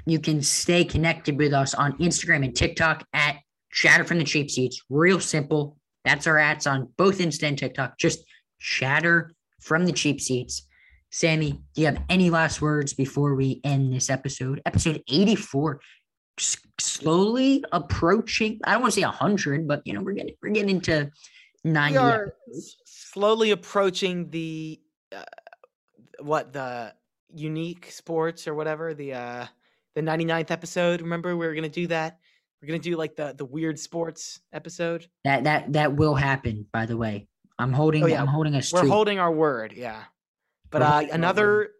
you 0.04 0.18
can 0.20 0.42
stay 0.42 0.84
connected 0.84 1.38
with 1.38 1.54
us 1.54 1.74
on 1.74 1.96
Instagram 1.98 2.44
and 2.44 2.54
TikTok 2.54 3.06
at 3.14 3.38
Chatter 3.72 4.04
from 4.04 4.18
the 4.18 4.24
Cheap 4.24 4.50
Seats. 4.50 4.82
Real 4.90 5.18
simple. 5.18 5.78
That's 6.04 6.26
our 6.26 6.38
ads 6.38 6.66
on 6.66 6.92
both 6.98 7.18
Insta 7.18 7.44
and 7.44 7.58
TikTok. 7.58 7.98
Just 7.98 8.20
Chatter 8.60 9.32
from 9.62 9.86
the 9.86 9.92
Cheap 9.92 10.20
Seats. 10.20 10.68
Sammy, 11.10 11.52
do 11.74 11.80
you 11.80 11.86
have 11.86 12.02
any 12.10 12.28
last 12.28 12.60
words 12.60 12.92
before 12.92 13.34
we 13.34 13.62
end 13.64 13.94
this 13.94 14.10
episode? 14.10 14.60
Episode 14.66 15.02
84. 15.08 15.80
S- 16.38 16.58
slowly 16.78 17.64
approaching, 17.72 18.60
I 18.64 18.72
don't 18.72 18.82
want 18.82 18.92
to 18.92 19.00
say 19.00 19.06
100, 19.06 19.66
but 19.66 19.80
you 19.86 19.94
know, 19.94 20.02
we're 20.02 20.12
getting 20.12 20.34
we're 20.42 20.50
getting 20.50 20.76
into 20.76 21.10
90 21.64 21.98
we 21.98 22.04
are 22.04 22.34
slowly 22.84 23.50
approaching 23.50 24.30
the 24.30 24.80
uh, 25.14 25.22
what 26.20 26.52
the 26.52 26.94
unique 27.34 27.90
sports 27.90 28.48
or 28.48 28.54
whatever 28.54 28.94
the 28.94 29.12
uh 29.12 29.46
the 29.94 30.00
99th 30.00 30.50
episode 30.50 31.00
remember 31.00 31.36
we 31.36 31.46
were 31.46 31.54
gonna 31.54 31.68
do 31.68 31.86
that 31.86 32.18
we're 32.60 32.68
gonna 32.68 32.78
do 32.78 32.96
like 32.96 33.16
the 33.16 33.34
the 33.36 33.44
weird 33.44 33.78
sports 33.78 34.40
episode 34.52 35.06
That 35.24 35.44
that 35.44 35.72
that 35.74 35.94
will 35.94 36.14
happen. 36.14 36.66
By 36.72 36.86
the 36.86 36.96
way, 36.96 37.28
I'm 37.58 37.72
holding. 37.72 38.02
Oh, 38.02 38.06
yeah. 38.06 38.20
I'm 38.20 38.26
holding 38.26 38.54
us 38.56 38.72
we're 38.72 38.86
holding 38.86 39.18
our 39.18 39.30
word 39.30 39.72
yeah 39.76 40.04
but 40.70 40.82
uh 40.82 41.02
another 41.12 41.70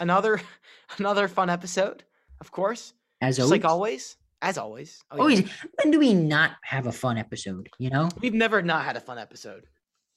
another 0.00 0.40
another 0.98 1.28
fun 1.28 1.50
episode 1.50 2.04
of 2.40 2.50
course 2.50 2.94
as 3.20 3.38
always. 3.38 3.50
like 3.50 3.64
always 3.64 4.16
as 4.44 4.58
always 4.58 4.98
Oh, 5.10 5.16
yeah. 5.16 5.20
Always. 5.22 5.50
When 5.82 5.90
do 5.90 5.98
we 5.98 6.12
not 6.14 6.52
have 6.62 6.86
a 6.86 6.92
fun 6.92 7.16
episode? 7.18 7.68
You 7.78 7.90
know. 7.90 8.08
we've 8.20 8.34
never 8.34 8.62
not 8.62 8.84
had 8.84 8.96
a 8.96 9.00
fun 9.00 9.18
episode 9.18 9.64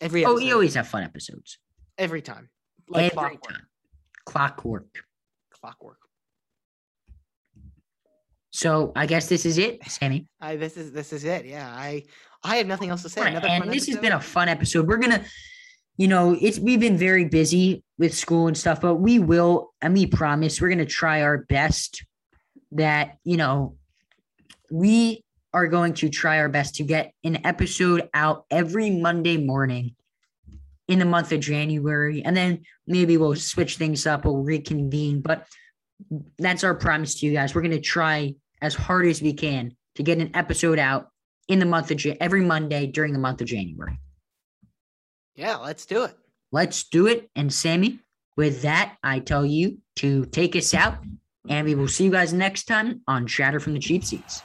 every 0.01 0.25
Oh, 0.25 0.35
we 0.35 0.51
always 0.51 0.75
have 0.75 0.87
fun 0.87 1.03
episodes. 1.03 1.57
every 1.97 2.21
time 2.21 2.49
like 2.89 3.05
Every 3.05 3.15
clockwork 3.17 3.43
time. 3.53 3.67
Clockwork. 4.25 4.87
clockwork 5.59 5.97
So 8.51 8.91
I 8.95 9.05
guess 9.05 9.27
this 9.29 9.45
is 9.45 9.57
it, 9.57 9.83
Sammy. 9.89 10.27
I 10.41 10.55
this 10.55 10.77
is 10.77 10.91
this 10.91 11.13
is 11.13 11.23
it. 11.23 11.45
Yeah, 11.45 11.67
I 11.69 12.03
I 12.43 12.57
have 12.57 12.67
nothing 12.67 12.89
else 12.89 13.03
to 13.03 13.09
say. 13.09 13.21
Right, 13.21 13.31
Another 13.31 13.47
and 13.47 13.71
this 13.71 13.87
has 13.87 13.97
been 13.97 14.11
a 14.13 14.19
fun 14.21 14.47
episode. 14.49 14.87
We're 14.87 14.97
gonna, 14.97 15.23
you 15.97 16.07
know, 16.07 16.35
it's 16.39 16.59
we've 16.59 16.79
been 16.79 16.97
very 16.97 17.25
busy 17.25 17.83
with 17.97 18.13
school 18.13 18.47
and 18.47 18.57
stuff, 18.57 18.79
but 18.81 18.95
we 18.95 19.19
will, 19.19 19.73
and 19.81 19.93
we 19.93 20.05
promise, 20.05 20.61
we're 20.61 20.69
gonna 20.69 20.85
try 20.85 21.21
our 21.23 21.39
best. 21.39 22.03
That 22.73 23.17
you 23.23 23.37
know, 23.37 23.75
we 24.71 25.23
are 25.53 25.67
going 25.67 25.93
to 25.95 26.09
try 26.09 26.39
our 26.39 26.49
best 26.49 26.75
to 26.75 26.83
get 26.83 27.13
an 27.23 27.45
episode 27.45 28.09
out 28.13 28.45
every 28.51 28.89
Monday 28.91 29.37
morning 29.37 29.95
in 30.87 30.99
the 30.99 31.05
month 31.05 31.31
of 31.31 31.39
January, 31.39 32.23
and 32.23 32.35
then 32.35 32.63
maybe 32.85 33.17
we'll 33.17 33.35
switch 33.35 33.77
things 33.77 34.05
up. 34.05 34.25
We'll 34.25 34.43
reconvene, 34.43 35.21
but 35.21 35.47
that's 36.37 36.63
our 36.63 36.75
promise 36.75 37.19
to 37.19 37.25
you 37.25 37.33
guys. 37.33 37.53
We're 37.55 37.61
gonna 37.61 37.81
try 37.81 38.35
as 38.61 38.75
hard 38.75 39.07
as 39.07 39.21
we 39.21 39.33
can 39.33 39.75
to 39.95 40.03
get 40.03 40.19
an 40.19 40.31
episode 40.35 40.79
out 40.79 41.09
in 41.47 41.59
the 41.59 41.65
month 41.65 41.91
of 41.91 41.97
Jan- 41.97 42.17
every 42.21 42.41
Monday 42.41 42.87
during 42.87 43.13
the 43.13 43.19
month 43.19 43.41
of 43.41 43.47
January. 43.47 43.99
yeah, 45.35 45.55
let's 45.57 45.85
do 45.85 46.03
it. 46.03 46.15
Let's 46.51 46.83
do 46.85 47.07
it. 47.07 47.29
And 47.35 47.53
Sammy, 47.53 47.99
with 48.35 48.61
that, 48.61 48.95
I 49.03 49.19
tell 49.19 49.45
you 49.45 49.79
to 49.97 50.25
take 50.25 50.55
us 50.55 50.73
out, 50.73 50.97
and 51.49 51.65
we 51.65 51.75
will 51.75 51.87
see 51.87 52.05
you 52.05 52.11
guys 52.11 52.33
next 52.33 52.65
time 52.65 53.01
on 53.07 53.27
Chatter 53.27 53.59
from 53.59 53.73
the 53.73 53.79
Cheap 53.79 54.03
Seats. 54.03 54.41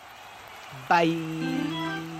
Bye. 0.93 2.12